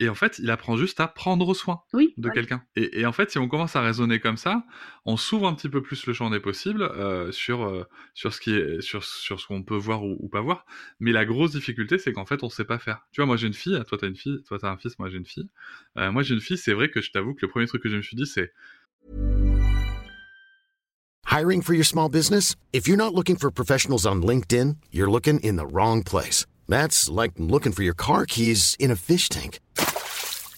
Et 0.00 0.08
en 0.08 0.14
fait, 0.14 0.38
il 0.38 0.50
apprend 0.50 0.78
juste 0.78 0.98
à 0.98 1.06
prendre 1.06 1.52
soin 1.54 1.82
de 1.92 2.30
quelqu'un. 2.30 2.64
Et, 2.74 3.04
en 3.04 3.12
fait, 3.12 3.30
si 3.30 3.38
on 3.38 3.48
commence 3.48 3.76
à 3.76 3.82
raisonner 3.82 4.18
comme 4.18 4.38
ça, 4.38 4.64
on 5.04 5.18
s'ouvre 5.18 5.46
un 5.46 5.54
petit 5.54 5.68
peu 5.68 5.82
plus 5.82 6.06
le 6.06 6.14
champ 6.14 6.30
des 6.30 6.40
possibles 6.40 6.82
euh, 6.82 7.30
sur, 7.32 7.64
euh, 7.64 7.84
sur 8.14 8.32
ce 8.32 8.40
qui 8.40 8.54
est, 8.54 8.80
sur, 8.80 9.04
sur 9.04 9.38
ce 9.38 9.46
qu'on 9.46 9.62
peut 9.62 9.76
voir 9.76 10.02
ou, 10.02 10.28
pas 10.28 10.40
voir. 10.40 10.64
Mais 11.00 11.12
la 11.12 11.26
grosse 11.26 11.52
difficulté, 11.52 11.98
c'est 11.98 12.14
qu'en 12.14 12.24
fait, 12.24 12.42
on 12.42 12.48
sait 12.48 12.64
pas 12.64 12.78
faire. 12.78 13.06
Tu 13.12 13.20
vois, 13.20 13.26
moi 13.26 13.36
j'ai 13.36 13.46
une 13.46 13.54
fille, 13.54 13.78
toi 13.86 13.98
t'as 13.98 14.08
une 14.08 14.16
fille, 14.16 14.42
toi 14.48 14.58
t'as 14.58 14.70
un 14.70 14.78
fils, 14.78 14.98
moi 14.98 15.10
j'ai 15.10 15.18
une 15.18 15.26
fille. 15.26 15.48
moi 15.96 16.22
j'ai 16.22 16.34
une 16.34 16.40
fille, 16.40 16.56
c'est 16.56 16.72
vrai 16.72 16.90
que 16.90 17.02
je 17.02 17.10
t'avoue 17.10 17.34
que 17.34 17.44
le 17.44 17.48
premier 17.48 17.66
truc 17.66 17.82
que 17.82 17.90
je 17.90 17.96
me 17.96 18.02
suis 18.02 18.16
dit, 18.16 18.26
c'est 18.26 18.52
Hiring 21.30 21.62
for 21.62 21.74
your 21.74 21.84
small 21.84 22.08
business? 22.08 22.56
If 22.72 22.88
you're 22.88 22.96
not 22.96 23.14
looking 23.14 23.36
for 23.36 23.50
professionals 23.52 24.04
on 24.04 24.20
LinkedIn, 24.22 24.78
you're 24.90 25.10
looking 25.10 25.38
in 25.40 25.56
the 25.56 25.66
wrong 25.66 26.02
place. 26.02 26.44
That's 26.68 27.08
like 27.08 27.32
looking 27.36 27.72
for 27.72 27.82
your 27.82 27.94
car 27.94 28.26
keys 28.26 28.76
in 28.80 28.90
a 28.90 28.96
fish 28.96 29.28
tank. 29.28 29.60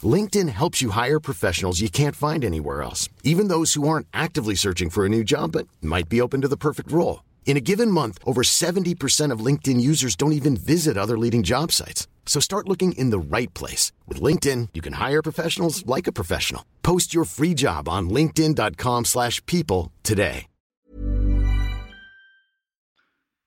LinkedIn 0.03 0.49
helps 0.49 0.81
you 0.81 0.91
hire 0.91 1.21
professionals 1.21 1.83
you 1.83 1.91
can't 1.91 2.17
find 2.17 2.45
anywhere 2.45 2.81
else, 2.83 3.11
even 3.23 3.49
those 3.49 3.75
who 3.75 3.87
aren't 3.87 4.07
actively 4.15 4.55
searching 4.55 4.89
for 4.89 5.05
a 5.05 5.09
new 5.11 5.23
job 5.23 5.53
but 5.53 5.69
might 5.83 6.09
be 6.09 6.23
open 6.23 6.41
to 6.41 6.49
the 6.49 6.57
perfect 6.57 6.91
role. 6.91 7.23
In 7.45 7.59
a 7.59 7.61
given 7.61 7.91
month, 7.91 8.19
over 8.25 8.43
70% 8.43 9.31
of 9.31 9.45
LinkedIn 9.45 9.81
users 9.81 10.17
don't 10.17 10.33
even 10.33 10.57
visit 10.57 10.97
other 10.97 11.19
leading 11.19 11.43
job 11.43 11.71
sites. 11.71 12.09
So 12.25 12.41
start 12.41 12.69
looking 12.69 12.93
in 12.93 13.11
the 13.11 13.19
right 13.19 13.53
place. 13.53 13.93
With 14.09 14.23
LinkedIn, 14.23 14.69
you 14.73 14.81
can 14.81 14.95
hire 14.95 15.23
professionals 15.23 15.85
like 15.85 16.07
a 16.07 16.13
professional. 16.13 16.65
Post 16.83 17.13
your 17.13 17.25
free 17.25 17.53
job 17.53 17.89
on 17.89 18.09
linkedin.com 18.09 19.05
slash 19.05 19.45
people 19.45 19.93
today. 20.03 20.47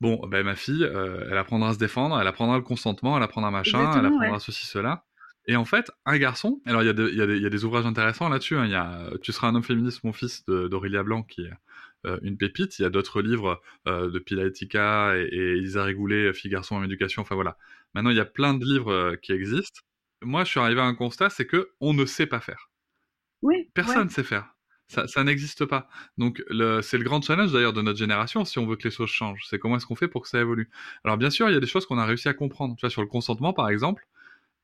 Bon, 0.01 0.19
ben 0.27 0.43
ma 0.43 0.55
fille, 0.55 0.83
euh, 0.83 1.29
elle 1.31 1.37
apprendra 1.37 1.69
à 1.69 1.73
se 1.73 1.79
défendre, 1.79 2.19
elle 2.19 2.27
apprendra 2.27 2.57
le 2.57 2.63
consentement, 2.63 3.15
elle 3.15 3.23
apprendra 3.23 3.49
machin, 3.49 3.93
elle 3.97 4.05
apprendra 4.05 4.39
ceci, 4.39 4.65
cela. 4.65 5.05
Et 5.47 5.55
en 5.55 5.65
fait, 5.65 5.91
un 6.05 6.17
garçon, 6.17 6.61
alors 6.65 6.81
il 6.81 6.87
y, 6.87 6.89
y, 6.89 7.41
y, 7.41 7.45
a 7.45 7.49
des 7.49 7.65
ouvrages 7.65 7.85
intéressants 7.85 8.29
là-dessus, 8.29 8.57
hein. 8.57 8.65
il 8.65 8.71
y 8.71 8.75
a 8.75 9.11
Tu 9.21 9.31
seras 9.31 9.47
un 9.47 9.55
homme 9.55 9.63
féministe, 9.63 10.03
mon 10.03 10.13
fils, 10.13 10.43
d'Aurélia 10.45 11.03
Blanc, 11.03 11.23
qui 11.23 11.41
est 11.41 11.51
euh, 12.05 12.19
une 12.23 12.37
pépite. 12.37 12.79
Il 12.79 12.81
y 12.81 12.85
a 12.85 12.89
d'autres 12.89 13.21
livres 13.21 13.61
euh, 13.87 14.09
de 14.09 14.19
Pila 14.19 14.45
Etika 14.45 15.15
et, 15.17 15.27
et 15.31 15.51
Elisa 15.57 15.83
Rigoulet, 15.83 16.33
Fille, 16.33 16.49
garçon 16.49 16.75
en 16.75 16.83
éducation, 16.83 17.21
enfin 17.21 17.35
voilà. 17.35 17.57
Maintenant, 17.93 18.09
il 18.09 18.17
y 18.17 18.21
a 18.21 18.25
plein 18.25 18.53
de 18.55 18.65
livres 18.65 19.15
qui 19.21 19.31
existent. 19.31 19.81
Moi, 20.21 20.43
je 20.43 20.49
suis 20.49 20.59
arrivé 20.59 20.81
à 20.81 20.85
un 20.85 20.95
constat, 20.95 21.29
c'est 21.29 21.45
que 21.45 21.69
on 21.79 21.93
ne 21.93 22.05
sait 22.05 22.25
pas 22.25 22.39
faire. 22.39 22.69
Oui. 23.41 23.69
Personne 23.73 24.05
ne 24.05 24.09
sait 24.09 24.23
faire. 24.23 24.55
Ça, 24.87 25.23
n'existe 25.23 25.65
pas. 25.65 25.87
Donc 26.17 26.43
c'est 26.81 26.97
le 26.97 27.03
grand 27.03 27.21
challenge 27.21 27.51
d'ailleurs 27.51 27.73
de 27.73 27.81
notre 27.81 27.97
génération 27.97 28.45
si 28.45 28.59
on 28.59 28.67
veut 28.67 28.75
que 28.75 28.83
les 28.83 28.91
choses 28.91 29.09
changent. 29.09 29.45
C'est 29.49 29.57
comment 29.57 29.77
est-ce 29.77 29.85
qu'on 29.85 29.95
fait 29.95 30.07
pour 30.07 30.21
que 30.21 30.29
ça 30.29 30.39
évolue? 30.39 30.69
Alors 31.03 31.17
bien 31.17 31.29
sûr, 31.31 31.49
il 31.49 31.53
y 31.53 31.57
a 31.57 31.59
des 31.59 31.67
choses 31.67 31.85
qu'on 31.85 31.97
a 31.97 32.05
réussi 32.05 32.27
à 32.29 32.33
comprendre. 32.33 32.75
Tu 32.75 32.81
vois, 32.81 32.91
sur 32.91 33.01
le 33.01 33.07
consentement 33.07 33.51
par 33.51 33.69
exemple, 33.69 34.07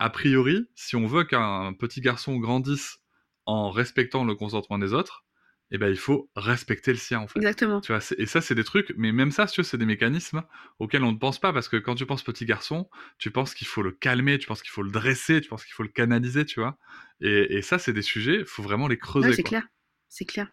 a 0.01 0.09
priori, 0.09 0.67
si 0.75 0.95
on 0.95 1.05
veut 1.05 1.23
qu'un 1.23 1.73
petit 1.73 2.01
garçon 2.01 2.37
grandisse 2.37 2.99
en 3.45 3.69
respectant 3.69 4.25
le 4.25 4.33
consentement 4.33 4.79
des 4.79 4.93
autres, 4.93 5.25
eh 5.69 5.77
ben, 5.77 5.89
il 5.89 5.97
faut 5.97 6.29
respecter 6.35 6.91
le 6.91 6.97
sien 6.97 7.19
en 7.19 7.27
fait. 7.27 7.39
Exactement. 7.39 7.81
Tu 7.81 7.93
vois, 7.93 8.01
et 8.17 8.25
ça 8.25 8.41
c'est 8.41 8.55
des 8.55 8.63
trucs, 8.63 8.93
mais 8.97 9.11
même 9.11 9.31
ça, 9.31 9.45
c'est 9.47 9.77
des 9.77 9.85
mécanismes 9.85 10.43
auxquels 10.79 11.03
on 11.03 11.11
ne 11.11 11.17
pense 11.17 11.39
pas 11.39 11.53
parce 11.53 11.69
que 11.69 11.77
quand 11.77 11.95
tu 11.95 12.05
penses 12.05 12.23
petit 12.23 12.45
garçon, 12.45 12.89
tu 13.19 13.29
penses 13.29 13.53
qu'il 13.53 13.67
faut 13.67 13.83
le 13.83 13.91
calmer, 13.91 14.39
tu 14.39 14.47
penses 14.47 14.63
qu'il 14.63 14.71
faut 14.71 14.83
le 14.83 14.91
dresser, 14.91 15.39
tu 15.39 15.49
penses 15.49 15.63
qu'il 15.63 15.73
faut 15.73 15.83
le 15.83 15.89
canaliser, 15.89 16.45
tu 16.45 16.59
vois. 16.59 16.77
Et, 17.21 17.61
ça, 17.61 17.77
c'est 17.77 17.93
des 17.93 18.01
sujets, 18.01 18.39
il 18.39 18.45
faut 18.45 18.63
vraiment 18.63 18.87
les 18.87 18.97
creuser. 18.97 19.33
c'est 19.33 19.43
clair 19.43 19.63
c'est 20.11 20.25
clair. 20.25 20.51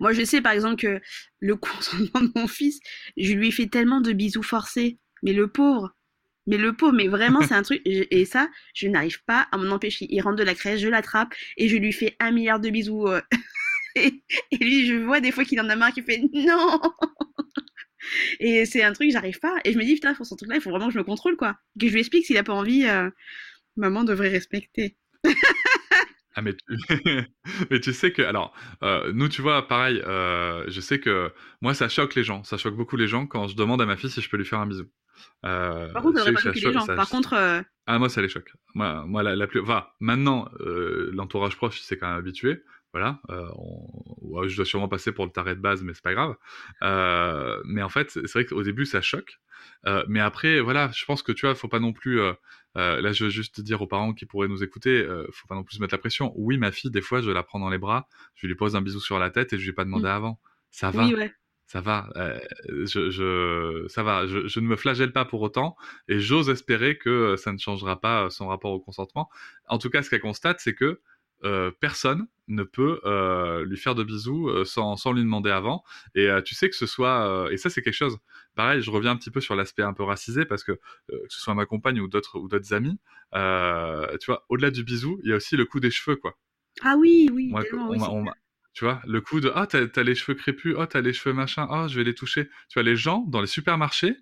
Moi, 0.00 0.12
je 0.12 0.22
sais 0.24 0.40
par 0.40 0.52
exemple 0.52 0.76
que 0.76 1.00
le 1.40 1.56
consentement 1.56 2.20
de 2.20 2.30
mon 2.36 2.46
fils, 2.46 2.78
je 3.16 3.32
lui 3.32 3.50
fais 3.50 3.66
tellement 3.66 4.00
de 4.00 4.12
bisous 4.12 4.42
forcés. 4.42 4.98
Mais 5.22 5.32
le 5.32 5.48
pauvre, 5.48 5.96
mais 6.48 6.56
le 6.56 6.72
pauvre, 6.72 6.94
mais 6.94 7.08
vraiment, 7.08 7.42
c'est 7.42 7.54
un 7.54 7.62
truc. 7.62 7.82
Et 7.84 8.24
ça, 8.24 8.48
je 8.72 8.88
n'arrive 8.88 9.22
pas 9.24 9.46
à 9.52 9.58
m'en 9.58 9.70
empêcher. 9.70 10.06
Il 10.08 10.18
rentre 10.22 10.36
de 10.36 10.42
la 10.42 10.54
crèche, 10.54 10.80
je 10.80 10.88
l'attrape 10.88 11.34
et 11.58 11.68
je 11.68 11.76
lui 11.76 11.92
fais 11.92 12.16
un 12.20 12.30
milliard 12.30 12.58
de 12.58 12.70
bisous. 12.70 13.06
Euh. 13.06 13.20
et, 13.96 14.22
lui, 14.58 14.86
je 14.86 14.94
vois 14.94 15.20
des 15.20 15.30
fois 15.30 15.44
qu'il 15.44 15.60
en 15.60 15.68
a 15.68 15.76
marre, 15.76 15.92
qu'il 15.92 16.04
fait 16.04 16.22
non. 16.32 16.80
et 18.40 18.64
c'est 18.64 18.82
un 18.82 18.94
truc, 18.94 19.10
j'arrive 19.10 19.38
pas. 19.40 19.56
Et 19.66 19.74
je 19.74 19.78
me 19.78 19.84
dis, 19.84 19.92
putain, 19.94 20.14
pour 20.14 20.24
ce 20.24 20.34
truc-là, 20.36 20.56
il 20.56 20.62
faut 20.62 20.70
vraiment 20.70 20.86
que 20.86 20.94
je 20.94 20.98
me 20.98 21.04
contrôle, 21.04 21.36
quoi. 21.36 21.58
Que 21.78 21.86
je 21.86 21.92
lui 21.92 22.00
explique 22.00 22.24
s'il 22.24 22.38
a 22.38 22.42
pas 22.42 22.54
envie, 22.54 22.86
euh, 22.86 23.10
maman 23.76 24.02
devrait 24.02 24.30
respecter. 24.30 24.96
Ah, 26.34 26.40
mais 26.40 26.54
tu... 26.54 26.62
mais 27.70 27.80
tu 27.80 27.92
sais 27.92 28.12
que, 28.12 28.22
alors, 28.22 28.54
euh, 28.84 29.10
nous, 29.12 29.28
tu 29.28 29.42
vois, 29.42 29.66
pareil, 29.66 30.00
je 30.06 30.80
sais 30.80 31.00
que 31.00 31.32
moi, 31.60 31.74
ça 31.74 31.88
choque 31.88 32.14
les 32.14 32.22
gens. 32.22 32.44
Ça 32.44 32.56
choque 32.56 32.76
beaucoup 32.76 32.96
les 32.96 33.08
gens 33.08 33.26
quand 33.26 33.48
je 33.48 33.56
demande 33.56 33.82
à 33.82 33.86
ma 33.86 33.96
fille 33.96 34.08
si 34.08 34.20
je 34.20 34.30
peux 34.30 34.36
lui 34.36 34.44
faire 34.44 34.60
un 34.60 34.66
bisou. 34.68 34.88
Euh, 35.44 35.92
par 35.92 36.02
contre, 36.02 36.18
ça 36.18 36.32
pas 36.32 36.50
les 36.50 36.72
gens. 36.72 36.86
Par 36.86 37.08
contre. 37.08 37.64
Ah, 37.86 37.98
moi, 37.98 38.08
ça 38.08 38.20
les 38.20 38.28
choque. 38.28 38.52
Moi, 38.74 39.04
moi 39.06 39.22
la, 39.22 39.46
plus. 39.46 39.60
Enfin, 39.60 39.86
maintenant, 40.00 40.48
l'entourage 40.60 41.56
proche, 41.56 41.80
c'est 41.80 41.96
quand 41.96 42.08
même 42.08 42.18
habitué. 42.18 42.62
Voilà. 42.94 43.20
je 43.28 44.56
dois 44.56 44.64
sûrement 44.64 44.88
passer 44.88 45.12
pour 45.12 45.26
le 45.26 45.30
taré 45.30 45.54
de 45.54 45.60
base, 45.60 45.82
mais 45.82 45.92
c'est 45.94 46.02
pas 46.02 46.14
grave. 46.14 46.36
mais 47.64 47.82
en 47.82 47.88
fait, 47.88 48.10
c'est 48.10 48.32
vrai 48.32 48.46
qu'au 48.46 48.62
début, 48.62 48.86
ça 48.86 49.00
choque. 49.00 49.38
mais 50.08 50.20
après, 50.20 50.60
voilà, 50.60 50.90
je 50.94 51.04
pense 51.04 51.22
que 51.22 51.32
tu 51.32 51.46
vois, 51.46 51.54
faut 51.54 51.68
pas 51.68 51.80
non 51.80 51.92
plus 51.92 52.20
euh, 52.78 53.00
là, 53.00 53.12
je 53.12 53.24
veux 53.24 53.30
juste 53.30 53.60
dire 53.60 53.82
aux 53.82 53.86
parents 53.86 54.12
qui 54.12 54.24
pourraient 54.26 54.48
nous 54.48 54.62
écouter, 54.62 55.00
euh, 55.02 55.26
faut 55.32 55.46
pas 55.48 55.54
non 55.54 55.64
plus 55.64 55.80
mettre 55.80 55.94
la 55.94 55.98
pression. 55.98 56.32
Oui, 56.36 56.58
ma 56.58 56.70
fille, 56.70 56.90
des 56.90 57.00
fois, 57.00 57.20
je 57.20 57.30
la 57.30 57.42
prends 57.42 57.58
dans 57.58 57.70
les 57.70 57.78
bras, 57.78 58.08
je 58.34 58.46
lui 58.46 58.54
pose 58.54 58.76
un 58.76 58.82
bisou 58.82 59.00
sur 59.00 59.18
la 59.18 59.30
tête 59.30 59.52
et 59.52 59.58
je 59.58 59.62
lui 59.62 59.70
ai 59.70 59.72
pas 59.72 59.84
demandé 59.84 60.04
mmh. 60.04 60.06
avant. 60.06 60.40
ça 60.70 60.90
va. 60.90 61.04
Oui, 61.04 61.14
ouais. 61.14 61.32
Ça 61.68 61.82
va, 61.82 62.08
euh, 62.16 62.40
je, 62.66 63.10
je, 63.10 63.84
ça 63.88 64.02
va. 64.02 64.26
Je, 64.26 64.48
je, 64.48 64.58
ne 64.58 64.66
me 64.66 64.74
flagelle 64.76 65.12
pas 65.12 65.26
pour 65.26 65.42
autant, 65.42 65.76
et 66.08 66.18
j'ose 66.18 66.48
espérer 66.48 66.96
que 66.96 67.36
ça 67.36 67.52
ne 67.52 67.58
changera 67.58 68.00
pas 68.00 68.30
son 68.30 68.48
rapport 68.48 68.72
au 68.72 68.80
consentement. 68.80 69.28
En 69.68 69.78
tout 69.78 69.90
cas, 69.90 70.02
ce 70.02 70.08
qu'elle 70.08 70.22
constate, 70.22 70.60
c'est 70.60 70.74
que 70.74 71.00
euh, 71.44 71.70
personne 71.78 72.26
ne 72.48 72.64
peut 72.64 73.00
euh, 73.04 73.64
lui 73.64 73.76
faire 73.76 73.94
de 73.94 74.02
bisous 74.02 74.48
euh, 74.48 74.64
sans, 74.64 74.96
sans, 74.96 75.12
lui 75.12 75.22
demander 75.22 75.50
avant. 75.50 75.84
Et 76.14 76.28
tu 76.44 76.54
sais 76.54 76.68
que 76.68 76.74
ce 76.74 76.86
soit, 76.86 77.48
et 77.52 77.56
ça 77.56 77.70
c'est 77.70 77.82
quelque 77.82 77.94
chose. 77.94 78.18
Pareil, 78.54 78.82
je 78.82 78.90
reviens 78.90 79.12
un 79.12 79.16
petit 79.16 79.30
peu 79.30 79.40
sur 79.40 79.54
l'aspect 79.54 79.82
un 79.82 79.92
peu 79.92 80.02
racisé 80.02 80.44
parce 80.44 80.64
que 80.64 80.72
que 80.72 81.28
ce 81.28 81.40
soit 81.40 81.54
ma 81.54 81.66
compagne 81.66 82.00
ou 82.00 82.08
d'autres 82.08 82.38
ou 82.38 82.48
d'autres 82.48 82.72
amis, 82.74 82.98
tu 83.32 84.26
vois, 84.26 84.44
au-delà 84.48 84.70
du 84.70 84.84
bisou, 84.84 85.20
il 85.22 85.30
y 85.30 85.32
a 85.32 85.36
aussi 85.36 85.56
le 85.56 85.64
coup 85.64 85.80
des 85.80 85.90
cheveux, 85.90 86.16
quoi. 86.16 86.36
Ah 86.82 86.96
oui, 86.98 87.28
oui. 87.32 87.52
Tellement, 87.62 87.88
on, 87.88 87.90
oui, 87.90 87.98
on 88.00 88.24
tu 88.78 88.84
vois, 88.84 89.02
le 89.08 89.20
coup 89.20 89.40
de 89.40 89.50
ah 89.56 89.66
t'as 89.66 90.02
les 90.04 90.14
cheveux 90.14 90.36
crépus, 90.36 90.72
oh 90.78 90.86
t'as 90.86 91.00
les 91.00 91.12
cheveux 91.12 91.34
machin, 91.34 91.66
oh 91.68 91.88
je 91.88 91.96
vais 91.96 92.04
les 92.04 92.14
toucher. 92.14 92.44
Tu 92.68 92.74
vois 92.74 92.84
les 92.84 92.94
gens 92.94 93.24
dans 93.26 93.40
les 93.40 93.48
supermarchés 93.48 94.14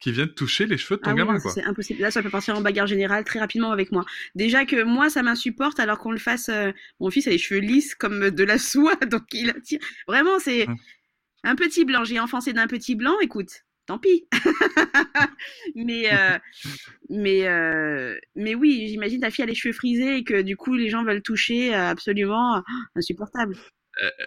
qui 0.00 0.10
viennent 0.10 0.34
toucher 0.34 0.66
les 0.66 0.76
cheveux 0.76 0.96
de 0.96 1.02
ton 1.02 1.12
Ah 1.12 1.14
gamin, 1.14 1.38
c'est 1.38 1.62
impossible. 1.62 2.00
Là, 2.00 2.10
ça 2.10 2.20
peut 2.20 2.30
partir 2.30 2.56
en 2.58 2.60
bagarre 2.62 2.88
générale 2.88 3.22
très 3.22 3.38
rapidement 3.38 3.70
avec 3.70 3.92
moi. 3.92 4.04
Déjà 4.34 4.64
que 4.64 4.82
moi, 4.82 5.08
ça 5.08 5.22
m'insupporte 5.22 5.78
alors 5.78 6.00
qu'on 6.00 6.10
le 6.10 6.18
fasse. 6.18 6.48
euh, 6.48 6.72
Mon 6.98 7.10
fils 7.10 7.28
a 7.28 7.30
les 7.30 7.38
cheveux 7.38 7.60
lisses 7.60 7.94
comme 7.94 8.30
de 8.30 8.42
la 8.42 8.58
soie, 8.58 8.96
donc 9.08 9.22
il 9.32 9.50
attire. 9.50 9.78
Vraiment, 10.08 10.40
c'est 10.40 10.66
Hum. 10.68 10.76
un 11.44 11.54
petit 11.54 11.84
blanc. 11.84 12.02
J'ai 12.02 12.18
enfoncé 12.18 12.52
d'un 12.52 12.66
petit 12.66 12.96
blanc, 12.96 13.20
écoute, 13.20 13.52
tant 13.86 14.00
pis. 14.00 14.26
mais, 15.76 16.12
euh, 16.12 16.38
mais, 17.08 17.46
euh, 17.46 18.18
mais 18.34 18.56
oui, 18.56 18.86
j'imagine 18.88 19.20
ta 19.20 19.30
fille 19.30 19.44
a 19.44 19.46
les 19.46 19.54
cheveux 19.54 19.72
frisés 19.74 20.16
et 20.16 20.24
que 20.24 20.42
du 20.42 20.56
coup, 20.56 20.74
les 20.74 20.88
gens 20.88 21.04
veulent 21.04 21.22
toucher 21.22 21.72
absolument. 21.74 22.62
insupportable. 22.96 23.56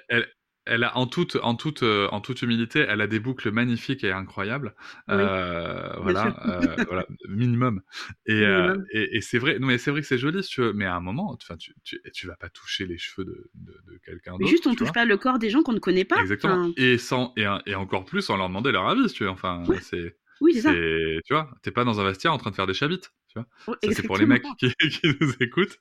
Elle, 0.10 0.28
elle 0.65 0.84
a 0.84 0.97
en 0.97 1.06
toute, 1.08 1.36
en 1.38 1.56
toute, 1.56 1.84
euh, 1.84 2.08
en 2.12 2.21
toute 2.21 2.41
humilité, 2.41 2.80
elle 2.88 3.01
a 3.01 3.08
des 3.08 3.19
boucles 3.19 3.51
magnifiques 3.51 4.04
et 4.04 4.12
incroyables. 4.12 4.75
Oui, 5.08 5.30
Euh, 5.30 5.93
voilà, 6.01 6.36
euh, 6.49 6.78
voilà, 6.88 7.06
minimum. 7.30 7.82
Et, 8.25 8.41
euh, 8.41 8.73
Minimum. 8.73 8.86
et, 8.91 9.17
et 9.17 9.21
c'est 9.21 9.38
vrai, 9.39 9.60
non 9.60 9.67
mais 9.67 9.78
c'est 9.78 9.91
vrai 9.91 10.01
que 10.01 10.08
c'est 10.08 10.17
joli, 10.17 10.43
si 10.43 10.49
tu 10.49 10.62
veux, 10.62 10.73
mais 10.73 10.86
à 10.86 10.95
un 10.95 11.01
moment, 11.01 11.32
enfin, 11.34 11.56
tu, 11.58 11.75
tu, 11.84 12.01
tu 12.13 12.28
vas 12.28 12.36
pas 12.36 12.49
toucher 12.49 12.86
les 12.88 12.97
cheveux 12.97 13.25
de, 13.25 13.49
de, 13.56 13.73
de 13.91 13.97
quelqu'un 13.99 14.39
Mais 14.39 14.45
d'autre. 14.45 14.47
juste, 14.47 14.65
on 14.67 14.75
touche 14.75 14.91
vois. 14.91 14.93
pas 14.93 15.04
le 15.06 15.17
corps 15.17 15.39
des 15.39 15.49
gens 15.49 15.62
qu'on 15.63 15.73
ne 15.73 15.80
connaît 15.80 16.06
pas. 16.06 16.15
Exactement. 16.15 16.60
Enfin, 16.62 16.73
Et 16.78 16.97
sans, 16.97 17.34
et, 17.36 17.45
un- 17.45 17.62
et 17.65 17.75
encore 17.75 18.06
plus 18.06 18.21
sans 18.21 18.38
leur 18.38 18.47
demander 18.47 18.71
leur 18.71 18.88
avis, 18.88 19.10
si 19.10 19.15
tu 19.15 19.23
veux. 19.23 19.30
Enfin, 19.30 19.67
Ouais. 19.67 19.80
c'est, 19.80 20.17
oui, 20.41 20.54
c'est 20.54 20.62
ça. 20.62 20.78
tu 21.25 21.34
vois, 21.34 21.51
t'es 21.62 21.71
pas 21.71 21.84
dans 21.84 21.99
un 21.99 22.04
vestiaire 22.06 22.34
en 22.34 22.38
train 22.38 22.51
de 22.51 22.56
faire 22.56 22.67
des 22.67 22.73
chabites, 22.73 23.12
tu 23.36 23.41
vois. 23.67 23.78
Ça, 23.84 23.91
c'est 23.91 24.04
pour 24.04 24.17
les 24.17 24.26
mecs 24.26 24.43
qui, 24.58 24.74
qui 24.89 25.08
nous 25.19 25.34
écoutent. 25.39 25.78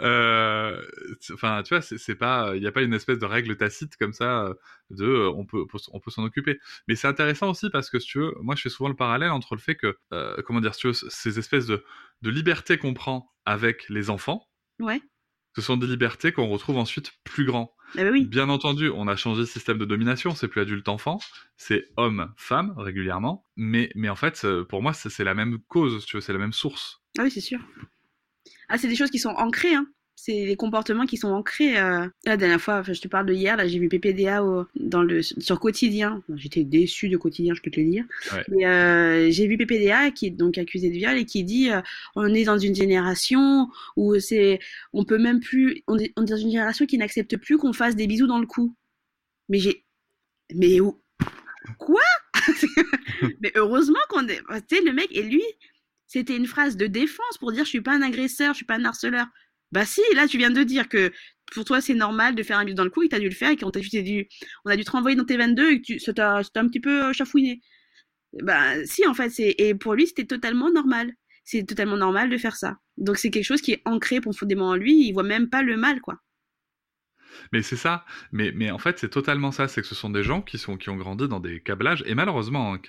Euh, 0.00 0.82
Enfin, 1.32 1.62
tu 1.62 1.74
vois, 1.74 1.82
c'est 1.82 1.98
c'est 1.98 2.14
pas, 2.14 2.52
il 2.54 2.60
n'y 2.60 2.66
a 2.66 2.72
pas 2.72 2.82
une 2.82 2.94
espèce 2.94 3.18
de 3.18 3.24
règle 3.26 3.56
tacite 3.56 3.96
comme 3.96 4.12
ça 4.12 4.44
euh, 4.46 4.54
de, 4.90 5.04
euh, 5.06 5.30
on 5.36 5.44
peut, 5.46 5.64
on 5.92 6.00
peut 6.00 6.10
s'en 6.10 6.24
occuper. 6.24 6.58
Mais 6.86 6.96
c'est 6.96 7.08
intéressant 7.08 7.50
aussi 7.50 7.70
parce 7.70 7.90
que 7.90 7.98
si 7.98 8.06
tu 8.08 8.18
veux, 8.18 8.34
moi, 8.40 8.54
je 8.56 8.62
fais 8.62 8.68
souvent 8.70 8.88
le 8.88 8.96
parallèle 8.96 9.30
entre 9.30 9.54
le 9.54 9.60
fait 9.60 9.76
que, 9.76 9.96
comment 10.42 10.60
dire, 10.60 10.74
si 10.74 10.80
tu 10.82 10.86
veux, 10.88 10.92
ces 10.92 11.38
espèces 11.38 11.66
de, 11.66 11.84
de 12.22 12.30
libertés 12.30 12.78
qu'on 12.78 12.94
prend 12.94 13.32
avec 13.44 13.88
les 13.88 14.10
enfants, 14.10 14.48
Ouais. 14.80 15.00
ce 15.56 15.62
sont 15.62 15.76
des 15.76 15.86
libertés 15.86 16.32
qu'on 16.32 16.48
retrouve 16.48 16.78
ensuite 16.78 17.12
plus 17.24 17.44
grands. 17.44 17.74
Bah 17.94 18.02
oui. 18.10 18.26
Bien 18.26 18.48
entendu, 18.48 18.90
on 18.90 19.08
a 19.08 19.16
changé 19.16 19.40
le 19.40 19.46
système 19.46 19.78
de 19.78 19.84
domination, 19.84 20.34
c'est 20.34 20.48
plus 20.48 20.60
adulte-enfant, 20.60 21.20
c'est 21.56 21.88
homme-femme 21.96 22.74
régulièrement, 22.76 23.44
mais, 23.56 23.90
mais 23.94 24.08
en 24.08 24.16
fait, 24.16 24.42
euh, 24.44 24.64
pour 24.64 24.82
moi, 24.82 24.92
c'est 24.92 25.24
la 25.24 25.34
même 25.34 25.58
cause, 25.68 26.04
c'est 26.20 26.32
la 26.32 26.38
même 26.38 26.52
source. 26.52 27.00
Ah 27.18 27.22
oui, 27.22 27.30
c'est 27.30 27.40
sûr. 27.40 27.60
Ah, 28.68 28.78
c'est 28.78 28.88
des 28.88 28.96
choses 28.96 29.10
qui 29.10 29.18
sont 29.18 29.30
ancrées, 29.30 29.74
hein. 29.74 29.86
C'est 30.20 30.46
des 30.46 30.56
comportements 30.56 31.06
qui 31.06 31.16
sont 31.16 31.28
ancrés. 31.28 31.78
euh. 31.78 32.04
La 32.24 32.36
dernière 32.36 32.60
fois, 32.60 32.80
enfin, 32.80 32.92
je 32.92 33.00
te 33.00 33.06
parle 33.06 33.26
de 33.26 33.32
hier, 33.34 33.56
là, 33.56 33.68
j'ai 33.68 33.78
vu 33.78 33.88
PPDA 33.88 34.42
au- 34.44 34.66
dans 34.74 35.04
le, 35.04 35.22
sur 35.22 35.60
Quotidien. 35.60 36.24
J'étais 36.34 36.64
déçue 36.64 37.08
de 37.08 37.16
Quotidien, 37.16 37.54
je 37.54 37.62
peux 37.62 37.70
te 37.70 37.78
le 37.78 37.86
dire. 37.88 38.04
Ouais. 38.32 38.42
Mais 38.48 38.66
euh, 38.66 39.30
j'ai 39.30 39.46
vu 39.46 39.56
PPDA 39.56 40.10
qui 40.10 40.26
est 40.26 40.30
donc 40.30 40.58
accusé 40.58 40.88
de 40.90 40.94
viol 40.94 41.16
et 41.16 41.24
qui 41.24 41.44
dit 41.44 41.70
euh, 41.70 41.80
on 42.16 42.34
est 42.34 42.42
dans 42.42 42.58
une 42.58 42.74
génération 42.74 43.68
où 43.96 44.18
c'est 44.18 44.58
on 44.92 45.04
peut 45.04 45.18
même 45.18 45.38
plus 45.38 45.84
on 45.86 45.96
est, 45.96 46.12
on 46.16 46.24
est 46.24 46.28
dans 46.30 46.36
une 46.36 46.50
génération 46.50 46.84
qui 46.84 46.98
n'accepte 46.98 47.36
plus 47.36 47.56
qu'on 47.56 47.72
fasse 47.72 47.94
des 47.94 48.08
bisous 48.08 48.26
dans 48.26 48.40
le 48.40 48.46
cou. 48.46 48.74
Mais 49.48 49.60
j'ai 49.60 49.84
mais 50.52 50.80
où 50.80 51.00
quoi? 51.78 52.02
Mais 53.40 53.52
heureusement 53.54 54.00
qu'on 54.08 54.26
est 54.26 54.40
tu 54.68 54.76
sais 54.76 54.82
le 54.82 54.92
mec 54.92 55.08
et 55.12 55.22
lui 55.22 55.42
c'était 56.08 56.36
une 56.36 56.46
phrase 56.48 56.76
de 56.76 56.86
défense 56.88 57.38
pour 57.38 57.52
dire 57.52 57.64
je 57.64 57.68
suis 57.70 57.80
pas 57.82 57.92
un 57.94 58.02
agresseur, 58.02 58.52
je 58.54 58.56
suis 58.58 58.66
pas 58.66 58.76
un 58.76 58.84
harceleur. 58.84 59.26
Bah 59.72 59.84
si, 59.84 60.00
là 60.14 60.26
tu 60.26 60.38
viens 60.38 60.50
de 60.50 60.62
dire 60.62 60.88
que 60.88 61.12
pour 61.52 61.64
toi 61.64 61.80
c'est 61.80 61.94
normal 61.94 62.34
de 62.34 62.42
faire 62.42 62.58
un 62.58 62.64
bisou 62.64 62.76
dans 62.76 62.84
le 62.84 62.90
cou 62.90 63.02
et 63.02 63.08
t'as 63.08 63.18
dû 63.18 63.28
le 63.28 63.34
faire 63.34 63.50
et 63.50 63.56
qu'on 63.56 63.70
t'a 63.70 63.80
dû 63.80 64.28
on 64.64 64.70
a 64.70 64.76
dû 64.76 64.84
te 64.84 64.90
renvoyer 64.90 65.16
dans 65.16 65.24
tes 65.24 65.36
22 65.36 65.70
et 65.72 65.80
que 65.80 65.86
tu 65.86 65.98
ça 66.00 66.12
t'a 66.12 66.38
un 66.38 66.68
petit 66.68 66.80
peu 66.80 67.06
euh, 67.08 67.12
chafouiné. 67.12 67.60
Bah 68.42 68.84
si 68.86 69.06
en 69.06 69.14
fait 69.14 69.30
c'est 69.30 69.54
et 69.58 69.74
pour 69.74 69.94
lui 69.94 70.06
c'était 70.06 70.26
totalement 70.26 70.70
normal. 70.72 71.12
C'est 71.44 71.64
totalement 71.64 71.96
normal 71.98 72.30
de 72.30 72.38
faire 72.38 72.56
ça. 72.56 72.76
Donc 72.98 73.18
c'est 73.18 73.30
quelque 73.30 73.44
chose 73.44 73.62
qui 73.62 73.72
est 73.72 73.82
ancré 73.86 74.20
profondément 74.20 74.70
en 74.70 74.76
lui, 74.76 75.06
il 75.08 75.12
voit 75.12 75.22
même 75.24 75.48
pas 75.50 75.62
le 75.62 75.76
mal 75.76 76.00
quoi. 76.00 76.18
Mais 77.52 77.62
c'est 77.62 77.76
ça. 77.76 78.04
Mais, 78.32 78.52
mais 78.54 78.70
en 78.70 78.78
fait, 78.78 78.98
c'est 78.98 79.08
totalement 79.10 79.52
ça. 79.52 79.68
C'est 79.68 79.80
que 79.82 79.86
ce 79.86 79.94
sont 79.94 80.10
des 80.10 80.22
gens 80.22 80.42
qui, 80.42 80.58
sont, 80.58 80.76
qui 80.76 80.90
ont 80.90 80.96
grandi 80.96 81.28
dans 81.28 81.40
des 81.40 81.60
câblages. 81.62 82.02
Et 82.06 82.14
malheureusement, 82.14 82.74
hein, 82.74 82.80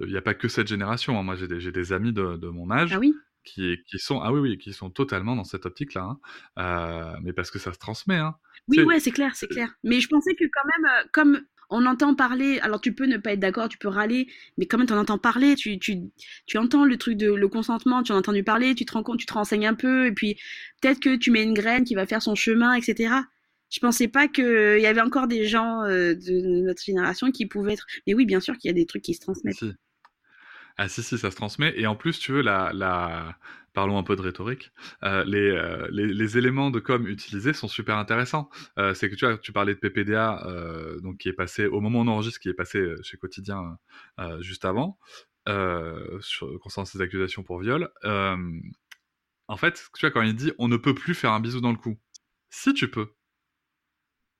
il 0.00 0.06
n'y 0.08 0.16
a 0.16 0.22
pas 0.22 0.34
que 0.34 0.48
cette 0.48 0.68
génération. 0.68 1.18
hein. 1.18 1.22
Moi, 1.22 1.36
j'ai 1.36 1.48
des, 1.48 1.70
des 1.72 1.92
amis 1.92 2.12
de, 2.12 2.36
de 2.36 2.48
mon 2.48 2.70
âge 2.70 2.90
Ah 2.90 2.98
oui 2.98 3.14
qui, 3.48 3.76
qui 3.86 3.98
sont, 3.98 4.20
ah 4.20 4.32
oui, 4.32 4.40
oui, 4.40 4.58
qui 4.58 4.72
sont 4.72 4.90
totalement 4.90 5.36
dans 5.36 5.44
cette 5.44 5.66
optique-là. 5.66 6.02
hein. 6.02 6.18
Euh, 6.58 7.16
mais 7.22 7.32
parce 7.32 7.50
que 7.50 7.58
ça 7.58 7.72
se 7.72 7.78
transmet. 7.78 8.16
Hein. 8.16 8.34
Oui, 8.68 8.76
C'est- 8.78 8.84
ouais, 8.84 9.00
c'est 9.00 9.10
clair, 9.10 9.32
c'est 9.34 9.48
clair. 9.48 9.74
Mais 9.84 10.00
je 10.00 10.08
pensais 10.08 10.34
que 10.34 10.44
quand 10.44 10.66
même, 10.76 10.90
euh, 10.92 11.08
comme 11.12 11.40
on 11.70 11.84
entend 11.86 12.14
parler, 12.14 12.58
alors 12.60 12.80
tu 12.80 12.94
peux 12.94 13.04
ne 13.06 13.18
pas 13.18 13.32
être 13.34 13.40
d'accord, 13.40 13.68
tu 13.68 13.76
peux 13.78 13.88
râler, 13.88 14.26
mais 14.56 14.66
quand 14.66 14.78
même 14.78 14.86
tu 14.86 14.94
en 14.94 14.98
entends 14.98 15.18
parler, 15.18 15.54
tu, 15.54 15.78
tu, 15.78 15.98
tu 16.46 16.56
entends 16.58 16.84
le 16.86 16.96
truc 16.96 17.16
de 17.18 17.30
le 17.32 17.48
consentement, 17.48 18.02
tu 18.02 18.12
en 18.12 18.16
as 18.16 18.18
entendu 18.20 18.42
parler, 18.42 18.74
tu 18.74 18.84
te 18.86 18.92
rends 18.92 19.02
compte, 19.02 19.18
tu 19.18 19.26
te 19.26 19.34
renseignes 19.34 19.66
un 19.66 19.74
peu, 19.74 20.06
et 20.06 20.12
puis 20.12 20.38
peut-être 20.80 20.98
que 21.00 21.16
tu 21.16 21.30
mets 21.30 21.42
une 21.42 21.52
graine 21.54 21.84
qui 21.84 21.94
va 21.94 22.06
faire 22.06 22.22
son 22.22 22.34
chemin, 22.34 22.72
etc. 22.74 23.14
Je 23.70 23.80
pensais 23.80 24.08
pas 24.08 24.28
qu'il 24.28 24.78
y 24.80 24.86
avait 24.86 25.02
encore 25.02 25.28
des 25.28 25.44
gens 25.44 25.82
euh, 25.84 26.14
de 26.14 26.62
notre 26.64 26.82
génération 26.82 27.30
qui 27.30 27.44
pouvaient 27.44 27.74
être. 27.74 27.86
Mais 28.06 28.14
oui, 28.14 28.24
bien 28.24 28.40
sûr 28.40 28.56
qu'il 28.56 28.70
y 28.70 28.72
a 28.72 28.74
des 28.74 28.86
trucs 28.86 29.02
qui 29.02 29.12
se 29.12 29.20
transmettent. 29.20 29.56
Si. 29.56 29.72
Ah 30.78 30.88
si, 30.88 31.02
si, 31.02 31.18
ça 31.18 31.30
se 31.30 31.36
transmet. 31.36 31.74
Et 31.76 31.86
en 31.86 31.96
plus, 31.96 32.18
tu 32.18 32.32
veux, 32.32 32.40
la, 32.40 32.72
la... 32.72 33.36
parlons 33.72 33.98
un 33.98 34.04
peu 34.04 34.16
de 34.16 34.22
rhétorique, 34.22 34.72
euh, 35.02 35.24
les, 35.24 35.50
euh, 35.50 35.88
les, 35.90 36.06
les 36.06 36.38
éléments 36.38 36.70
de 36.70 36.78
com 36.80 37.06
utilisés 37.06 37.52
sont 37.52 37.68
super 37.68 37.96
intéressants. 37.96 38.48
Euh, 38.78 38.94
c'est 38.94 39.10
que 39.10 39.16
tu 39.16 39.26
vois, 39.26 39.38
tu 39.38 39.52
parlais 39.52 39.74
de 39.74 39.80
PPDA, 39.80 40.46
donc 41.02 41.18
qui 41.18 41.28
est 41.28 41.32
passé, 41.32 41.66
au 41.66 41.80
moment 41.80 41.98
où 41.98 42.02
on 42.02 42.08
enregistre, 42.08 42.40
qui 42.40 42.48
est 42.48 42.54
passé 42.54 42.94
chez 43.02 43.16
Quotidien 43.16 43.76
juste 44.40 44.64
avant, 44.64 44.98
sur, 46.20 46.58
concernant 46.60 46.86
ces 46.86 47.00
accusations 47.00 47.42
pour 47.42 47.58
viol. 47.60 47.90
En 49.50 49.56
fait, 49.56 49.82
tu 49.94 50.06
vois, 50.06 50.10
quand 50.10 50.22
il 50.22 50.34
dit 50.34 50.52
on 50.58 50.68
ne 50.68 50.76
peut 50.76 50.94
plus 50.94 51.14
faire 51.14 51.32
un 51.32 51.40
bisou 51.40 51.60
dans 51.60 51.72
le 51.72 51.78
cou, 51.78 51.98
si 52.50 52.72
tu 52.72 52.88
peux, 52.88 53.14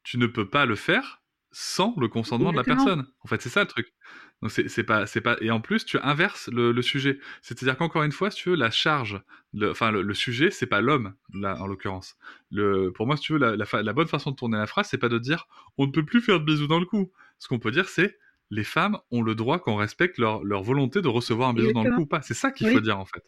tu 0.05 0.19
ne 0.19 0.27
peux 0.27 0.49
pas 0.49 0.67
le 0.67 0.77
faire 0.77 1.23
sans 1.51 1.95
le 1.99 2.09
consentement 2.09 2.53
de 2.53 2.57
la 2.57 2.65
personne. 2.65 3.07
En 3.21 3.29
fait, 3.29 3.41
c'est 3.43 3.49
ça 3.49 3.61
le 3.61 3.67
truc. 3.67 3.93
Donc 4.41 4.53
c'est 4.53 4.69
c'est 4.69 4.85
pas 4.85 5.07
c'est 5.07 5.21
pas 5.21 5.37
et 5.41 5.51
en 5.51 5.61
plus 5.61 5.85
tu 5.85 5.99
inverses 5.99 6.49
le, 6.53 6.71
le 6.71 6.83
sujet. 6.83 7.19
C'est-à-dire 7.43 7.77
qu'encore 7.77 8.05
une 8.05 8.13
fois, 8.13 8.31
si 8.31 8.43
tu 8.43 8.51
veux 8.51 8.57
la 8.57 8.71
charge, 8.71 9.21
le, 9.53 9.71
enfin 9.71 9.91
le, 9.91 10.03
le 10.03 10.15
sujet, 10.15 10.51
c'est 10.53 10.67
pas 10.67 10.81
l'homme 10.81 11.15
là 11.35 11.61
en 11.61 11.67
l'occurrence. 11.67 12.17
Le 12.53 12.93
pour 12.93 13.07
moi, 13.07 13.17
si 13.17 13.23
tu 13.25 13.33
veux 13.33 13.39
la, 13.41 13.57
la, 13.57 13.65
fa- 13.67 13.83
la 13.83 13.93
bonne 13.93 14.07
façon 14.07 14.31
de 14.31 14.37
tourner 14.37 14.57
la 14.57 14.67
phrase, 14.69 14.87
c'est 14.89 14.99
pas 14.99 15.09
de 15.09 15.19
dire 15.19 15.49
on 15.77 15.87
ne 15.87 15.91
peut 15.93 16.05
plus 16.05 16.21
faire 16.21 16.39
de 16.39 16.45
bisous 16.45 16.69
dans 16.69 16.79
le 16.79 16.87
cou. 16.87 17.11
Ce 17.39 17.49
qu'on 17.49 17.59
peut 17.59 17.73
dire, 17.73 17.89
c'est 17.89 18.17
les 18.51 18.65
femmes 18.65 18.99
ont 19.11 19.23
le 19.23 19.35
droit 19.35 19.59
qu'on 19.59 19.77
respecte 19.77 20.19
leur, 20.19 20.43
leur 20.45 20.63
volonté 20.63 21.03
de 21.03 21.09
recevoir 21.09 21.49
un 21.51 21.53
bisou 21.55 21.73
dans 21.73 21.83
le 21.85 21.91
cou 21.91 22.03
ou 22.03 22.07
pas. 22.07 22.23
C'est 22.23 22.35
ça 22.35 22.53
qu'il 22.53 22.67
Oui. 22.69 22.75
faut 22.75 22.81
dire 22.81 22.99
en 22.99 23.05
fait. 23.05 23.25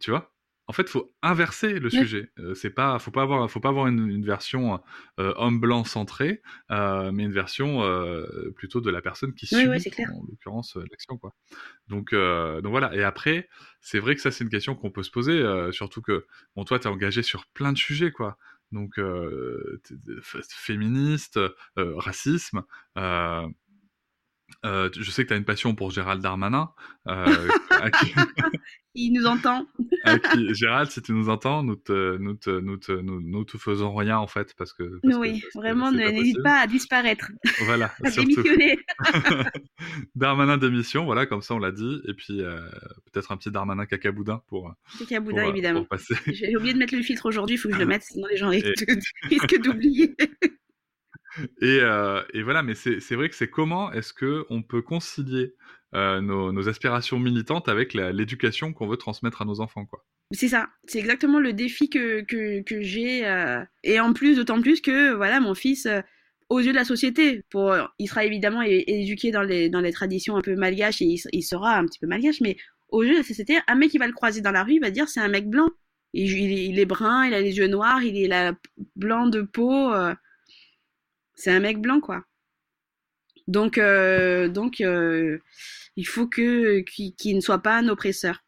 Tu 0.00 0.10
vois? 0.10 0.31
En 0.68 0.72
fait, 0.72 0.88
faut 0.88 1.12
inverser 1.22 1.78
le 1.80 1.86
Oui. 1.92 1.98
sujet. 1.98 2.30
Euh, 2.38 2.54
c'est 2.54 2.70
pas, 2.70 2.98
faut 3.00 3.10
pas 3.10 3.22
avoir, 3.22 3.50
faut 3.50 3.58
pas 3.60 3.68
avoir 3.70 3.88
une, 3.88 4.08
une 4.08 4.24
version 4.24 4.80
euh, 5.18 5.32
homme 5.36 5.58
blanc 5.60 5.82
centré, 5.84 6.40
euh, 6.70 7.10
mais 7.12 7.24
une 7.24 7.32
version 7.32 7.82
euh, 7.82 8.52
plutôt 8.54 8.80
de 8.80 8.88
la 8.90 9.02
personne 9.02 9.34
qui 9.34 9.48
Oui, 9.52 9.62
subit, 9.80 9.90
clair. 9.90 10.08
en 10.14 10.22
l'occurrence, 10.28 10.76
euh, 10.76 10.84
l'action 10.90 11.18
quoi. 11.18 11.34
Donc, 11.88 12.14
donc 12.14 12.70
voilà. 12.70 12.94
Et 12.94 13.02
après, 13.02 13.48
c'est 13.80 13.98
vrai 13.98 14.14
que 14.14 14.20
ça 14.22 14.30
c'est 14.30 14.44
une 14.44 14.50
question 14.50 14.74
qu'on 14.76 14.90
peut 14.92 15.02
se 15.02 15.10
poser, 15.10 15.42
surtout 15.72 16.00
que 16.00 16.26
bon, 16.56 16.64
toi 16.64 16.78
t'es 16.78 16.86
engagé 16.88 17.22
sur 17.22 17.44
plein 17.48 17.72
de 17.72 17.78
sujets 17.78 18.12
quoi. 18.12 18.38
Donc 18.70 18.98
féministe, 20.50 21.38
racisme. 21.76 22.62
euh, 22.96 23.48
je 24.64 25.10
sais 25.10 25.22
que 25.24 25.28
tu 25.28 25.34
as 25.34 25.36
une 25.38 25.44
passion 25.44 25.74
pour 25.74 25.90
Gérald 25.90 26.22
Darmanin. 26.22 26.72
euh, 27.08 27.48
à 27.82 27.90
qui- 27.90 28.12
Il 28.94 29.12
nous 29.12 29.24
entend. 29.24 29.66
qui- 30.32 30.54
Gérald, 30.54 30.90
si 30.90 31.00
tu 31.00 31.12
nous 31.12 31.28
entends, 31.30 31.62
nous 31.62 31.76
te, 31.76 32.16
nous 32.18 32.34
te, 32.34 32.50
nous 32.50 32.76
te, 32.76 32.92
nous, 32.92 33.20
nous 33.22 33.44
te 33.44 33.56
faisons 33.56 33.94
rien 33.94 34.18
en 34.18 34.26
fait 34.26 34.54
parce 34.58 34.72
que. 34.74 34.82
parce 35.02 35.14
que- 35.14 35.18
oui, 35.18 35.40
parce 35.40 35.54
vraiment, 35.64 35.90
n'hésite 35.90 36.42
pas 36.42 36.60
à 36.60 36.66
disparaître, 36.66 37.30
Voilà, 37.64 37.90
à 38.04 38.10
démissionner. 38.10 38.78
Darmanin 40.14 40.56
d'émission, 40.58 41.04
voilà, 41.04 41.26
comme 41.26 41.42
ça 41.42 41.54
on 41.54 41.58
l'a 41.58 41.72
dit, 41.72 42.00
et 42.06 42.14
puis 42.14 42.42
euh, 42.42 42.60
peut-être 43.12 43.32
un 43.32 43.36
petit 43.36 43.50
Darmanin 43.50 43.86
cacaboudin 43.86 44.42
pour, 44.48 44.72
C'est 44.98 45.06
qu'à 45.06 45.20
pour, 45.20 45.38
euh, 45.38 45.42
évidemment. 45.42 45.80
pour 45.80 45.88
passer. 45.88 46.14
J'ai 46.26 46.56
oublié 46.56 46.74
de 46.74 46.78
mettre 46.78 46.94
le 46.94 47.02
filtre 47.02 47.26
aujourd'hui, 47.26 47.56
il 47.56 47.58
faut 47.58 47.68
que 47.68 47.74
je 47.74 47.80
le 47.80 47.86
mette, 47.86 48.02
sinon 48.02 48.26
les 48.30 48.36
gens 48.36 48.50
Et- 48.50 48.62
risquent 49.22 49.60
d'oublier. 49.62 50.14
et, 51.62 51.78
euh, 51.80 52.22
et, 52.34 52.42
voilà, 52.42 52.62
mais 52.62 52.74
c'est 52.74 53.14
vrai 53.14 53.28
que 53.30 53.34
c'est 53.34 53.48
comment 53.48 53.90
est-ce 53.92 54.12
que 54.12 54.44
on 54.50 54.62
peut 54.62 54.82
concilier 54.82 55.54
euh, 55.54 55.54
nos, 55.92 56.52
nos, 56.52 56.68
aspirations 56.68 57.18
militantes 57.18 57.68
avec 57.68 57.94
l'éducation 57.94 58.72
qu'on 58.72 58.86
veut 58.86 58.96
transmettre 58.96 59.42
à 59.42 59.44
nos 59.44 59.60
enfants, 59.60 59.84
quoi. 59.84 60.04
C'est 60.32 60.48
ça, 60.48 60.68
c'est 60.86 60.98
exactement 60.98 61.40
le 61.40 61.52
défi 61.52 61.90
que, 61.90 62.22
que, 62.22 62.80
j'ai. 62.80 63.26
Euh, 63.26 63.62
et 63.84 64.00
en 64.00 64.12
plus, 64.12 64.36
d'autant 64.36 64.60
plus 64.62 64.80
que 64.80 65.12
voilà, 65.12 65.40
mon 65.40 65.54
fils, 65.54 65.86
euh, 65.86 66.00
aux 66.48 66.60
yeux 66.60 66.72
de 66.72 66.76
la 66.76 66.84
société, 66.84 67.42
pour, 67.50 67.74
il 67.98 68.08
sera 68.08 68.24
évidemment 68.24 68.62
éduqué 68.62 69.30
dans 69.30 69.42
les, 69.42 69.68
dans 69.68 69.80
les 69.80 69.92
traditions 69.92 70.36
un 70.36 70.40
peu 70.40 70.54
malgaches 70.54 71.02
et 71.02 71.16
il, 71.32 71.42
sera 71.42 71.76
un 71.76 71.86
petit 71.86 71.98
peu 71.98 72.06
malgache, 72.06 72.40
mais 72.40 72.56
aux 72.88 73.02
yeux 73.02 73.12
de 73.12 73.18
la 73.18 73.22
société, 73.24 73.58
un 73.66 73.74
mec 73.74 73.90
qui 73.90 73.98
va 73.98 74.06
le 74.06 74.12
croiser 74.12 74.40
dans 74.40 74.50
la 74.52 74.64
rue, 74.64 74.74
il 74.74 74.80
va 74.80 74.90
dire 74.90 75.08
c'est 75.08 75.20
un 75.20 75.28
mec 75.28 75.48
blanc. 75.48 75.68
Il, 76.14 76.30
il, 76.30 76.78
est 76.78 76.84
brun, 76.84 77.26
il 77.26 77.34
a 77.34 77.40
les 77.40 77.56
yeux 77.56 77.68
noirs, 77.68 78.02
il 78.02 78.22
est 78.22 78.28
la, 78.28 78.52
blanc 78.96 79.26
de 79.26 79.42
peau. 79.42 79.92
Euh, 79.92 80.14
c'est 81.34 81.50
un 81.50 81.60
mec 81.60 81.78
blanc, 81.78 82.00
quoi. 82.00 82.22
Donc, 83.52 83.76
euh, 83.76 84.48
donc 84.48 84.80
euh, 84.80 85.38
il 85.96 86.06
faut 86.06 86.26
que 86.26 86.80
qu'il 86.80 87.36
ne 87.36 87.40
soit 87.42 87.58
pas 87.58 87.76
un 87.76 87.88
oppresseur 87.88 88.42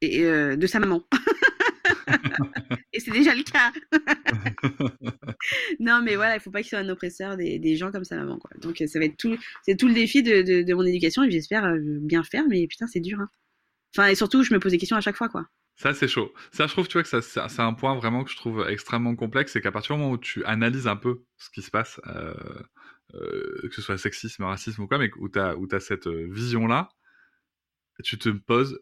et, 0.00 0.22
euh, 0.22 0.54
de 0.54 0.66
sa 0.68 0.78
maman. 0.78 1.04
et 2.92 3.00
c'est 3.00 3.10
déjà 3.10 3.34
le 3.34 3.42
cas. 3.42 3.72
non, 5.80 6.02
mais 6.04 6.14
voilà, 6.14 6.36
il 6.36 6.40
faut 6.40 6.52
pas 6.52 6.60
qu'il 6.60 6.68
soit 6.68 6.78
un 6.78 6.88
oppresseur 6.88 7.36
des, 7.36 7.58
des, 7.58 7.74
gens 7.74 7.90
comme 7.90 8.04
sa 8.04 8.16
maman, 8.16 8.38
quoi. 8.38 8.50
Donc, 8.60 8.80
ça 8.86 8.98
va 9.00 9.06
être 9.06 9.16
tout, 9.16 9.36
c'est 9.66 9.76
tout 9.76 9.88
le 9.88 9.94
défi 9.94 10.22
de, 10.22 10.42
de, 10.42 10.62
de 10.62 10.74
mon 10.74 10.84
éducation 10.84 11.24
et 11.24 11.30
j'espère 11.30 11.74
bien 11.80 12.22
faire, 12.22 12.44
mais 12.48 12.68
putain, 12.68 12.86
c'est 12.86 13.00
dur. 13.00 13.18
Hein. 13.18 13.28
Enfin, 13.96 14.08
et 14.08 14.14
surtout, 14.14 14.44
je 14.44 14.54
me 14.54 14.60
pose 14.60 14.70
des 14.70 14.78
questions 14.78 14.96
à 14.96 15.00
chaque 15.00 15.16
fois, 15.16 15.28
quoi. 15.28 15.46
Ça, 15.74 15.94
c'est 15.94 16.08
chaud. 16.08 16.32
Ça, 16.52 16.68
je 16.68 16.72
trouve, 16.72 16.86
tu 16.86 16.92
vois, 16.92 17.02
que 17.02 17.08
ça, 17.08 17.20
c'est 17.22 17.62
un 17.62 17.72
point 17.72 17.96
vraiment 17.96 18.22
que 18.22 18.30
je 18.30 18.36
trouve 18.36 18.66
extrêmement 18.68 19.16
complexe, 19.16 19.52
c'est 19.52 19.60
qu'à 19.60 19.72
partir 19.72 19.96
du 19.96 20.02
moment 20.02 20.12
où 20.12 20.18
tu 20.18 20.44
analyses 20.44 20.86
un 20.86 20.96
peu 20.96 21.24
ce 21.38 21.50
qui 21.50 21.62
se 21.62 21.70
passe, 21.72 22.00
euh, 22.06 22.34
que 23.12 23.74
ce 23.74 23.82
soit 23.82 23.98
sexisme, 23.98 24.44
racisme 24.44 24.82
ou 24.82 24.86
quoi, 24.86 24.98
mais 24.98 25.10
où 25.18 25.28
tu 25.28 25.38
as, 25.38 25.80
cette 25.80 26.06
euh, 26.06 26.28
vision-là, 26.30 26.90
tu 28.02 28.18
te 28.18 28.28
poses 28.28 28.80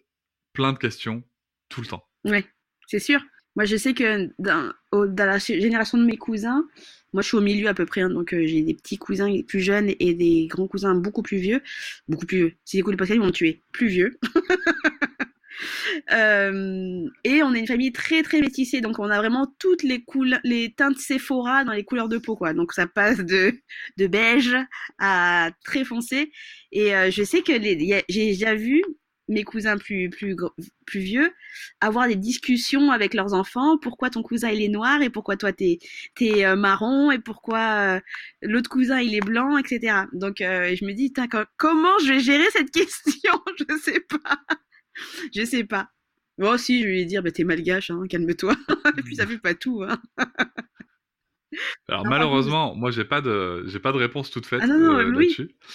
plein 0.53 0.73
de 0.73 0.79
questions 0.79 1.23
tout 1.69 1.81
le 1.81 1.87
temps. 1.87 2.09
Oui, 2.25 2.45
c'est 2.87 2.99
sûr. 2.99 3.21
Moi, 3.57 3.65
je 3.65 3.77
sais 3.77 3.93
que 3.93 4.31
dans, 4.39 4.73
dans, 4.93 5.27
la 5.27 5.39
génération 5.39 5.99
de 5.99 6.05
mes 6.05 6.17
cousins, 6.17 6.65
moi, 7.13 7.23
je 7.23 7.29
suis 7.29 7.37
au 7.37 7.41
milieu 7.41 7.69
à 7.69 7.75
peu 7.75 7.87
près, 7.87 8.03
hein, 8.03 8.11
donc 8.11 8.33
euh, 8.33 8.47
j'ai 8.47 8.63
des 8.63 8.75
petits 8.75 8.99
cousins 8.99 9.43
plus 9.43 9.61
jeunes 9.61 9.93
et 9.99 10.15
des 10.15 10.47
grands 10.47 10.69
cousins 10.69 10.95
beaucoup 10.95 11.23
plus 11.23 11.39
vieux. 11.39 11.61
Beaucoup 12.07 12.27
plus 12.27 12.39
vieux. 12.39 12.53
Si 12.65 12.79
écoutent 12.79 12.93
le 12.93 12.99
podcast, 12.99 13.17
ils 13.17 13.21
vont 13.21 13.27
me 13.27 13.33
tuer. 13.33 13.63
Plus 13.73 13.89
vieux. 13.89 14.19
Euh, 16.11 17.07
et 17.25 17.43
on 17.43 17.55
est 17.55 17.61
une 17.61 17.67
famille 17.67 17.93
très 17.93 18.23
très 18.23 18.41
métissée, 18.41 18.81
donc 18.81 18.99
on 18.99 19.11
a 19.11 19.19
vraiment 19.19 19.47
toutes 19.59 19.83
les 19.83 20.03
couleurs, 20.03 20.41
les 20.43 20.73
teintes 20.73 20.99
Sephora 20.99 21.65
dans 21.65 21.73
les 21.73 21.85
couleurs 21.85 22.09
de 22.09 22.19
peau, 22.19 22.37
quoi. 22.37 22.55
Donc 22.55 22.73
ça 22.73 22.87
passe 22.87 23.19
de, 23.19 23.53
de 23.99 24.07
beige 24.07 24.57
à 24.99 25.51
très 25.65 25.85
foncé. 25.85 26.33
Et 26.73 26.95
euh, 26.95 27.11
je 27.11 27.23
sais 27.23 27.43
que 27.43 27.53
j'ai 27.63 28.05
déjà 28.09 28.55
vu 28.55 28.83
mes 29.31 29.45
cousins 29.45 29.77
plus, 29.77 30.09
plus, 30.09 30.35
plus 30.87 31.01
vieux 31.01 31.35
avoir 31.83 32.09
des 32.09 32.17
discussions 32.17 32.91
avec 32.91 33.13
leurs 33.13 33.35
enfants. 33.35 33.77
Pourquoi 33.77 34.09
ton 34.09 34.23
cousin 34.23 34.49
il 34.49 34.63
est 34.63 34.69
noir 34.69 35.03
et 35.03 35.11
pourquoi 35.11 35.37
toi 35.37 35.53
t'es 35.53 35.79
es, 36.21 36.47
euh, 36.47 36.57
marron 36.57 37.11
et 37.11 37.19
pourquoi 37.19 38.01
l'autre 38.41 38.71
cousin 38.71 39.01
il 39.01 39.15
est 39.15 39.21
blanc, 39.21 39.59
etc. 39.59 40.05
Donc 40.15 40.37
je 40.41 40.85
me 40.87 40.93
dis, 40.95 41.13
comment 41.59 41.99
je 42.03 42.15
vais 42.15 42.21
gérer 42.21 42.49
cette 42.53 42.71
question? 42.73 43.35
Je 43.59 43.77
sais 43.79 44.01
pas. 44.01 44.39
je 45.35 45.45
sais 45.45 45.65
pas. 45.65 45.91
Moi 46.39 46.55
aussi, 46.55 46.83
je 46.83 46.87
vais 46.87 46.93
lui 46.93 47.07
dire, 47.07 47.23
bah, 47.23 47.31
t'es 47.31 47.45
malgache, 47.45 47.91
hein, 47.91 48.03
calme-toi. 48.09 48.55
Et 48.99 49.03
puis 49.03 49.17
ça 49.17 49.27
fait 49.27 49.39
pas 49.39 49.55
tout. 49.55 49.83
Hein. 49.83 50.01
Alors 51.89 52.05
malheureusement, 52.05 52.75
moi 52.75 52.91
j'ai 52.91 53.05
pas 53.05 53.23
de 53.23 53.65
j'ai 53.67 53.79
pas 53.79 53.93
de 53.93 53.97
réponse 53.97 54.31
toute 54.31 54.45
faite 54.45 54.61
ah 54.63 54.67
non, 54.67 54.79
non, 54.79 54.99
euh, 54.99 55.29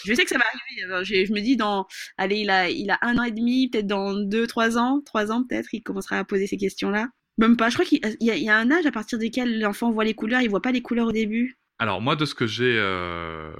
Je 0.05 0.14
sais 0.14 0.24
que 0.24 0.30
ça 0.30 0.38
va 0.38 0.43
arriver. 0.45 1.03
Je, 1.03 1.26
je, 1.26 1.34
me 1.34 1.41
dis 1.41 1.57
dans 1.57 1.88
allez 2.18 2.38
il 2.38 2.49
a 2.51 2.70
il 2.70 2.91
a 2.91 2.99
un 3.01 3.18
an 3.18 3.24
et 3.24 3.32
demi, 3.32 3.70
peut-être 3.70 3.88
dans 3.88 4.14
deux 4.14 4.45
trois 4.45 4.78
ans, 4.78 5.01
trois 5.03 5.32
ans 5.32 5.43
peut-être, 5.43 5.74
il 5.74 5.82
commencera 5.82 6.20
à 6.20 6.24
poser 6.24 6.45
ces 6.45 6.57
questions-là. 6.57 7.09
Même 7.39 7.57
pas. 7.57 7.70
Je 7.70 7.74
crois 7.74 7.86
qu'il 7.86 7.99
y, 8.20 8.26
y, 8.26 8.49
a 8.49 8.57
un 8.57 8.72
âge 8.72 8.86
à 8.86 8.91
partir 8.91 9.18
duquel 9.18 9.59
l'enfant 9.59 9.89
voit 9.89 10.03
les 10.03 10.14
couleurs. 10.14 10.41
Il 10.41 10.49
voit 10.49 10.61
pas 10.61 10.72
les 10.72 10.84
couleurs 10.84 11.07
au 11.07 11.11
début. 11.11 11.57
Alors 11.80 12.01
moi, 12.01 12.15
de 12.15 12.26
ce 12.26 12.36
que 12.36 12.45
j'ai 12.45 12.78
euh, 12.78 13.51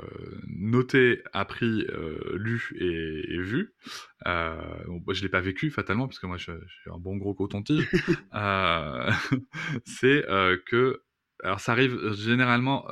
noté, 0.47 1.22
appris, 1.34 1.86
euh, 1.89 2.38
lu 2.38 2.72
et, 2.80 3.34
et 3.34 3.41
vu, 3.41 3.74
euh, 4.28 4.55
bon, 4.88 5.14
je 5.14 5.22
l'ai 5.24 5.30
pas 5.30 5.41
vécu 5.41 5.72
fatalement 5.72 6.07
parce 6.07 6.20
que 6.20 6.28
moi 6.28 6.38
je, 6.38 6.51
je 6.51 6.74
suis 6.82 6.91
un 6.91 6.99
bon 6.99 7.18
gros 7.18 7.34
coton-tige. 7.34 7.89
euh, 8.36 9.11
c'est 9.86 10.26
que, 10.68 11.01
alors 11.43 11.59
ça 11.59 11.72
arrive 11.72 12.14
généralement 12.14 12.86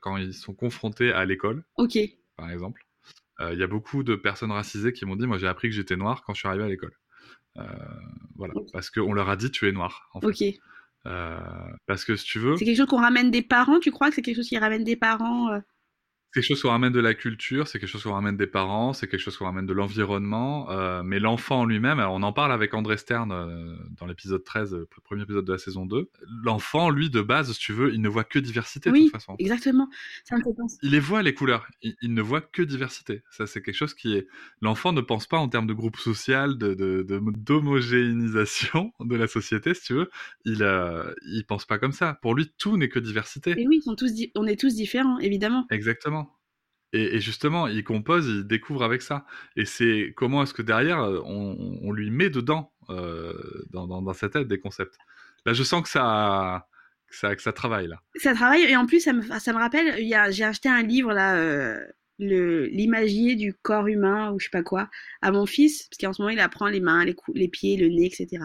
quand 0.00 0.16
ils 0.16 0.34
sont 0.34 0.54
confrontés 0.54 1.12
à 1.12 1.24
l'école. 1.24 1.64
Ok. 1.76 1.98
Par 2.36 2.50
exemple, 2.50 2.86
il 3.40 3.58
y 3.58 3.62
a 3.62 3.68
beaucoup 3.68 4.02
de 4.02 4.16
personnes 4.16 4.52
racisées 4.52 4.92
qui 4.92 5.04
m'ont 5.04 5.16
dit, 5.16 5.26
moi 5.26 5.38
j'ai 5.38 5.48
appris 5.48 5.68
que 5.68 5.74
j'étais 5.74 5.96
noir 5.96 6.22
quand 6.24 6.32
je 6.34 6.40
suis 6.40 6.48
arrivé 6.48 6.64
à 6.64 6.68
l'école. 6.68 6.96
voilà, 8.36 8.56
okay. 8.56 8.70
parce 8.72 8.90
qu'on 8.90 9.12
leur 9.12 9.28
a 9.28 9.36
dit 9.36 9.50
tu 9.50 9.68
es 9.68 9.72
noir. 9.72 10.08
En 10.14 10.20
fait. 10.20 10.26
Ok. 10.26 10.60
Euh, 11.06 11.38
parce 11.86 12.04
que 12.04 12.16
si 12.16 12.24
tu 12.24 12.38
veux. 12.38 12.56
C'est 12.56 12.64
quelque 12.64 12.76
chose 12.76 12.86
qu'on 12.86 13.00
ramène 13.00 13.30
des 13.30 13.42
parents, 13.42 13.80
tu 13.80 13.90
crois 13.90 14.08
que 14.08 14.14
c'est 14.14 14.22
quelque 14.22 14.36
chose 14.36 14.48
qui 14.48 14.58
ramène 14.58 14.84
des 14.84 14.96
parents 14.96 15.50
euh? 15.50 15.60
Quelque 16.32 16.44
chose 16.44 16.62
qu'on 16.62 16.70
ramène 16.70 16.92
de 16.92 17.00
la 17.00 17.14
culture, 17.14 17.68
c'est 17.68 17.78
quelque 17.78 17.88
chose 17.88 18.02
qu'on 18.02 18.12
ramène 18.12 18.36
des 18.36 18.46
parents, 18.46 18.92
c'est 18.92 19.06
quelque 19.06 19.20
chose 19.20 19.36
qu'on 19.36 19.44
ramène 19.44 19.66
de 19.66 19.72
l'environnement, 19.72 20.70
euh, 20.70 21.02
mais 21.02 21.18
l'enfant 21.18 21.64
lui-même, 21.64 21.98
alors 21.98 22.14
on 22.14 22.22
en 22.22 22.32
parle 22.32 22.52
avec 22.52 22.74
André 22.74 22.96
Stern 22.96 23.30
euh, 23.32 23.76
dans 23.98 24.06
l'épisode 24.06 24.42
13, 24.42 24.74
le 24.74 24.86
premier 25.04 25.22
épisode 25.22 25.44
de 25.44 25.52
la 25.52 25.58
saison 25.58 25.84
2, 25.84 26.08
l'enfant, 26.42 26.90
lui, 26.90 27.10
de 27.10 27.20
base, 27.20 27.52
si 27.52 27.58
tu 27.58 27.72
veux, 27.72 27.92
il 27.92 28.00
ne 28.00 28.08
voit 28.08 28.24
que 28.24 28.38
diversité 28.38 28.90
oui, 28.90 29.00
de 29.00 29.04
toute 29.04 29.12
façon. 29.12 29.36
exactement. 29.38 29.88
Ça 30.24 30.36
me 30.36 30.42
fait 30.42 30.54
penser. 30.56 30.78
Il 30.82 30.90
les 30.90 31.00
voit, 31.00 31.22
les 31.22 31.34
couleurs, 31.34 31.66
il, 31.82 31.94
il 32.00 32.14
ne 32.14 32.22
voit 32.22 32.40
que 32.40 32.62
diversité. 32.62 33.22
Ça, 33.30 33.46
c'est 33.46 33.62
quelque 33.62 33.76
chose 33.76 33.94
qui 33.94 34.14
est... 34.14 34.26
L'enfant 34.62 34.92
ne 34.92 35.00
pense 35.00 35.26
pas 35.26 35.38
en 35.38 35.48
termes 35.48 35.66
de 35.66 35.74
groupe 35.74 35.96
social, 35.96 36.56
de, 36.56 36.74
de, 36.74 37.02
de, 37.02 37.20
d'homogénéisation 37.36 38.92
de 39.00 39.16
la 39.16 39.26
société, 39.26 39.74
si 39.74 39.84
tu 39.84 39.94
veux, 39.94 40.10
il, 40.44 40.62
euh, 40.62 41.12
il 41.26 41.44
pense 41.44 41.66
pas 41.66 41.78
comme 41.78 41.92
ça. 41.92 42.18
Pour 42.22 42.34
lui, 42.34 42.50
tout 42.56 42.76
n'est 42.78 42.88
que 42.88 42.98
diversité. 42.98 43.54
Et 43.58 43.68
oui, 43.68 43.82
sont 43.82 43.96
tous 43.96 44.12
on 44.34 44.46
est 44.46 44.58
tous 44.58 44.74
différents, 44.74 45.18
évidemment. 45.18 45.66
Exactement. 45.70 46.21
Et, 46.92 47.20
justement, 47.20 47.66
il 47.68 47.84
compose, 47.84 48.26
il 48.26 48.46
découvre 48.46 48.82
avec 48.82 49.00
ça. 49.00 49.24
Et 49.56 49.64
c'est 49.64 50.12
comment 50.14 50.42
est-ce 50.42 50.52
que 50.52 50.62
derrière, 50.62 50.98
on, 50.98 51.78
on, 51.82 51.90
lui 51.90 52.10
met 52.10 52.28
dedans, 52.28 52.70
euh, 52.90 53.32
dans, 53.70 54.12
sa 54.12 54.28
tête, 54.28 54.46
des 54.46 54.58
concepts? 54.58 54.98
Là, 55.46 55.54
je 55.54 55.62
sens 55.62 55.82
que 55.82 55.88
ça, 55.88 56.66
que 57.08 57.42
ça, 57.42 57.52
travaille, 57.52 57.88
là. 57.88 57.96
Ça 58.16 58.34
travaille, 58.34 58.64
et 58.64 58.76
en 58.76 58.84
plus, 58.84 59.00
ça 59.00 59.14
me, 59.14 59.22
ça 59.22 59.52
me 59.52 59.58
rappelle, 59.58 59.96
j'ai 60.32 60.44
acheté 60.44 60.68
un 60.68 60.82
livre, 60.82 61.14
là, 61.14 61.36
euh, 61.36 61.80
l'imagier 62.18 63.36
du 63.36 63.54
corps 63.54 63.86
humain, 63.86 64.30
ou 64.32 64.38
je 64.38 64.44
sais 64.44 64.50
pas 64.50 64.62
quoi, 64.62 64.90
à 65.22 65.32
mon 65.32 65.46
fils, 65.46 65.88
parce 65.88 65.98
qu'en 65.98 66.12
ce 66.12 66.20
moment, 66.20 66.32
il 66.32 66.40
apprend 66.40 66.68
les 66.68 66.80
mains, 66.80 67.04
les, 67.04 67.16
les 67.34 67.48
pieds, 67.48 67.76
le 67.76 67.88
nez, 67.88 68.06
etc. 68.06 68.44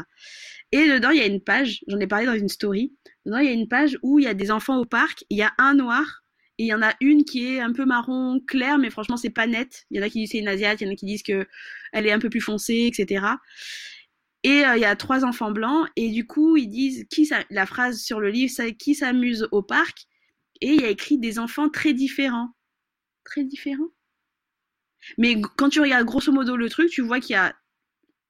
Et 0.71 0.87
dedans, 0.87 1.11
il 1.11 1.17
y 1.17 1.21
a 1.21 1.27
une 1.27 1.41
page, 1.41 1.83
j'en 1.87 1.99
ai 1.99 2.07
parlé 2.07 2.25
dans 2.25 2.33
une 2.33 2.49
story, 2.49 2.93
dedans, 3.25 3.39
il 3.39 3.45
y 3.45 3.49
a 3.49 3.53
une 3.53 3.67
page 3.67 3.97
où 4.03 4.19
il 4.19 4.25
y 4.25 4.27
a 4.27 4.33
des 4.33 4.51
enfants 4.51 4.79
au 4.79 4.85
parc, 4.85 5.23
il 5.29 5.37
y 5.37 5.43
a 5.43 5.53
un 5.57 5.73
noir, 5.73 6.23
et 6.57 6.63
il 6.63 6.67
y 6.67 6.73
en 6.73 6.81
a 6.81 6.93
une 7.01 7.23
qui 7.23 7.45
est 7.45 7.59
un 7.59 7.71
peu 7.71 7.85
marron 7.85 8.39
clair, 8.47 8.77
mais 8.77 8.89
franchement, 8.89 9.17
c'est 9.17 9.29
pas 9.29 9.45
net. 9.47 9.85
Il 9.91 9.97
y 9.97 9.99
en 9.99 10.03
a 10.03 10.09
qui 10.09 10.19
disent 10.19 10.31
c'est 10.31 10.39
une 10.39 10.47
asiate, 10.47 10.81
il 10.81 10.87
y 10.87 10.89
en 10.89 10.93
a 10.93 10.95
qui 10.95 11.05
disent 11.05 11.23
que 11.23 11.47
elle 11.93 12.07
est 12.07 12.11
un 12.11 12.19
peu 12.19 12.29
plus 12.29 12.41
foncée, 12.41 12.89
etc. 12.91 13.25
Et 14.43 14.65
euh, 14.65 14.75
il 14.75 14.81
y 14.81 14.85
a 14.85 14.95
trois 14.95 15.25
enfants 15.25 15.51
blancs, 15.51 15.87
et 15.95 16.09
du 16.09 16.25
coup, 16.25 16.57
ils 16.57 16.67
disent 16.67 17.05
qui 17.09 17.29
la 17.49 17.65
phrase 17.65 18.01
sur 18.01 18.19
le 18.19 18.29
livre, 18.29 18.51
c'est 18.53 18.75
qui 18.75 18.95
s'amuse 18.95 19.47
au 19.51 19.61
parc, 19.61 20.07
et 20.61 20.73
il 20.73 20.81
y 20.81 20.85
a 20.85 20.89
écrit 20.89 21.17
des 21.19 21.39
enfants 21.39 21.69
très 21.69 21.93
différents. 21.93 22.49
Très 23.23 23.43
différents. 23.43 23.91
Mais 25.17 25.39
quand 25.57 25.69
tu 25.69 25.81
regardes 25.81 26.05
grosso 26.05 26.31
modo 26.31 26.55
le 26.57 26.69
truc, 26.69 26.89
tu 26.89 27.01
vois 27.01 27.19
qu'il 27.19 27.33
y 27.33 27.37
a 27.37 27.55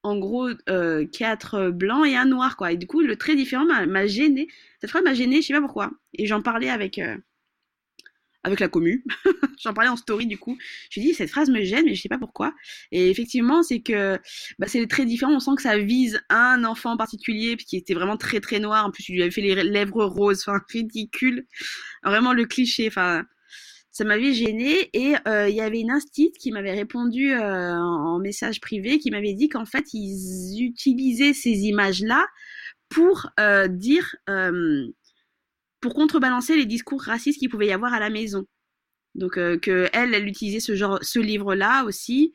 en 0.04 0.18
gros 0.18 0.50
euh, 0.70 1.06
quatre 1.08 1.70
blancs 1.70 2.06
et 2.08 2.16
un 2.16 2.26
noir, 2.26 2.58
quoi. 2.58 2.72
Et 2.72 2.78
du 2.78 2.88
coup, 2.88 3.02
le 3.02 3.16
très 3.18 3.36
différent 3.36 3.66
m'a 3.66 4.08
gêné. 4.08 4.48
Cette 4.82 4.90
phrase 4.90 5.04
m'a 5.04 5.14
gêné, 5.14 5.42
je 5.42 5.48
sais 5.48 5.54
pas 5.54 5.62
pourquoi. 5.62 5.92
Et 6.14 6.26
j'en 6.28 6.42
parlais 6.42 6.70
avec. 6.70 7.00
Euh, 7.00 7.18
avec 8.48 8.60
la 8.60 8.68
commu. 8.68 9.04
J'en 9.62 9.74
parlais 9.74 9.90
en 9.90 9.96
story 9.96 10.26
du 10.26 10.38
coup. 10.38 10.58
Je 10.90 11.00
dit 11.00 11.14
cette 11.14 11.30
phrase 11.30 11.50
me 11.50 11.62
gêne, 11.64 11.86
mais 11.86 11.96
je 11.96 12.02
sais 12.02 12.10
pas 12.10 12.18
pourquoi. 12.18 12.54
Et 12.92 13.10
effectivement, 13.10 13.64
c'est 13.64 13.82
que 13.82 14.18
bah, 14.60 14.68
c'est 14.68 14.86
très 14.88 15.06
différent. 15.06 15.34
On 15.34 15.40
sent 15.40 15.52
que 15.56 15.62
ça 15.62 15.78
vise 15.78 16.22
un 16.30 16.64
enfant 16.64 16.92
en 16.92 16.98
particulier, 16.98 17.58
qui 17.58 17.78
était 17.78 17.94
vraiment 17.94 18.18
très 18.18 18.40
très 18.40 18.60
noir. 18.60 18.86
En 18.86 18.92
plus, 18.92 19.10
il 19.10 19.16
lui 19.16 19.22
avait 19.22 19.32
fait 19.32 19.42
les 19.42 19.64
lèvres 19.64 20.06
roses, 20.06 20.42
enfin 20.48 20.60
ridicule. 20.72 21.46
Vraiment 22.04 22.34
le 22.34 22.46
cliché. 22.46 22.88
Enfin, 22.88 23.26
ça 23.92 24.04
m'avait 24.04 24.34
gêné. 24.34 24.90
Et 24.94 25.16
euh, 25.28 25.50
il 25.50 25.56
y 25.56 25.62
avait 25.62 25.80
une 25.80 25.92
instite 25.92 26.38
qui 26.38 26.52
m'avait 26.52 26.74
répondu 26.74 27.34
euh, 27.34 27.76
en 27.76 28.20
message 28.20 28.62
privé, 28.62 29.00
qui 29.00 29.12
m'avait 29.12 29.34
dit 29.34 29.50
qu'en 29.50 29.66
fait 29.66 29.86
ils 29.94 30.64
utilisaient 30.64 31.34
ces 31.34 31.66
images 31.66 32.02
là 32.02 32.26
pour 32.90 33.28
euh, 33.40 33.68
dire 33.68 34.16
pour 35.80 35.94
contrebalancer 35.94 36.56
les 36.56 36.66
discours 36.66 37.02
racistes 37.02 37.40
qu'il 37.40 37.50
pouvait 37.50 37.68
y 37.68 37.72
avoir 37.72 37.94
à 37.94 38.00
la 38.00 38.10
maison. 38.10 38.46
Donc 39.16 39.38
euh, 39.38 39.58
que 39.58 39.90
elle, 39.94 40.14
elle 40.14 40.28
utilisait 40.28 40.60
ce 40.60 40.76
genre, 40.76 41.00
ce 41.02 41.20
livre-là 41.20 41.84
aussi. 41.86 42.34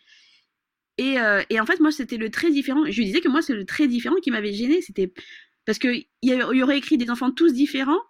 Et, 0.99 1.19
euh, 1.19 1.43
en 1.59 1.67
fait, 1.67 1.81
moi, 1.81 1.91
c'était 1.91 2.19
le 2.19 2.31
très 2.31 2.51
différent. 2.51 2.85
Je 2.89 2.97
lui 2.97 3.07
disais 3.07 3.21
que 3.21 3.29
moi, 3.29 3.43
c'est 3.43 3.55
le 3.55 3.65
très 3.65 3.89
différent 3.89 4.17
qui 4.23 4.31
m'avait 4.31 4.53
gêné. 4.53 4.83
C'était 4.83 5.13
parce 5.65 5.79
que 5.79 5.89
il 5.89 6.07
y, 6.23 6.63
aurait 6.63 6.79
écrit 6.79 6.99
des 6.99 7.11
enfants 7.11 7.31
tous 7.31 7.53
différents. 7.53 8.01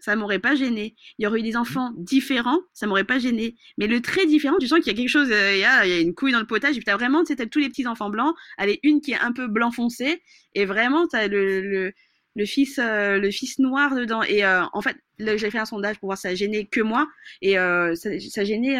ça 0.00 0.16
m'aurait 0.16 0.38
pas 0.38 0.54
gêné. 0.54 0.96
Il 1.18 1.24
y 1.24 1.26
aurait 1.26 1.40
eu 1.40 1.42
des 1.42 1.56
enfants 1.56 1.92
différents, 1.96 2.60
ça 2.72 2.86
m'aurait 2.86 3.04
pas 3.04 3.18
gêné. 3.18 3.56
Mais 3.78 3.86
le 3.86 4.00
très 4.00 4.26
différent, 4.26 4.56
tu 4.60 4.68
sens 4.68 4.80
qu'il 4.80 4.88
y 4.88 4.94
a 4.94 4.98
quelque 4.98 5.08
chose, 5.08 5.30
euh, 5.30 5.54
il 5.54 5.60
y, 5.60 5.64
a, 5.64 6.00
une 6.00 6.14
couille 6.14 6.32
dans 6.32 6.40
le 6.40 6.46
potage, 6.46 6.72
et 6.76 6.78
puis 6.78 6.84
t'as 6.84 6.96
vraiment, 6.96 7.24
tu 7.24 7.36
tous 7.48 7.58
les 7.60 7.68
petits 7.68 7.86
enfants 7.86 8.10
blancs, 8.10 8.34
allez, 8.58 8.80
une 8.82 9.00
qui 9.00 9.12
est 9.12 9.18
un 9.18 9.32
peu 9.32 9.46
blanc 9.48 9.70
foncé, 9.70 10.22
et 10.54 10.64
vraiment, 10.64 11.06
t'as 11.06 11.28
le, 11.28 11.60
le, 11.60 11.92
le 12.34 12.46
fils, 12.46 12.78
euh, 12.78 13.18
le 13.18 13.30
fils 13.30 13.58
noir 13.58 13.94
dedans. 13.94 14.22
Et 14.22 14.44
euh, 14.44 14.62
en 14.72 14.80
fait, 14.80 14.96
j'ai 15.18 15.50
fait 15.50 15.58
un 15.58 15.64
sondage 15.64 15.98
pour 15.98 16.08
voir 16.08 16.18
si 16.18 16.22
ça 16.22 16.34
gênait 16.34 16.64
que 16.64 16.80
moi, 16.80 17.06
et 17.42 17.54
ça, 17.54 18.18
ça, 18.18 18.44
gênait, 18.44 18.76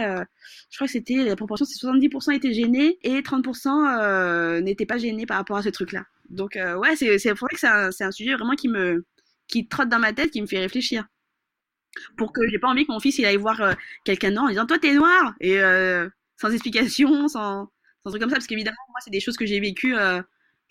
je 0.71 0.77
crois 0.77 0.87
que 0.87 0.93
c'était, 0.93 1.23
la 1.25 1.37
proportion, 1.37 1.65
c'est 1.65 1.79
70% 1.87 2.35
étaient 2.35 2.53
gênés, 2.53 2.99
et 3.03 3.21
30% 3.21 4.61
n'étaient 4.61 4.87
pas 4.87 4.99
gênés 4.99 5.25
par 5.25 5.37
rapport 5.37 5.57
à 5.57 5.63
ce 5.63 5.69
truc-là. 5.69 6.05
Donc, 6.31 6.57
ouais, 6.57 6.97
c'est, 6.97 7.19
c'est 7.19 7.31
vrai 7.31 7.49
que 7.53 7.61
c'est 7.61 7.69
un, 7.69 7.91
un 8.01 8.11
sujet 8.11 8.35
vraiment 8.35 8.57
qui 8.57 8.69
me, 8.69 9.05
qui 9.53 9.69
trotte 9.69 9.89
dans 9.89 9.99
ma 9.99 10.13
tête, 10.13 10.31
qui 10.31 10.41
me 10.41 10.47
fait 10.47 10.59
réfléchir. 10.59 11.07
Pour 12.17 12.33
que 12.33 12.49
j'ai 12.49 12.59
pas 12.59 12.69
envie 12.69 12.87
que 12.87 12.93
mon 12.93 13.01
fils 13.01 13.19
il 13.19 13.27
aille 13.27 13.37
voir 13.37 13.61
euh, 13.61 13.75
quelqu'un 14.05 14.31
noir 14.31 14.47
en 14.47 14.49
disant 14.49 14.67
toi 14.67 14.79
t'es 14.79 14.95
noir 14.95 15.35
et 15.41 15.61
euh, 15.61 16.09
sans 16.39 16.51
explication, 16.51 17.29
sans, 17.29 17.71
sans 18.03 18.11
truc 18.11 18.23
comme 18.23 18.31
ça, 18.31 18.37
parce 18.37 18.47
qu'évidemment 18.47 18.77
moi 18.89 18.99
c'est 19.05 19.11
des 19.11 19.21
choses 19.21 19.37
que 19.37 19.45
j'ai 19.45 19.61
vécues 19.61 19.95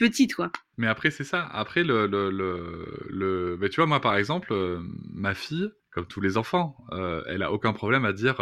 euh, 0.01 0.07
petites 0.07 0.35
quoi. 0.35 0.51
Mais 0.77 0.87
après 0.87 1.11
c'est 1.11 1.23
ça. 1.23 1.45
Après 1.51 1.83
le 1.83 2.07
le 2.07 2.29
le, 2.29 3.07
le... 3.09 3.57
Mais 3.59 3.69
tu 3.69 3.77
vois 3.77 3.87
moi 3.87 4.01
par 4.01 4.15
exemple 4.15 4.53
ma 5.13 5.33
fille 5.33 5.69
comme 5.91 6.07
tous 6.07 6.21
les 6.21 6.37
enfants, 6.37 6.77
elle 7.27 7.43
a 7.43 7.51
aucun 7.51 7.73
problème 7.73 8.05
à 8.05 8.13
dire 8.13 8.37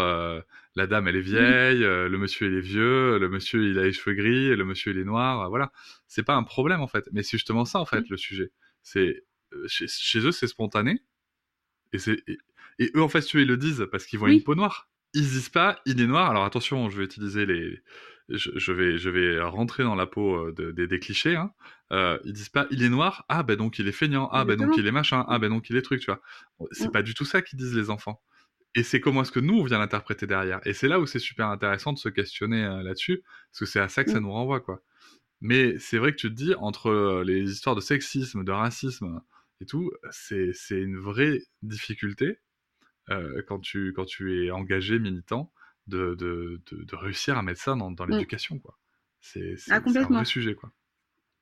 la 0.76 0.88
dame 0.88 1.08
elle 1.08 1.16
est 1.16 1.22
vieille, 1.22 1.80
le 1.80 2.16
monsieur 2.18 2.46
il 2.46 2.58
est 2.58 2.62
vieux, 2.62 3.18
le 3.18 3.28
monsieur 3.28 3.68
il 3.68 3.80
a 3.80 3.84
les 3.86 3.92
cheveux 3.92 4.16
gris, 4.16 4.56
le 4.56 4.66
monsieur 4.66 4.92
il 4.92 5.00
est 5.00 5.04
noir, 5.04 5.50
voilà. 5.50 5.72
C'est 6.08 6.22
pas 6.22 6.36
un 6.36 6.44
problème 6.44 6.82
en 6.82 6.88
fait, 6.88 7.10
mais 7.12 7.24
c'est 7.24 7.38
justement 7.38 7.66
ça 7.66 7.80
en 7.80 7.86
fait 7.86 8.08
le 8.08 8.18
sujet. 8.18 8.52
C'est 8.84 9.24
euh, 9.54 9.66
chez, 9.68 10.20
eux, 10.20 10.32
c'est 10.32 10.48
spontané. 10.48 11.02
Et, 11.94 11.98
et, 12.80 12.92
eux, 12.96 13.02
en 13.02 13.10
fait, 13.10 13.22
tu 13.22 13.42
ils 13.42 13.48
le 13.48 13.58
disent 13.58 13.88
parce 13.92 14.06
qu'ils 14.06 14.20
voient 14.20 14.32
une 14.32 14.44
peau 14.44 14.56
noire. 14.56 14.90
Ils 15.14 15.24
disent 15.24 15.50
pas, 15.50 15.82
il 15.86 16.00
est 16.02 16.08
noir. 16.08 16.30
Alors 16.30 16.44
attention, 16.44 16.90
je 16.90 16.98
vais 16.98 17.06
utiliser 17.06 17.46
les. 17.46 17.82
Je, 18.30 18.72
vais, 18.72 18.98
je 18.98 19.10
vais 19.10 19.42
rentrer 19.42 19.84
dans 19.84 19.96
la 19.96 20.06
peau 20.06 20.36
euh, 20.36 20.74
des 20.74 21.00
clichés. 21.00 21.36
Hein. 21.36 21.52
Euh, 21.92 22.20
ils 22.24 22.34
disent 22.34 22.50
pas, 22.50 22.68
il 22.72 22.84
est 22.84 22.90
noir. 22.90 23.26
Ah, 23.30 23.44
ben 23.44 23.56
donc 23.56 23.80
il 23.80 23.88
est 23.88 23.94
feignant. 23.94 24.30
Ah, 24.32 24.46
ben 24.46 24.58
donc 24.58 24.78
il 24.78 24.86
est 24.86 24.92
machin. 24.92 25.26
Ah, 25.28 25.40
ben 25.40 25.50
donc 25.50 25.70
il 25.70 25.78
est 25.78 25.82
truc, 25.82 26.02
tu 26.02 26.12
vois. 26.12 26.22
C'est 26.72 26.92
pas 26.92 27.02
du 27.02 27.14
tout 27.14 27.26
ça 27.26 27.42
qu'ils 27.42 27.58
disent 27.58 27.76
les 27.76 27.90
enfants. 27.90 28.22
Et 28.76 28.84
c'est 28.84 29.00
comment 29.00 29.24
est-ce 29.24 29.32
que 29.32 29.40
nous, 29.40 29.58
on 29.58 29.64
vient 29.64 29.80
l'interpréter 29.80 30.28
derrière. 30.28 30.60
Et 30.66 30.74
c'est 30.74 30.88
là 30.88 31.00
où 31.00 31.08
c'est 31.08 31.20
super 31.20 31.48
intéressant 31.48 31.92
de 31.92 31.98
se 31.98 32.10
questionner 32.10 32.62
là-dessus, 32.84 33.24
parce 33.52 33.60
que 33.60 33.66
c'est 33.66 33.80
à 33.80 33.90
ça 33.90 34.04
que 34.04 34.12
ça 34.12 34.20
nous 34.20 34.32
renvoie, 34.32 34.60
quoi. 34.60 34.84
Mais 35.42 35.80
c'est 35.80 35.98
vrai 35.98 36.12
que 36.12 36.18
tu 36.18 36.30
te 36.30 36.36
dis, 36.36 36.54
entre 36.56 37.24
les 37.26 37.52
histoires 37.52 37.76
de 37.76 37.82
sexisme, 37.82 38.44
de 38.44 38.52
racisme, 38.52 39.22
et 39.62 39.66
tout, 39.66 39.92
c'est, 40.12 40.54
une 40.72 40.98
vraie 40.98 41.42
difficulté 41.62 42.40
euh, 43.10 43.42
quand, 43.48 43.60
tu, 43.60 43.94
quand 43.94 44.06
tu 44.06 44.46
es 44.46 44.52
engagé, 44.52 45.00
militant, 45.00 45.52
de, 45.90 46.16
de, 46.16 46.62
de, 46.72 46.96
réussir 46.96 47.38
à 47.38 47.42
mettre 47.42 47.62
ça 47.62 47.76
dans, 47.76 47.92
dans 47.92 48.06
mmh. 48.06 48.12
l'éducation. 48.12 48.60
Quoi. 48.60 48.78
C'est, 49.20 49.56
ah, 49.70 49.76
un 49.76 49.80
vrai 50.04 50.26
sujet. 50.26 50.56
Quoi. 50.56 50.72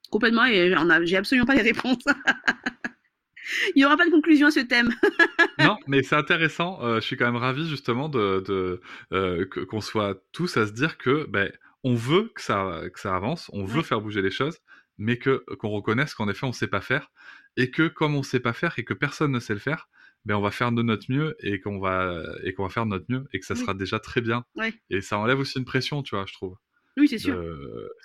Complètement, 0.10 0.46
et 0.46 0.74
a, 0.74 1.06
j'ai 1.06 1.18
absolument 1.18 1.46
pas 1.46 1.56
les 1.56 1.62
réponses. 1.62 2.04
Il 3.76 3.80
n'y 3.80 3.86
aura 3.86 3.96
pas 3.96 4.06
de 4.06 4.12
conclusion 4.12 4.48
à 4.48 4.52
ce 4.52 4.60
thème. 4.60 4.94
non, 5.60 5.78
mais 5.88 6.04
c'est 6.04 6.16
intéressant. 6.16 6.84
Euh, 6.84 6.96
je 6.96 7.06
suis 7.06 7.16
quand 7.16 7.26
même 7.26 7.38
ravi 7.42 7.68
justement 7.70 8.10
de, 8.10 8.44
de 8.46 8.82
euh, 9.14 9.46
qu'on 9.70 9.80
soit 9.80 10.22
tous 10.34 10.58
à 10.58 10.68
se 10.68 10.74
dire 10.74 10.98
que 10.98 11.26
ben, 11.30 11.52
on 11.84 11.96
veut 11.96 12.32
que 12.36 12.42
ça, 12.42 12.82
que 12.94 13.00
ça 13.00 13.16
avance, 13.16 13.50
on 13.54 13.64
veut 13.64 13.84
faire 13.84 14.02
bouger 14.02 14.22
les 14.22 14.32
choses, 14.32 14.60
mais 14.98 15.18
que 15.18 15.46
qu'on 15.60 15.70
reconnaisse 15.70 16.14
qu'en 16.14 16.28
effet 16.28 16.46
on 16.46 16.50
ne 16.50 16.54
sait 16.54 16.68
pas 16.68 16.82
faire 16.82 17.10
et 17.56 17.72
que 17.72 17.88
comme 17.88 18.16
on 18.16 18.20
ne 18.20 18.24
sait 18.24 18.40
pas 18.42 18.54
faire 18.54 18.74
et 18.78 18.84
que 18.84 18.94
personne 18.94 19.32
ne 19.32 19.40
sait 19.40 19.54
le 19.54 19.60
faire, 19.60 19.88
ben 20.26 20.36
on 20.36 20.42
va 20.42 20.52
faire 20.52 20.72
de 20.72 20.82
notre 20.82 21.12
mieux 21.12 21.36
et 21.40 21.60
qu'on 21.60 21.80
va 21.80 22.24
et 22.44 22.54
qu'on 22.54 22.64
va 22.64 22.70
faire 22.70 22.86
de 22.86 22.90
notre 22.92 23.06
mieux 23.10 23.26
et 23.34 23.40
que 23.40 23.46
ça 23.46 23.56
sera 23.56 23.74
déjà 23.74 24.00
très 24.00 24.22
bien. 24.22 24.44
Et 24.90 25.02
ça 25.02 25.18
enlève 25.18 25.40
aussi 25.40 25.58
une 25.58 25.66
pression, 25.66 26.04
tu 26.04 26.16
vois, 26.16 26.26
je 26.28 26.34
trouve. 26.34 26.56
Oui, 26.98 27.08
c'est 27.08 27.20
sûr. 27.20 27.40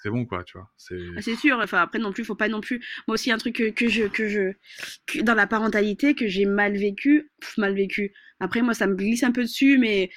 c'est 0.02 0.10
bon, 0.10 0.26
quoi, 0.26 0.44
tu 0.44 0.58
vois. 0.58 0.68
Ah, 1.16 1.22
c'est 1.22 1.34
sûr. 1.34 1.58
Enfin, 1.62 1.78
après 1.80 1.98
non 1.98 2.12
plus, 2.12 2.24
faut 2.24 2.34
pas 2.34 2.48
non 2.48 2.60
plus. 2.60 2.84
Moi 3.08 3.14
aussi, 3.14 3.32
un 3.32 3.38
truc 3.38 3.56
que, 3.56 3.70
que 3.70 3.88
je, 3.88 4.04
que 4.04 4.28
je, 4.28 5.22
dans 5.22 5.34
la 5.34 5.46
parentalité, 5.46 6.14
que 6.14 6.28
j'ai 6.28 6.44
mal 6.44 6.76
vécu, 6.76 7.32
mal 7.56 7.74
vécu. 7.74 8.12
Après, 8.38 8.60
moi, 8.60 8.74
ça 8.74 8.86
me 8.86 8.94
glisse 8.94 9.22
un 9.22 9.32
peu 9.32 9.42
dessus, 9.42 9.78
mais 9.78 10.10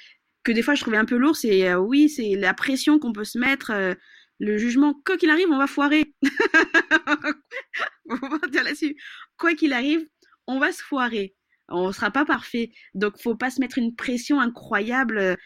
que 0.44 0.52
des 0.52 0.62
fois, 0.62 0.74
je 0.74 0.82
trouvais 0.82 0.98
un 0.98 1.06
peu 1.06 1.16
lourd. 1.16 1.36
C'est 1.36 1.68
euh, 1.70 1.78
oui, 1.78 2.10
c'est 2.10 2.34
la 2.36 2.52
pression 2.52 2.98
qu'on 2.98 3.12
peut 3.12 3.24
se 3.24 3.38
mettre. 3.38 3.70
Euh, 3.70 3.94
le 4.38 4.58
jugement, 4.58 4.94
quoi 5.06 5.16
qu'il 5.16 5.30
arrive, 5.30 5.48
on 5.50 5.58
va 5.58 5.66
foirer. 5.66 6.12
on 8.08 8.16
va 8.16 8.46
dire 8.48 8.64
là-dessus. 8.64 8.96
Quoi 9.38 9.54
qu'il 9.54 9.72
arrive, 9.72 10.06
on 10.46 10.58
va 10.58 10.72
se 10.72 10.82
foirer. 10.82 11.34
On 11.68 11.90
sera 11.90 12.10
pas 12.10 12.24
parfait. 12.24 12.70
Donc, 12.94 13.20
faut 13.20 13.34
pas 13.34 13.50
se 13.50 13.60
mettre 13.60 13.78
une 13.78 13.94
pression 13.94 14.40
incroyable. 14.40 15.36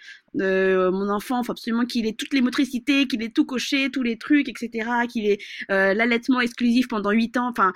Euh, 0.41 0.91
mon 0.91 1.09
enfant, 1.09 1.43
faut 1.43 1.53
absolument 1.53 1.87
qu'il 1.87 2.07
ait 2.07 2.13
toutes 2.13 2.35
les 2.35 2.43
motricités, 2.43 3.07
qu'il 3.07 3.23
ait 3.23 3.31
tout 3.31 3.47
coché, 3.47 3.91
tous 3.91 4.03
les 4.03 4.19
trucs, 4.19 4.49
etc. 4.49 4.91
Qu'il 5.09 5.27
ait 5.27 5.39
euh, 5.71 5.95
l'allaitement 5.95 6.41
exclusif 6.41 6.89
pendant 6.89 7.11
8 7.11 7.39
ans. 7.39 7.49
Enfin, 7.49 7.73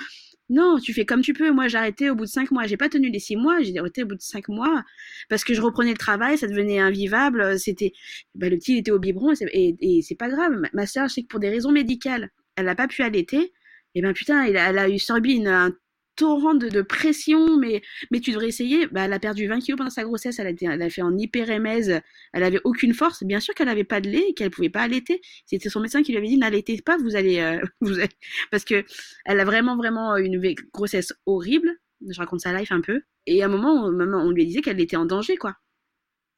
non, 0.51 0.79
tu 0.79 0.93
fais 0.93 1.07
comme 1.07 1.23
tu 1.23 1.33
peux. 1.33 1.51
Moi, 1.53 1.69
j'ai 1.69 1.79
arrêté 1.79 2.11
au 2.11 2.15
bout 2.15 2.25
de 2.25 2.31
cinq 2.31 2.51
mois. 2.51 2.67
J'ai 2.67 2.77
pas 2.77 2.91
tenu 2.91 3.11
les 3.11 3.19
six 3.19 3.37
mois. 3.37 3.63
J'ai 3.63 3.79
arrêté 3.79 4.03
au 4.03 4.07
bout 4.07 4.15
de 4.15 4.21
cinq 4.21 4.49
mois 4.49 4.85
parce 5.31 5.43
que 5.43 5.55
je 5.55 5.63
reprenais 5.63 5.93
le 5.93 5.97
travail. 5.97 6.37
Ça 6.37 6.47
devenait 6.47 6.79
invivable. 6.79 7.59
C'était, 7.59 7.93
bah, 8.35 8.51
le 8.51 8.57
petit 8.59 8.77
était 8.77 8.91
au 8.91 8.99
biberon 8.99 9.33
et, 9.53 10.03
c'est 10.03 10.15
pas 10.17 10.29
grave. 10.29 10.61
Ma, 10.75 10.87
soeur, 10.87 11.09
je 11.09 11.15
sais 11.15 11.23
que 11.23 11.29
pour 11.29 11.41
des 11.41 11.49
raisons 11.49 11.73
médicales, 11.73 12.31
elle 12.57 12.67
n'a 12.67 12.75
pas 12.75 12.89
pu 12.89 13.03
allaiter. 13.03 13.53
Et 13.95 14.03
ben 14.03 14.13
putain, 14.13 14.45
elle 14.45 14.57
a, 14.57 14.71
elle 14.71 14.79
a 14.79 14.89
eu 14.89 14.99
sorbi 14.99 15.35
une, 15.35 15.47
un 15.49 15.73
torrent 16.17 16.55
de, 16.55 16.69
de, 16.69 16.83
pression, 16.83 17.57
mais, 17.59 17.83
mais 18.11 18.21
tu 18.21 18.31
devrais 18.31 18.49
essayer. 18.49 18.87
Bah, 18.87 19.05
elle 19.05 19.13
a 19.13 19.19
perdu 19.19 19.47
20 19.47 19.61
kilos 19.61 19.79
pendant 19.79 19.91
sa 19.91 20.05
grossesse, 20.05 20.39
elle 20.39 20.47
a, 20.47 20.73
elle 20.73 20.83
a 20.83 20.91
fait 20.91 21.03
en 21.03 21.17
hyperémèse, 21.17 22.01
elle 22.33 22.43
avait 22.43 22.61
aucune 22.65 22.95
force. 22.95 23.25
Bien 23.25 23.41
sûr 23.41 23.55
qu'elle 23.55 23.67
n'avait 23.67 23.85
pas 23.85 24.01
de 24.01 24.09
lait 24.09 24.27
et 24.29 24.35
qu'elle 24.35 24.51
pouvait 24.51 24.71
pas 24.71 24.83
allaiter. 24.83 25.21
C'était 25.47 25.69
son 25.69 25.81
médecin 25.81 26.03
qui 26.03 26.13
lui 26.13 26.19
avait 26.19 26.29
dit 26.29 26.39
n'allaitez 26.39 26.81
pas, 26.83 26.97
vous 26.99 27.17
allez, 27.17 27.39
euh, 27.41 27.61
vous 27.81 27.99
allez... 27.99 28.09
parce 28.51 28.65
que 28.65 28.85
elle 29.25 29.41
a 29.41 29.45
vraiment 29.45 29.77
vraiment 29.77 30.17
une 30.17 30.41
grossesse 30.73 31.13
horrible. 31.27 31.71
Je 32.09 32.19
raconte 32.19 32.41
sa 32.41 32.53
life 32.59 32.73
un 32.73 32.81
peu. 32.81 33.03
Et 33.27 33.43
à 33.43 33.47
un 33.47 33.49
moment, 33.49 33.87
on, 33.87 34.31
lui 34.31 34.47
disait 34.47 34.61
qu'elle 34.61 34.81
était 34.81 34.97
en 34.97 35.07
danger, 35.07 35.37
quoi. 35.37 35.57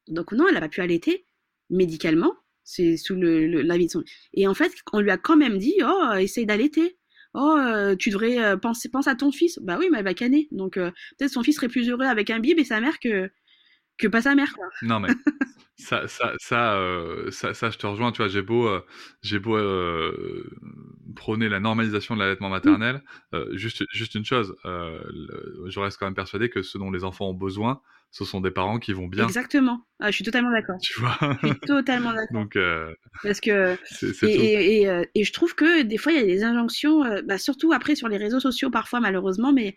Donc 0.07 0.31
non, 0.31 0.45
elle 0.47 0.53
n'a 0.53 0.61
pas 0.61 0.69
pu 0.69 0.81
allaiter 0.81 1.25
médicalement. 1.69 2.33
C'est 2.63 2.97
sous 2.97 3.15
le, 3.15 3.61
l'avis 3.61 3.87
de 3.87 3.91
son. 3.91 4.03
Et 4.33 4.47
en 4.47 4.53
fait, 4.53 4.71
on 4.93 4.99
lui 4.99 5.11
a 5.11 5.17
quand 5.17 5.37
même 5.37 5.57
dit, 5.57 5.75
oh, 5.83 6.13
essaye 6.17 6.45
d'allaiter 6.45 6.96
oh 7.33 7.55
euh, 7.57 7.95
tu 7.95 8.09
devrais 8.09 8.39
euh, 8.43 8.57
penser 8.57 8.89
pense 8.89 9.07
à 9.07 9.15
ton 9.15 9.31
fils 9.31 9.59
bah 9.61 9.77
oui 9.79 9.87
mais 9.91 9.99
elle 9.99 10.05
va 10.05 10.13
canner. 10.13 10.47
Donc 10.51 10.77
euh, 10.77 10.91
peut-être 11.17 11.31
son 11.31 11.43
fils 11.43 11.55
serait 11.55 11.67
plus 11.67 11.89
heureux 11.89 12.05
avec 12.05 12.29
un 12.29 12.39
bib 12.39 12.59
et 12.59 12.63
sa 12.63 12.79
mère 12.79 12.99
que 12.99 13.29
que 13.97 14.07
pas 14.07 14.21
sa 14.21 14.35
mère 14.35 14.53
quoi. 14.53 14.65
non 14.81 14.99
mais 14.99 15.09
ça 15.77 16.07
ça 16.07 16.33
ça, 16.39 16.79
ça, 17.31 17.53
ça 17.53 17.69
je 17.69 17.77
te 17.77 17.87
rejoins. 17.87 18.11
Tu 18.11 18.17
vois 18.17 18.27
j'ai 18.27 18.41
beau 18.41 18.69
j'ai 19.21 19.39
beau 19.39 19.57
prôner 21.15 21.49
la 21.49 21.59
normalisation 21.59 22.15
de 22.15 22.19
l'allaitement 22.19 22.49
maternel 22.49 23.01
juste 23.53 23.83
juste 23.91 24.15
une 24.15 24.25
chose 24.25 24.55
je 24.63 25.79
reste 25.79 25.97
quand 25.97 26.05
même 26.05 26.15
persuadé 26.15 26.49
que 26.49 26.61
ce 26.61 26.77
dont 26.77 26.91
les 26.91 27.03
enfants 27.03 27.29
ont 27.29 27.33
besoin 27.33 27.81
ce 28.11 28.25
sont 28.25 28.41
des 28.41 28.51
parents 28.51 28.79
qui 28.79 28.93
vont 28.93 29.07
bien. 29.07 29.25
Exactement. 29.25 29.81
Ah, 29.99 30.11
je 30.11 30.15
suis 30.15 30.23
totalement 30.23 30.51
d'accord. 30.51 30.77
Tu 30.81 30.99
vois? 30.99 31.17
Je 31.41 31.47
suis 31.47 31.59
totalement 31.61 32.13
d'accord. 32.13 32.27
Donc, 32.31 32.55
euh, 32.55 32.93
parce 33.23 33.41
que 33.41 33.77
et, 34.25 34.81
et, 34.81 34.89
euh, 34.89 35.03
et, 35.13 35.23
je 35.23 35.33
trouve 35.33 35.55
que 35.55 35.81
des 35.81 35.97
fois 35.97 36.13
il 36.13 36.19
y 36.19 36.21
a 36.21 36.25
des 36.25 36.43
injonctions, 36.43 37.03
euh, 37.03 37.21
bah, 37.23 37.37
surtout 37.37 37.73
après 37.73 37.95
sur 37.95 38.07
les 38.07 38.17
réseaux 38.17 38.39
sociaux 38.39 38.69
parfois 38.69 38.99
malheureusement, 38.99 39.51
mais 39.51 39.75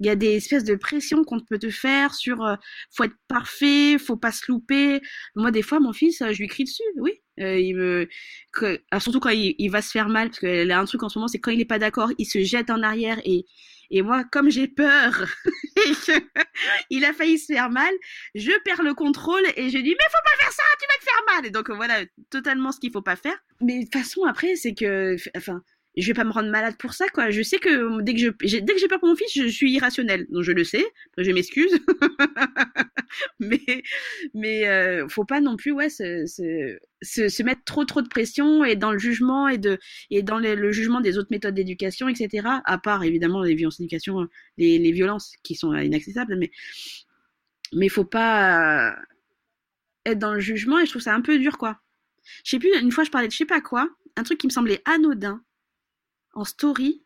il 0.00 0.06
y 0.06 0.10
a 0.10 0.16
des 0.16 0.36
espèces 0.36 0.64
de 0.64 0.74
pressions 0.74 1.24
qu'on 1.24 1.40
peut 1.40 1.58
te 1.58 1.70
faire 1.70 2.14
sur 2.14 2.44
euh, 2.44 2.56
faut 2.90 3.04
être 3.04 3.16
parfait, 3.28 3.98
faut 3.98 4.16
pas 4.16 4.32
se 4.32 4.50
louper. 4.50 5.00
Moi 5.34 5.50
des 5.50 5.62
fois 5.62 5.80
mon 5.80 5.92
fils, 5.92 6.22
je 6.30 6.38
lui 6.38 6.48
crie 6.48 6.64
dessus, 6.64 6.82
oui. 6.96 7.12
il 7.38 7.74
me, 7.76 8.08
que, 8.52 8.80
surtout 8.98 9.20
quand 9.20 9.30
il, 9.30 9.54
il, 9.58 9.70
va 9.70 9.82
se 9.82 9.90
faire 9.90 10.08
mal, 10.08 10.28
parce 10.28 10.40
qu'il 10.40 10.70
a 10.70 10.78
un 10.78 10.84
truc 10.84 11.02
en 11.02 11.08
ce 11.08 11.18
moment, 11.18 11.28
c'est 11.28 11.40
quand 11.40 11.50
il 11.50 11.60
est 11.60 11.66
pas 11.66 11.78
d'accord, 11.78 12.10
il 12.18 12.26
se 12.26 12.42
jette 12.42 12.70
en 12.70 12.82
arrière 12.82 13.20
et 13.24 13.46
et 13.92 14.00
moi, 14.00 14.24
comme 14.24 14.50
j'ai 14.50 14.68
peur 14.68 15.26
il 16.90 17.04
a 17.04 17.12
failli 17.12 17.38
se 17.38 17.52
faire 17.52 17.70
mal, 17.70 17.92
je 18.34 18.50
perds 18.64 18.82
le 18.82 18.94
contrôle 18.94 19.44
et 19.56 19.68
je 19.68 19.78
dis 19.78 19.90
mais 19.90 20.10
faut 20.10 20.24
pas 20.24 20.42
faire 20.42 20.52
ça, 20.52 20.62
tu 20.80 20.86
vas 20.88 20.98
te 20.98 21.04
faire 21.04 21.36
mal. 21.36 21.46
Et 21.46 21.50
donc 21.50 21.70
voilà, 21.70 22.00
totalement 22.30 22.72
ce 22.72 22.80
qu'il 22.80 22.90
faut 22.90 23.02
pas 23.02 23.16
faire. 23.16 23.36
Mais 23.60 23.80
de 23.80 23.84
toute 23.84 23.92
façon 23.92 24.24
après, 24.24 24.56
c'est 24.56 24.74
que, 24.74 25.16
enfin, 25.36 25.62
je 25.96 26.06
vais 26.06 26.14
pas 26.14 26.24
me 26.24 26.32
rendre 26.32 26.50
malade 26.50 26.76
pour 26.78 26.94
ça 26.94 27.06
quoi. 27.08 27.30
Je 27.30 27.42
sais 27.42 27.58
que 27.58 28.00
dès 28.00 28.14
que 28.14 28.78
j'ai 28.78 28.88
peur 28.88 28.98
pour 28.98 29.10
mon 29.10 29.16
fils, 29.16 29.30
je, 29.34 29.46
suis 29.48 29.72
irrationnelle. 29.72 30.26
Donc 30.30 30.42
je 30.42 30.52
le 30.52 30.64
sais. 30.64 30.84
je 31.18 31.30
m'excuse. 31.30 31.78
mais 33.40 33.82
mais 34.32 34.66
euh, 34.68 35.06
faut 35.08 35.26
pas 35.26 35.42
non 35.42 35.56
plus 35.56 35.72
ouais 35.72 35.90
se, 35.90 36.78
se, 37.02 37.42
mettre 37.42 37.64
trop 37.64 37.84
trop 37.84 38.02
de 38.02 38.08
pression 38.08 38.64
et 38.64 38.76
dans 38.76 38.92
le 38.92 38.98
jugement 38.98 39.48
et 39.48 39.58
de 39.58 39.78
et 40.10 40.22
dans 40.22 40.38
le, 40.38 40.72
jugement 40.72 41.00
des 41.00 41.18
autres 41.18 41.28
méthodes 41.30 41.54
d'éducation 41.54 42.08
etc. 42.08 42.48
À 42.64 42.78
part 42.78 43.04
évidemment 43.04 43.42
les 43.42 43.54
violences 43.54 43.78
d'éducation, 43.78 44.26
les, 44.56 44.78
les 44.78 44.92
violences 44.92 45.34
qui 45.42 45.54
sont 45.54 45.74
inaccessibles, 45.74 46.36
mais 46.38 46.50
mais 47.74 47.88
faut 47.88 48.04
pas 48.04 48.96
être 50.04 50.18
dans 50.18 50.34
le 50.34 50.40
jugement 50.40 50.78
et 50.78 50.86
je 50.86 50.90
trouve 50.90 51.02
ça 51.02 51.14
un 51.14 51.20
peu 51.20 51.38
dur 51.38 51.58
quoi. 51.58 51.80
Je 52.44 52.50
sais 52.50 52.58
plus, 52.58 52.70
une 52.80 52.92
fois 52.92 53.04
je 53.04 53.10
parlais 53.10 53.28
de 53.28 53.32
je 53.32 53.38
sais 53.38 53.46
pas 53.46 53.60
quoi, 53.60 53.88
un 54.16 54.22
truc 54.22 54.38
qui 54.38 54.46
me 54.46 54.52
semblait 54.52 54.82
anodin 54.84 55.42
en 56.34 56.44
story. 56.44 57.02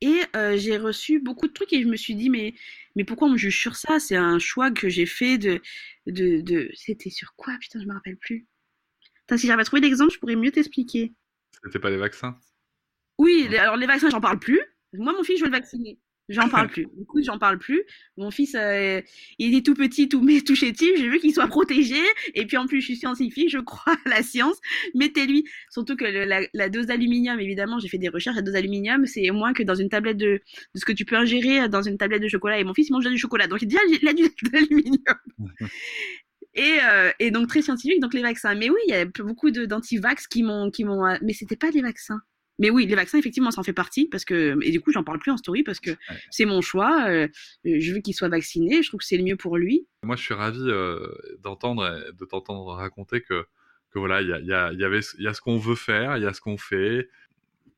Et 0.00 0.20
euh, 0.36 0.56
j'ai 0.56 0.76
reçu 0.76 1.18
beaucoup 1.18 1.48
de 1.48 1.52
trucs 1.52 1.72
et 1.72 1.82
je 1.82 1.88
me 1.88 1.96
suis 1.96 2.14
dit, 2.14 2.30
mais, 2.30 2.54
mais 2.94 3.04
pourquoi 3.04 3.28
on 3.28 3.32
me 3.32 3.36
juge 3.36 3.58
sur 3.60 3.74
ça? 3.76 3.98
C'est 3.98 4.16
un 4.16 4.38
choix 4.38 4.70
que 4.70 4.88
j'ai 4.88 5.06
fait 5.06 5.38
de. 5.38 5.60
de, 6.06 6.40
de... 6.40 6.70
C'était 6.74 7.10
sur 7.10 7.34
quoi? 7.34 7.56
Putain, 7.60 7.80
je 7.80 7.86
me 7.86 7.94
rappelle 7.94 8.16
plus. 8.16 8.46
Si 9.36 9.46
j'avais 9.46 9.64
trouvé 9.64 9.82
l'exemple, 9.82 10.12
je 10.12 10.18
pourrais 10.18 10.36
mieux 10.36 10.50
t'expliquer. 10.50 11.12
C'était 11.64 11.78
pas 11.78 11.90
les 11.90 11.96
vaccins 11.96 12.38
Oui, 13.18 13.48
alors 13.56 13.76
les 13.76 13.86
vaccins, 13.86 14.10
j'en 14.10 14.20
parle 14.20 14.38
plus. 14.38 14.60
Moi, 14.94 15.12
mon 15.12 15.22
fils, 15.22 15.38
je 15.38 15.44
veux 15.44 15.50
le 15.50 15.56
vacciner. 15.56 15.98
J'en 16.28 16.48
parle 16.48 16.68
plus. 16.68 16.86
Du 16.96 17.04
coup, 17.06 17.22
j'en 17.22 17.38
parle 17.38 17.58
plus. 17.58 17.82
Mon 18.16 18.30
fils, 18.30 18.54
euh, 18.54 19.00
il 19.38 19.54
est 19.54 19.64
tout 19.64 19.74
petit, 19.74 20.08
tout, 20.08 20.22
mais 20.22 20.40
tout 20.40 20.54
chétif. 20.54 20.90
Je 20.96 21.06
veux 21.06 21.18
qu'il 21.18 21.32
soit 21.32 21.46
protégé. 21.46 21.96
Et 22.34 22.46
puis, 22.46 22.56
en 22.56 22.66
plus, 22.66 22.80
je 22.80 22.86
suis 22.86 22.96
scientifique. 22.96 23.50
Je 23.50 23.58
crois 23.58 23.94
à 24.04 24.08
la 24.08 24.22
science. 24.22 24.58
Mettez-lui. 24.94 25.44
Surtout 25.70 25.96
que 25.96 26.04
le, 26.04 26.24
la, 26.24 26.40
la, 26.52 26.68
dose 26.68 26.86
d'aluminium, 26.86 27.40
évidemment, 27.40 27.78
j'ai 27.78 27.88
fait 27.88 27.98
des 27.98 28.08
recherches. 28.08 28.36
La 28.36 28.42
dose 28.42 28.54
d'aluminium, 28.54 29.06
c'est 29.06 29.30
moins 29.30 29.52
que 29.52 29.62
dans 29.62 29.74
une 29.74 29.88
tablette 29.88 30.18
de, 30.18 30.40
de 30.74 30.80
ce 30.80 30.84
que 30.84 30.92
tu 30.92 31.04
peux 31.04 31.16
ingérer 31.16 31.68
dans 31.68 31.82
une 31.82 31.96
tablette 31.96 32.22
de 32.22 32.28
chocolat. 32.28 32.58
Et 32.58 32.64
mon 32.64 32.74
fils, 32.74 32.88
il 32.88 32.92
mange 32.92 33.08
du 33.08 33.18
chocolat. 33.18 33.46
Donc, 33.46 33.62
il 33.62 33.68
dit, 33.68 33.76
il 34.02 34.08
a 34.08 34.12
du 34.12 34.28
d'aluminium. 34.52 35.16
Et, 36.58 36.78
euh, 36.82 37.12
et, 37.20 37.30
donc 37.30 37.48
très 37.48 37.62
scientifique, 37.62 38.00
donc 38.00 38.14
les 38.14 38.22
vaccins. 38.22 38.54
Mais 38.54 38.68
oui, 38.68 38.80
il 38.88 38.90
y 38.90 38.96
a 38.96 39.04
beaucoup 39.04 39.50
d'anti-vax 39.50 40.26
qui 40.26 40.42
m'ont, 40.42 40.70
qui 40.70 40.84
m'ont, 40.84 41.16
mais 41.22 41.32
c'était 41.32 41.56
pas 41.56 41.70
des 41.70 41.82
vaccins. 41.82 42.20
Mais 42.58 42.70
oui, 42.70 42.86
les 42.86 42.96
vaccins, 42.96 43.18
effectivement, 43.18 43.52
ça 43.52 43.60
en 43.60 43.64
fait 43.64 43.72
partie 43.72 44.08
parce 44.08 44.24
que, 44.24 44.58
et 44.62 44.72
du 44.72 44.80
coup, 44.80 44.90
j'en 44.90 45.04
parle 45.04 45.20
plus 45.20 45.30
en 45.30 45.36
story 45.36 45.62
parce 45.62 45.78
que 45.78 45.90
ouais. 45.90 46.16
c'est 46.30 46.44
mon 46.44 46.60
choix. 46.60 47.08
Euh, 47.08 47.28
je 47.64 47.94
veux 47.94 48.00
qu'il 48.00 48.14
soit 48.14 48.28
vacciné. 48.28 48.82
Je 48.82 48.88
trouve 48.88 48.98
que 48.98 49.06
c'est 49.06 49.16
le 49.16 49.22
mieux 49.22 49.36
pour 49.36 49.56
lui. 49.56 49.86
Moi, 50.02 50.16
je 50.16 50.22
suis 50.22 50.34
ravi 50.34 50.58
euh, 50.62 51.06
d'entendre, 51.38 52.12
de 52.12 52.24
t'entendre 52.24 52.74
raconter 52.74 53.20
que, 53.20 53.46
que 53.92 54.00
voilà, 54.00 54.22
il 54.22 54.28
y, 54.28 54.32
a, 54.32 54.40
y, 54.40 54.52
a, 54.52 54.72
y, 54.72 54.84
avait, 54.84 55.00
y 55.18 55.28
a 55.28 55.34
ce 55.34 55.40
qu'on 55.40 55.58
veut 55.58 55.76
faire, 55.76 56.16
il 56.16 56.24
y 56.24 56.26
a 56.26 56.32
ce 56.32 56.40
qu'on 56.40 56.58
fait. 56.58 57.08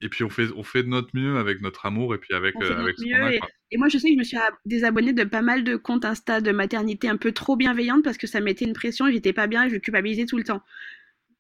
Et 0.03 0.09
puis 0.09 0.24
on 0.24 0.30
fait, 0.30 0.48
on 0.57 0.62
fait 0.62 0.82
de 0.82 0.88
notre 0.88 1.11
mieux 1.14 1.36
avec 1.38 1.61
notre 1.61 1.84
amour 1.86 2.14
et 2.14 2.18
puis 2.18 2.34
avec, 2.34 2.55
on 2.57 2.61
fait 2.61 2.72
avec 2.72 2.98
ce 2.98 3.05
qu'on 3.05 3.22
a. 3.22 3.34
Et, 3.34 3.40
et, 3.72 3.76
moi, 3.76 3.88
je 3.88 3.98
sais 3.98 4.09
que 4.09 4.14
je 4.14 4.18
me 4.18 4.24
suis 4.24 4.38
désabonnée 4.64 5.12
de 5.12 5.24
pas 5.24 5.42
mal 5.42 5.62
de 5.62 5.76
comptes 5.76 6.05
Insta 6.05 6.40
de 6.40 6.53
maternité 6.53 7.09
un 7.09 7.16
peu 7.16 7.32
trop 7.32 7.57
bienveillante 7.57 8.03
parce 8.03 8.16
que 8.16 8.26
ça 8.26 8.40
mettait 8.40 8.64
une 8.64 8.72
pression, 8.72 9.11
j'étais 9.11 9.32
pas 9.32 9.46
bien 9.46 9.66
et 9.66 9.70
je 9.70 9.76
culpabilisais 9.76 10.26
tout 10.26 10.38
le 10.38 10.44
temps. 10.44 10.62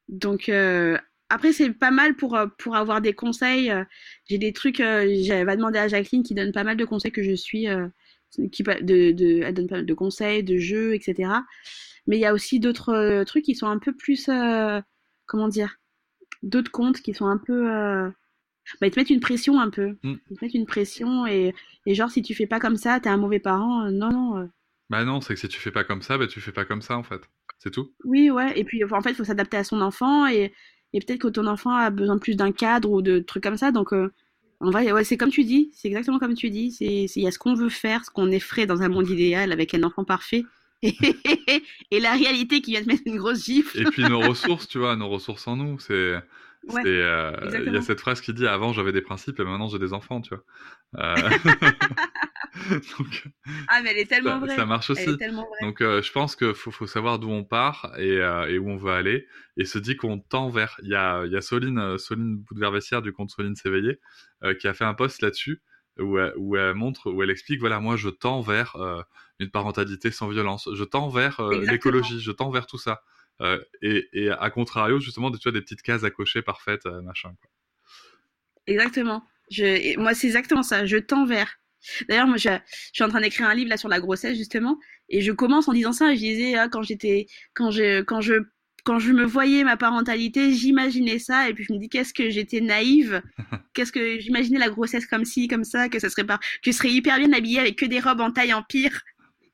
Donc, 0.08 0.48
euh, 0.48 0.98
après, 1.30 1.52
c'est 1.52 1.70
pas 1.70 1.90
mal 1.90 2.16
pour, 2.16 2.38
pour 2.58 2.76
avoir 2.76 3.00
des 3.00 3.14
conseils. 3.14 3.72
J'ai 4.28 4.38
des 4.38 4.52
trucs, 4.52 4.78
j'avais 4.78 5.56
demandé 5.56 5.78
à 5.78 5.88
Jacqueline 5.88 6.22
qui 6.22 6.34
donne 6.34 6.52
pas 6.52 6.64
mal 6.64 6.76
de 6.76 6.84
conseils 6.84 7.12
que 7.12 7.22
je 7.22 7.34
suis, 7.34 7.66
qui, 8.52 8.62
de, 8.62 9.12
de, 9.12 9.42
elle 9.42 9.54
donne 9.54 9.68
pas 9.68 9.76
mal 9.76 9.86
de 9.86 9.94
conseils, 9.94 10.42
de 10.42 10.58
jeux, 10.58 10.94
etc. 10.94 11.30
Mais 12.06 12.16
il 12.16 12.20
y 12.20 12.26
a 12.26 12.34
aussi 12.34 12.60
d'autres 12.60 13.24
trucs 13.24 13.44
qui 13.44 13.54
sont 13.54 13.66
un 13.66 13.78
peu 13.78 13.94
plus, 13.94 14.28
euh, 14.28 14.80
comment 15.26 15.48
dire, 15.48 15.76
d'autres 16.42 16.70
comptes 16.70 17.00
qui 17.00 17.14
sont 17.14 17.26
un 17.26 17.38
peu, 17.38 17.70
euh, 17.70 18.10
bah, 18.80 18.86
ils 18.86 18.90
te 18.90 18.98
mettent 18.98 19.10
une 19.10 19.20
pression 19.20 19.60
un 19.60 19.70
peu. 19.70 19.96
Mm. 20.02 20.14
Ils 20.30 20.36
te 20.36 20.44
mettent 20.44 20.54
une 20.54 20.66
pression 20.66 21.26
et, 21.26 21.54
et, 21.86 21.94
genre, 21.94 22.10
si 22.10 22.22
tu 22.22 22.34
fais 22.34 22.46
pas 22.46 22.60
comme 22.60 22.76
ça, 22.76 23.00
t'es 23.00 23.08
un 23.08 23.16
mauvais 23.16 23.40
parent. 23.40 23.90
non, 23.90 24.10
non. 24.10 24.48
Bah 24.88 25.04
non, 25.04 25.20
c'est 25.20 25.34
que 25.34 25.40
si 25.40 25.48
tu 25.48 25.60
fais 25.60 25.70
pas 25.70 25.84
comme 25.84 26.02
ça, 26.02 26.18
bah 26.18 26.26
tu 26.26 26.40
fais 26.40 26.50
pas 26.50 26.64
comme 26.64 26.82
ça 26.82 26.96
en 26.96 27.04
fait. 27.04 27.20
C'est 27.60 27.70
tout. 27.70 27.92
Oui, 28.04 28.28
ouais. 28.30 28.58
Et 28.58 28.64
puis, 28.64 28.82
en 28.82 29.00
fait, 29.00 29.10
il 29.10 29.16
faut 29.16 29.24
s'adapter 29.24 29.56
à 29.56 29.64
son 29.64 29.80
enfant 29.80 30.26
et 30.26 30.52
et 30.92 31.00
peut-être 31.00 31.20
que 31.20 31.28
ton 31.28 31.46
enfant 31.46 31.74
a 31.74 31.90
besoin 31.90 32.16
de 32.16 32.20
plus 32.20 32.36
d'un 32.36 32.52
cadre 32.52 32.90
ou 32.90 33.02
de 33.02 33.20
trucs 33.20 33.42
comme 33.42 33.56
ça. 33.56 33.70
Donc, 33.70 33.92
euh, 33.92 34.12
en 34.60 34.70
vrai, 34.70 34.90
ouais, 34.92 35.04
c'est 35.04 35.16
comme 35.16 35.30
tu 35.30 35.44
dis, 35.44 35.70
c'est 35.74 35.88
exactement 35.88 36.18
comme 36.18 36.34
tu 36.34 36.50
dis. 36.50 36.76
Il 36.80 37.22
y 37.22 37.26
a 37.26 37.30
ce 37.30 37.38
qu'on 37.38 37.54
veut 37.54 37.68
faire, 37.68 38.04
ce 38.04 38.10
qu'on 38.10 38.30
effraie 38.30 38.66
dans 38.66 38.82
un 38.82 38.88
monde 38.88 39.08
idéal 39.08 39.52
avec 39.52 39.74
un 39.74 39.82
enfant 39.82 40.04
parfait. 40.04 40.44
et 40.82 42.00
la 42.00 42.12
réalité 42.12 42.62
qui 42.62 42.72
vient 42.72 42.82
te 42.82 42.86
mettre 42.86 43.02
une 43.04 43.18
grosse 43.18 43.44
gifle. 43.44 43.78
et 43.78 43.84
puis 43.84 44.02
nos 44.02 44.20
ressources, 44.28 44.66
tu 44.66 44.78
vois, 44.78 44.96
nos 44.96 45.08
ressources 45.08 45.46
en 45.46 45.56
nous. 45.56 45.78
C'est. 45.78 46.16
Ouais, 46.68 46.82
il 46.84 46.88
euh, 46.88 47.72
y 47.72 47.76
a 47.76 47.82
cette 47.82 48.00
phrase 48.00 48.20
qui 48.20 48.34
dit 48.34 48.46
avant 48.46 48.72
j'avais 48.72 48.92
des 48.92 49.00
principes 49.00 49.40
et 49.40 49.44
maintenant 49.44 49.68
j'ai 49.68 49.78
des 49.78 49.92
enfants, 49.92 50.20
tu 50.20 50.34
vois. 50.34 50.44
Euh... 50.98 51.30
Donc, 52.98 53.28
ah 53.68 53.80
mais 53.82 53.90
elle 53.90 53.98
est 53.98 54.06
tellement 54.06 54.40
ça, 54.40 54.46
vraie. 54.46 54.56
Ça 54.56 54.66
marche 54.66 54.90
aussi. 54.90 55.16
Donc 55.62 55.80
euh, 55.80 56.02
je 56.02 56.12
pense 56.12 56.36
qu'il 56.36 56.54
faut, 56.54 56.70
faut, 56.70 56.86
savoir 56.86 57.18
d'où 57.18 57.30
on 57.30 57.44
part 57.44 57.92
et, 57.96 58.18
euh, 58.18 58.48
et, 58.48 58.58
où 58.58 58.68
on 58.70 58.76
veut 58.76 58.92
aller 58.92 59.26
et 59.56 59.64
se 59.64 59.78
dit 59.78 59.96
qu'on 59.96 60.18
tend 60.18 60.48
vers. 60.48 60.76
Il 60.82 60.88
y 60.88 60.94
a, 60.94 61.24
il 61.26 61.32
y 61.32 61.36
a 61.36 61.40
Soline, 61.40 61.96
Soline 61.98 62.38
Boudvervessière 62.38 63.02
du 63.02 63.12
compte 63.12 63.30
Soline 63.30 63.54
S'éveiller 63.54 64.00
euh, 64.42 64.54
qui 64.54 64.68
a 64.68 64.74
fait 64.74 64.84
un 64.84 64.94
post 64.94 65.22
là-dessus 65.22 65.62
où, 65.98 66.18
où, 66.36 66.56
elle 66.56 66.74
montre, 66.74 67.10
où 67.10 67.22
elle 67.22 67.30
explique 67.30 67.60
voilà 67.60 67.78
moi 67.78 67.96
je 67.96 68.08
tends 68.08 68.40
vers 68.40 68.76
une 69.38 69.50
parentalité 69.50 70.10
sans 70.10 70.28
violence, 70.28 70.68
je 70.72 70.84
tends 70.84 71.08
vers 71.08 71.42
l'écologie, 71.50 72.20
je 72.20 72.32
tends 72.32 72.50
vers 72.50 72.66
tout 72.66 72.78
ça. 72.78 73.02
Euh, 73.40 73.58
et, 73.82 74.08
et, 74.12 74.30
à 74.30 74.50
contrario, 74.50 75.00
justement, 75.00 75.30
tu 75.30 75.48
as 75.48 75.52
des 75.52 75.62
petites 75.62 75.82
cases 75.82 76.04
à 76.04 76.10
cocher 76.10 76.42
parfaites, 76.42 76.86
euh, 76.86 77.00
machin. 77.02 77.30
Quoi. 77.40 77.50
Exactement. 78.66 79.24
Je, 79.50 79.98
moi, 79.98 80.14
c'est 80.14 80.26
exactement 80.26 80.62
ça. 80.62 80.86
Je 80.86 80.96
tends 80.96 81.24
vers. 81.24 81.56
D'ailleurs, 82.08 82.26
moi, 82.26 82.36
je, 82.36 82.50
je, 82.50 82.90
suis 82.92 83.04
en 83.04 83.08
train 83.08 83.20
d'écrire 83.20 83.48
un 83.48 83.54
livre 83.54 83.70
là 83.70 83.78
sur 83.78 83.88
la 83.88 84.00
grossesse 84.00 84.36
justement, 84.36 84.78
et 85.08 85.22
je 85.22 85.32
commence 85.32 85.68
en 85.68 85.72
disant 85.72 85.92
ça. 85.92 86.14
Je 86.14 86.20
disais 86.20 86.54
ah, 86.56 86.68
quand 86.68 86.82
j'étais, 86.82 87.26
quand 87.54 87.70
je, 87.70 88.02
quand 88.02 88.20
je, 88.20 88.34
quand 88.84 88.98
je 88.98 89.12
me 89.12 89.24
voyais 89.24 89.64
ma 89.64 89.76
parentalité, 89.76 90.52
j'imaginais 90.52 91.18
ça, 91.18 91.48
et 91.48 91.54
puis 91.54 91.64
je 91.64 91.72
me 91.72 91.78
dis 91.78 91.88
qu'est-ce 91.88 92.12
que 92.12 92.28
j'étais 92.28 92.60
naïve, 92.60 93.22
qu'est-ce 93.74 93.92
que 93.92 94.18
j'imaginais 94.18 94.58
la 94.58 94.68
grossesse 94.68 95.06
comme 95.06 95.24
ci, 95.24 95.48
comme 95.48 95.64
ça, 95.64 95.88
que 95.88 95.98
ça 95.98 96.10
serait 96.10 96.26
pas, 96.26 96.38
que 96.62 96.70
je 96.70 96.72
serais 96.72 96.90
hyper 96.90 97.18
bien 97.18 97.32
habillée 97.32 97.60
avec 97.60 97.76
que 97.76 97.86
des 97.86 98.00
robes 98.00 98.20
en 98.20 98.30
taille 98.30 98.52
empire, 98.52 99.00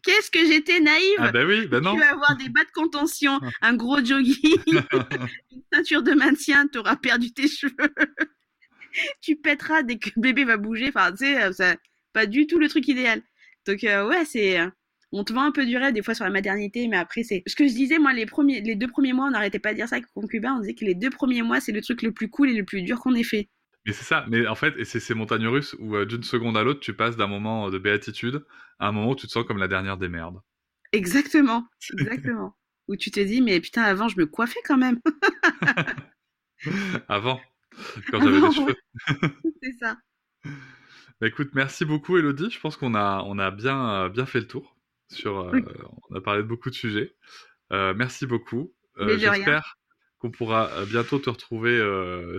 Qu'est-ce 0.07 0.30
que 0.30 0.46
j'étais 0.46 0.78
naïve 0.78 1.16
Ah 1.18 1.32
bah 1.32 1.44
oui, 1.44 1.66
bah 1.66 1.80
non. 1.80 1.94
Tu 1.94 1.98
vas 1.98 2.12
avoir 2.12 2.36
des 2.36 2.48
bas 2.48 2.62
de 2.62 2.70
contention, 2.70 3.40
un 3.61 3.74
gros 3.74 4.02
jogging, 4.04 4.57
une 5.50 5.62
ceinture 5.72 6.04
de 6.04 6.12
maintien, 6.12 6.68
tu 6.68 6.78
auras 6.78 6.94
perdu 6.94 7.32
tes 7.32 7.48
cheveux. 7.48 7.74
tu 9.20 9.34
pèteras 9.34 9.82
dès 9.82 9.98
que 9.98 10.11
bébé 10.16 10.44
va 10.44 10.59
bouger. 10.59 10.90
Enfin, 10.90 11.11
tu 11.11 11.26
sais, 11.26 11.52
ça, 11.52 11.74
pas 12.12 12.26
du 12.26 12.46
tout 12.46 12.61
le 12.61 12.68
truc 12.68 12.86
idéal. 12.86 13.20
Donc 13.66 13.82
euh, 13.82 14.09
ouais, 14.09 14.24
c'est 14.24 14.61
on 15.11 15.24
te 15.24 15.32
vend 15.32 15.42
un 15.42 15.52
peu 15.52 15.66
du 15.66 15.76
rêve 15.76 15.92
des 15.92 16.02
fois 16.02 16.14
sur 16.14 16.24
la 16.24 16.30
maternité, 16.30 16.86
mais 16.86 16.98
après 16.98 17.24
c'est 17.24 17.42
ce 17.46 17.57
que 17.57 17.66
je 17.66 17.72
disais 17.72 17.98
moi 17.98 18.12
les 18.12 18.26
premiers, 18.26 18.61
les 18.61 18.76
deux 18.76 18.88
premiers 18.88 19.12
mois, 19.12 19.26
on 19.26 19.30
n'arrêtait 19.30 19.59
pas 19.59 19.72
de 19.72 19.78
dire 19.78 19.88
ça 19.88 19.96
avec 19.96 20.07
concubin, 20.14 20.54
on 20.57 20.61
disait 20.61 20.74
que 20.74 20.84
les 20.84 20.94
deux 20.94 21.11
premiers 21.11 21.42
mois 21.42 21.61
c'est 21.61 21.72
le 21.72 21.82
truc 21.82 22.02
le 22.02 22.12
plus 22.12 22.28
cool 22.28 22.50
et 22.50 22.54
le 22.54 22.64
plus 22.64 22.82
dur 22.82 23.00
qu'on 23.00 23.14
ait 23.14 23.24
fait. 23.24 23.48
Mais 23.87 23.93
c'est 23.93 24.05
ça, 24.05 24.24
mais 24.28 24.49
en 24.49 24.57
fait, 24.57 24.74
et 24.78 24.84
c'est 24.84 24.99
ces 24.99 25.14
montagnes 25.14 25.47
russes 25.47 25.76
où 25.78 25.95
euh, 25.95 26.05
d'une 26.05 26.24
seconde 26.24 26.57
à 26.57 26.64
l'autre, 26.64 26.80
tu 26.80 26.93
passes 26.93 27.16
d'un 27.16 27.28
moment 27.28 27.70
de 27.70 27.78
béatitude 27.78 28.45
à 28.80 28.89
un 28.89 28.93
moment 28.93 29.12
où 29.12 29.16
tu 29.16 29.28
te 29.28 29.32
sens 29.32 29.47
comme 29.47 29.59
la 29.59 29.68
dernière 29.68 29.97
des 29.97 30.09
merdes. 30.09 30.41
Exactement, 30.93 31.68
exactement. 31.93 32.57
où 32.89 32.97
tu 32.97 33.11
te 33.11 33.20
dis, 33.20 33.41
mais 33.41 33.61
putain, 33.61 33.82
avant, 33.82 34.09
je 34.09 34.18
me 34.18 34.26
coiffais 34.26 34.61
quand 34.64 34.76
même. 34.76 35.01
avant, 37.09 37.41
quand 38.11 38.20
j'avais 38.20 38.41
des 38.41 38.53
cheveux. 38.53 38.76
c'est 39.62 39.72
ça. 39.80 39.97
Bah, 41.20 41.28
écoute, 41.28 41.51
merci 41.55 41.84
beaucoup, 41.84 42.18
Elodie. 42.18 42.51
Je 42.51 42.61
pense 42.61 42.76
qu'on 42.76 42.95
a, 42.95 43.22
on 43.24 43.39
a 43.39 43.51
bien, 43.51 43.91
euh, 43.91 44.09
bien 44.09 44.26
fait 44.26 44.41
le 44.41 44.47
tour. 44.47 44.76
Sur, 45.09 45.39
euh. 45.39 45.61
On 46.11 46.16
a 46.16 46.20
parlé 46.20 46.43
de 46.43 46.49
beaucoup 46.49 46.68
de 46.68 46.74
sujets. 46.74 47.14
Euh, 47.72 47.95
merci 47.95 48.26
beaucoup. 48.26 48.74
J'espère 48.99 49.78
qu'on 50.18 50.30
pourra 50.30 50.70
bientôt 50.87 51.18
te 51.18 51.30
retrouver 51.30 51.78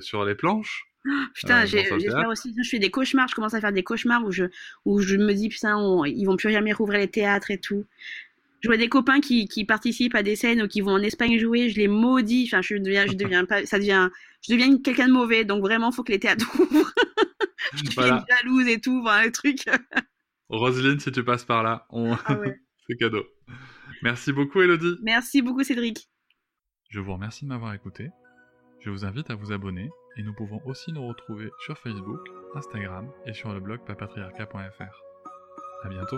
sur 0.01 0.25
les 0.25 0.35
planches. 0.35 0.86
Putain, 1.33 1.63
euh, 1.63 1.65
j'espère 1.65 2.27
aussi. 2.29 2.55
Je 2.61 2.69
fais 2.69 2.79
des 2.79 2.89
cauchemars. 2.89 3.27
Je 3.27 3.35
commence 3.35 3.53
à 3.53 3.61
faire 3.61 3.71
des 3.71 3.83
cauchemars 3.83 4.23
où 4.25 4.31
je, 4.31 4.45
où 4.85 4.99
je 4.99 5.15
me 5.15 5.33
dis, 5.33 5.49
putain, 5.49 5.77
on, 5.77 6.05
ils 6.05 6.25
vont 6.25 6.37
plus 6.37 6.51
jamais 6.51 6.73
rouvrir 6.73 6.99
les 6.99 7.09
théâtres 7.09 7.51
et 7.51 7.59
tout. 7.59 7.85
Je 8.61 8.67
vois 8.67 8.77
des 8.77 8.89
copains 8.89 9.19
qui, 9.21 9.47
qui 9.47 9.65
participent 9.65 10.15
à 10.15 10.23
des 10.23 10.35
scènes 10.35 10.63
ou 10.63 10.67
qui 10.67 10.81
vont 10.81 10.93
en 10.93 11.01
Espagne 11.01 11.37
jouer. 11.37 11.69
Je 11.69 11.77
les 11.77 11.87
maudis. 11.87 12.47
Enfin, 12.47 12.61
je 12.61 12.75
deviens, 12.75 13.05
je 13.05 13.13
deviens 13.13 13.45
pas, 13.45 13.65
ça 13.65 13.77
devient, 13.77 14.09
je 14.41 14.53
deviens 14.53 14.77
quelqu'un 14.79 15.07
de 15.07 15.13
mauvais. 15.13 15.45
Donc 15.45 15.61
vraiment, 15.61 15.91
faut 15.91 16.03
que 16.03 16.11
les 16.11 16.19
théâtres 16.19 16.49
ouvrent. 16.59 16.93
je 17.73 17.91
voilà. 17.93 18.25
jalouse 18.29 18.67
et 18.67 18.79
tout. 18.79 19.05
Les 19.23 19.31
trucs. 19.31 19.65
Roselyne, 20.49 20.99
si 20.99 21.11
tu 21.11 21.23
passes 21.23 21.45
par 21.45 21.63
là, 21.63 21.85
on... 21.89 22.15
ah 22.25 22.39
ouais. 22.39 22.55
c'est 22.87 22.95
cadeau. 22.95 23.25
Merci 24.01 24.31
beaucoup, 24.31 24.61
Elodie. 24.61 24.95
Merci 25.01 25.41
beaucoup, 25.41 25.63
Cédric. 25.63 26.09
Je 26.89 26.99
vous 26.99 27.13
remercie 27.13 27.43
de 27.43 27.49
m'avoir 27.49 27.73
écouté. 27.73 28.09
Je 28.79 28.89
vous 28.89 29.05
invite 29.05 29.29
à 29.29 29.35
vous 29.35 29.51
abonner 29.51 29.89
et 30.17 30.23
nous 30.23 30.33
pouvons 30.33 30.61
aussi 30.65 30.91
nous 30.91 31.07
retrouver 31.07 31.51
sur 31.59 31.77
Facebook, 31.77 32.21
Instagram 32.55 33.09
et 33.25 33.33
sur 33.33 33.53
le 33.53 33.59
blog 33.59 33.79
papatriarca.fr. 33.85 35.03
À 35.83 35.89
bientôt. 35.89 36.17